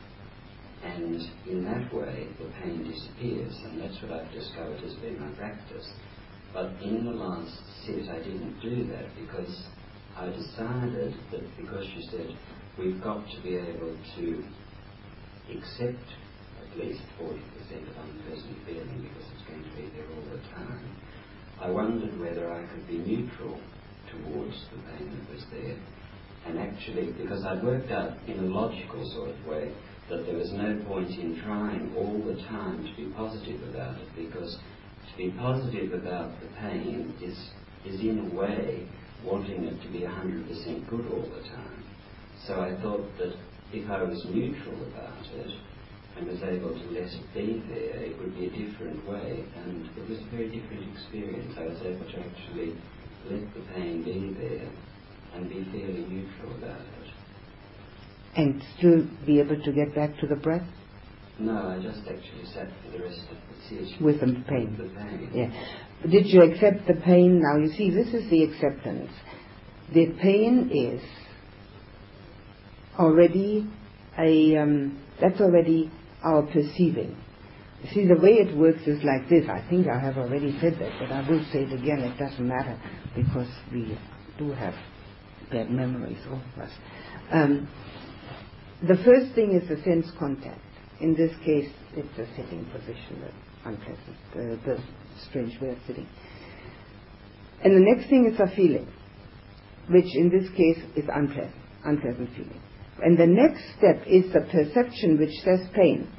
And 0.84 1.20
in 1.46 1.64
that 1.64 1.92
way, 1.92 2.28
the 2.38 2.46
pain 2.62 2.84
disappears, 2.84 3.54
and 3.64 3.82
that's 3.82 4.00
what 4.00 4.12
I've 4.12 4.32
discovered 4.32 4.80
has 4.80 4.94
been 4.94 5.18
my 5.20 5.28
practice. 5.36 5.86
But 6.54 6.70
in 6.82 7.04
the 7.04 7.10
last 7.10 7.58
sit, 7.84 8.08
I 8.08 8.18
didn't 8.18 8.60
do 8.62 8.86
that 8.92 9.06
because 9.16 9.64
I 10.16 10.26
decided 10.26 11.14
that 11.32 11.56
because 11.56 11.86
you 11.94 12.02
said 12.10 12.36
we've 12.78 13.02
got 13.02 13.24
to 13.28 13.42
be 13.42 13.56
able 13.56 13.96
to 14.16 14.44
accept 15.50 16.08
at 16.62 16.78
least 16.78 17.02
40% 17.20 17.34
of 17.90 17.96
unpleasant 18.04 18.56
feeling 18.66 19.02
because 19.02 19.28
it's 19.34 19.48
going 19.48 19.64
to 19.64 19.76
be 19.76 19.90
there 19.96 20.06
all 20.14 20.24
the 20.30 20.42
time. 20.54 20.96
I 21.60 21.70
wondered 21.70 22.18
whether 22.20 22.52
I 22.52 22.66
could 22.66 22.86
be 22.86 22.98
neutral 22.98 23.60
towards 24.12 24.56
the 24.72 24.78
pain 24.92 25.10
that 25.10 25.34
was 25.34 25.44
there 25.50 25.78
and 26.46 26.58
actually 26.58 27.12
because 27.12 27.44
I'd 27.44 27.62
worked 27.62 27.90
out 27.90 28.16
in 28.26 28.38
a 28.38 28.42
logical 28.42 29.02
sort 29.14 29.30
of 29.30 29.46
way 29.46 29.72
that 30.10 30.24
there 30.24 30.36
was 30.36 30.50
no 30.52 30.82
point 30.86 31.10
in 31.10 31.40
trying 31.44 31.92
all 31.96 32.22
the 32.24 32.40
time 32.48 32.84
to 32.84 32.96
be 32.96 33.10
positive 33.12 33.62
about 33.68 33.98
it, 33.98 34.08
because 34.16 34.56
to 35.10 35.16
be 35.18 35.30
positive 35.32 35.92
about 35.92 36.40
the 36.40 36.48
pain 36.60 37.14
is, 37.20 37.36
is 37.84 38.00
in 38.00 38.30
a 38.30 38.34
way 38.34 38.88
wanting 39.24 39.64
it 39.64 39.82
to 39.82 39.88
be 39.88 40.00
100% 40.00 40.88
good 40.88 41.06
all 41.12 41.28
the 41.28 41.48
time. 41.50 41.77
So 42.46 42.60
I 42.60 42.80
thought 42.82 43.06
that 43.18 43.34
if 43.72 43.90
I 43.90 44.02
was 44.02 44.24
neutral 44.30 44.76
about 44.88 45.24
it 45.34 45.52
and 46.16 46.26
was 46.26 46.42
able 46.42 46.70
to 46.70 46.86
let 46.90 47.04
it 47.04 47.34
be 47.34 47.62
there, 47.68 48.02
it 48.02 48.18
would 48.18 48.34
be 48.34 48.46
a 48.46 48.50
different 48.50 49.06
way. 49.08 49.44
And 49.56 49.86
it 49.96 50.08
was 50.08 50.18
a 50.18 50.30
very 50.30 50.48
different 50.48 50.90
experience. 50.92 51.54
I 51.58 51.66
was 51.66 51.78
able 51.82 52.06
to 52.06 52.18
actually 52.20 52.74
let 53.30 53.54
the 53.54 53.60
pain 53.74 54.02
be 54.02 54.34
there 54.38 54.68
and 55.34 55.48
be 55.48 55.64
fairly 55.70 56.06
neutral 56.08 56.54
about 56.56 56.80
it. 56.80 57.10
And 58.36 58.62
still 58.78 59.04
be 59.26 59.40
able 59.40 59.60
to 59.62 59.72
get 59.72 59.94
back 59.94 60.18
to 60.20 60.26
the 60.26 60.36
breath? 60.36 60.66
No, 61.38 61.68
I 61.68 61.80
just 61.80 62.00
actually 62.00 62.46
sat 62.52 62.68
for 62.82 62.98
the 62.98 63.04
rest 63.04 63.20
of 63.30 63.36
the 63.36 63.62
session. 63.62 64.04
With 64.04 64.20
the 64.20 64.42
pain. 64.48 64.76
With 64.78 64.92
the 64.92 65.00
pain. 65.00 65.30
Yeah. 65.32 66.08
Did 66.08 66.26
you 66.26 66.42
accept 66.42 66.86
the 66.86 67.00
pain? 67.04 67.40
Now 67.40 67.58
you 67.58 67.72
see, 67.76 67.90
this 67.90 68.08
is 68.14 68.28
the 68.30 68.42
acceptance. 68.44 69.10
The 69.92 70.14
pain 70.20 70.70
is 70.72 71.02
already 72.98 73.68
a, 74.18 74.56
um, 74.56 75.02
that's 75.20 75.40
already 75.40 75.90
our 76.22 76.42
perceiving. 76.42 77.16
See, 77.92 78.06
the 78.06 78.20
way 78.20 78.32
it 78.32 78.56
works 78.56 78.82
is 78.86 79.02
like 79.04 79.28
this. 79.28 79.48
I 79.48 79.64
think 79.70 79.86
I 79.86 79.98
have 80.00 80.18
already 80.18 80.58
said 80.60 80.74
that, 80.80 80.92
but 80.98 81.12
I 81.12 81.28
will 81.28 81.44
say 81.52 81.60
it 81.60 81.72
again. 81.72 82.00
It 82.00 82.18
doesn't 82.18 82.46
matter 82.46 82.80
because 83.14 83.48
we 83.72 83.96
do 84.36 84.50
have 84.50 84.74
bad 85.50 85.70
memories, 85.70 86.18
all 86.28 86.42
of 86.56 86.62
us. 86.62 86.72
Um, 87.32 87.68
the 88.82 88.96
first 89.04 89.34
thing 89.34 89.54
is 89.54 89.68
the 89.68 89.82
sense 89.84 90.10
contact. 90.18 90.60
In 91.00 91.14
this 91.14 91.30
case, 91.44 91.70
it's 91.94 92.18
a 92.18 92.26
sitting 92.34 92.64
position, 92.72 93.20
the 93.20 93.68
unpleasant, 93.68 94.16
the, 94.34 94.58
the 94.66 94.82
strange 95.28 95.60
way 95.60 95.70
of 95.70 95.78
sitting. 95.86 96.08
And 97.62 97.74
the 97.76 97.94
next 97.94 98.08
thing 98.08 98.30
is 98.32 98.38
a 98.40 98.54
feeling, 98.54 98.88
which 99.88 100.06
in 100.14 100.30
this 100.30 100.50
case 100.50 100.78
is 100.96 101.08
unpleasant, 101.12 101.54
unpleasant 101.84 102.30
feeling. 102.30 102.60
And 103.02 103.16
the 103.16 103.26
next 103.26 103.62
step 103.76 104.06
is 104.06 104.32
the 104.32 104.40
perception 104.50 105.18
which 105.18 105.34
says 105.44 105.60
pain. 105.74 106.10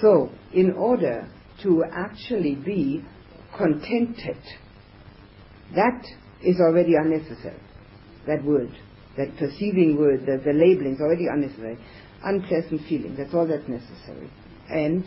So, 0.00 0.30
in 0.52 0.72
order 0.72 1.28
to 1.62 1.84
actually 1.92 2.54
be 2.54 3.04
contented, 3.56 4.38
that 5.74 6.04
is 6.42 6.56
already 6.60 6.94
unnecessary. 6.94 7.60
That 8.26 8.44
word, 8.44 8.70
that 9.16 9.36
perceiving 9.38 9.96
word, 9.98 10.20
the, 10.20 10.42
the 10.44 10.52
labeling 10.52 10.94
is 10.94 11.00
already 11.00 11.26
unnecessary. 11.26 11.78
Unpleasant 12.22 12.82
feeling, 12.88 13.16
that's 13.16 13.34
all 13.34 13.46
that's 13.46 13.68
necessary. 13.68 14.30
And 14.68 15.04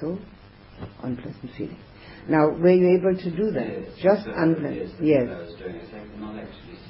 so, 0.00 0.18
unpleasant 1.02 1.50
feeling. 1.56 1.78
Now, 2.28 2.50
were 2.50 2.70
you 2.70 2.98
able 2.98 3.16
to 3.16 3.30
do 3.30 3.50
that? 3.52 3.68
Yes, 3.68 4.02
Just 4.02 4.24
so 4.26 4.32
unpleasant. 4.36 5.02
Yes. 5.02 5.28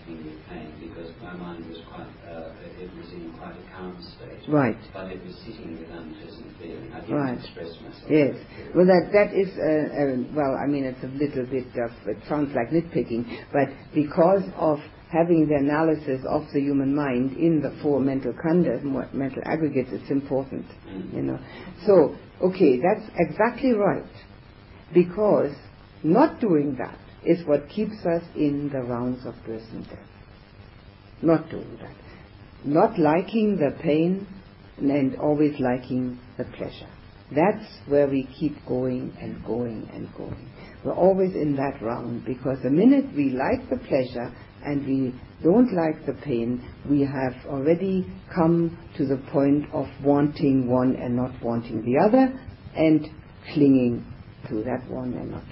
Yes. 0.09 0.19
I 0.19 0.25
was 0.25 0.25
doing 0.25 0.25
it. 0.25 0.25
I'm 0.25 0.25
not 0.25 0.25
actually 0.25 0.25
sitting 0.25 0.25
with 0.25 0.41
pain 0.49 0.73
because 0.81 1.11
my 1.23 1.33
mind 1.35 1.69
was 1.69 1.81
quite, 1.93 2.13
uh, 2.25 2.53
it 2.81 2.91
was 2.97 3.09
in 3.13 3.33
quite 3.37 3.57
a 3.57 3.65
calm 3.77 3.95
state. 4.17 4.49
Right. 4.49 4.79
But 4.95 5.13
it 5.13 5.21
was 5.25 5.37
sitting 5.45 5.79
with 5.79 5.91
unpleasant 5.91 6.57
feeling. 6.59 6.93
I 6.93 7.01
didn't 7.01 7.17
Right. 7.17 7.39
express 7.39 7.73
myself. 7.83 8.11
Yes. 8.11 8.35
Well, 8.75 8.87
that 8.87 9.13
that 9.13 9.35
is 9.35 9.51
uh, 9.59 9.65
uh, 9.65 10.35
well. 10.35 10.55
I 10.57 10.67
mean, 10.67 10.85
it's 10.85 11.03
a 11.05 11.13
little 11.13 11.47
bit 11.47 11.69
of. 11.77 11.91
It 12.07 12.19
sounds 12.29 12.55
like 12.55 12.71
nitpicking, 12.71 13.25
but 13.53 13.69
because 13.95 14.45
of 14.57 14.81
having 15.11 15.49
the 15.49 15.57
analysis 15.57 16.21
of 16.29 16.45
the 16.53 16.61
human 16.61 16.95
mind 16.95 17.37
in 17.37 17.61
the 17.63 17.71
four 17.83 18.01
mental 18.01 18.33
khandhas, 18.33 18.83
mental 19.15 19.43
aggregates, 19.47 19.91
it's 19.93 20.11
important. 20.11 20.67
Mm. 20.89 21.15
You 21.15 21.23
know. 21.23 21.39
So, 21.87 22.15
okay, 22.43 22.79
that's 22.81 23.09
exactly 23.17 23.73
right, 23.73 24.05
because 24.93 25.55
not 26.03 26.41
doing 26.41 26.77
that 26.79 26.99
is 27.25 27.47
what 27.47 27.69
keeps 27.69 28.05
us 28.07 28.23
in 28.35 28.71
the 28.73 28.83
rounds 28.83 29.27
of 29.27 29.35
birth 29.45 29.67
and 29.73 29.87
death. 29.89 29.99
Not 31.23 31.51
doing 31.51 31.79
that. 31.83 31.97
Not 32.65 32.99
liking 32.99 33.57
the 33.57 33.77
pain 33.83 34.27
and 34.79 35.17
always 35.17 35.59
liking 35.59 36.19
the 36.37 36.45
pleasure. 36.45 36.89
That's 37.35 37.67
where 37.87 38.09
we 38.09 38.29
keep 38.39 38.55
going 38.67 39.17
and 39.21 39.45
going 39.45 39.89
and 39.93 40.09
going. 40.17 40.51
We're 40.85 40.95
always 40.95 41.35
in 41.35 41.57
that 41.57 41.83
round 41.83 42.25
because 42.25 42.59
the 42.63 42.71
minute 42.71 43.07
we 43.15 43.31
like 43.31 43.69
the 43.69 43.77
pleasure 43.77 44.33
and 44.65 44.87
we 44.87 45.15
don't 45.43 45.73
like 45.75 46.07
the 46.07 46.15
pain, 46.25 46.65
we 46.89 47.01
have 47.03 47.35
already 47.47 48.07
come 48.35 48.79
to 48.97 49.07
the 49.07 49.19
point 49.31 49.65
of 49.73 49.87
wanting 50.03 50.71
one 50.71 50.97
and 50.97 51.17
not 51.17 51.33
wanting 51.43 51.85
the 51.85 51.99
other 52.09 52.33
and 52.75 53.09
clinging 53.53 54.05
to 54.49 54.63
that 54.63 54.89
one 54.89 55.13
and 55.15 55.31
not 55.33 55.45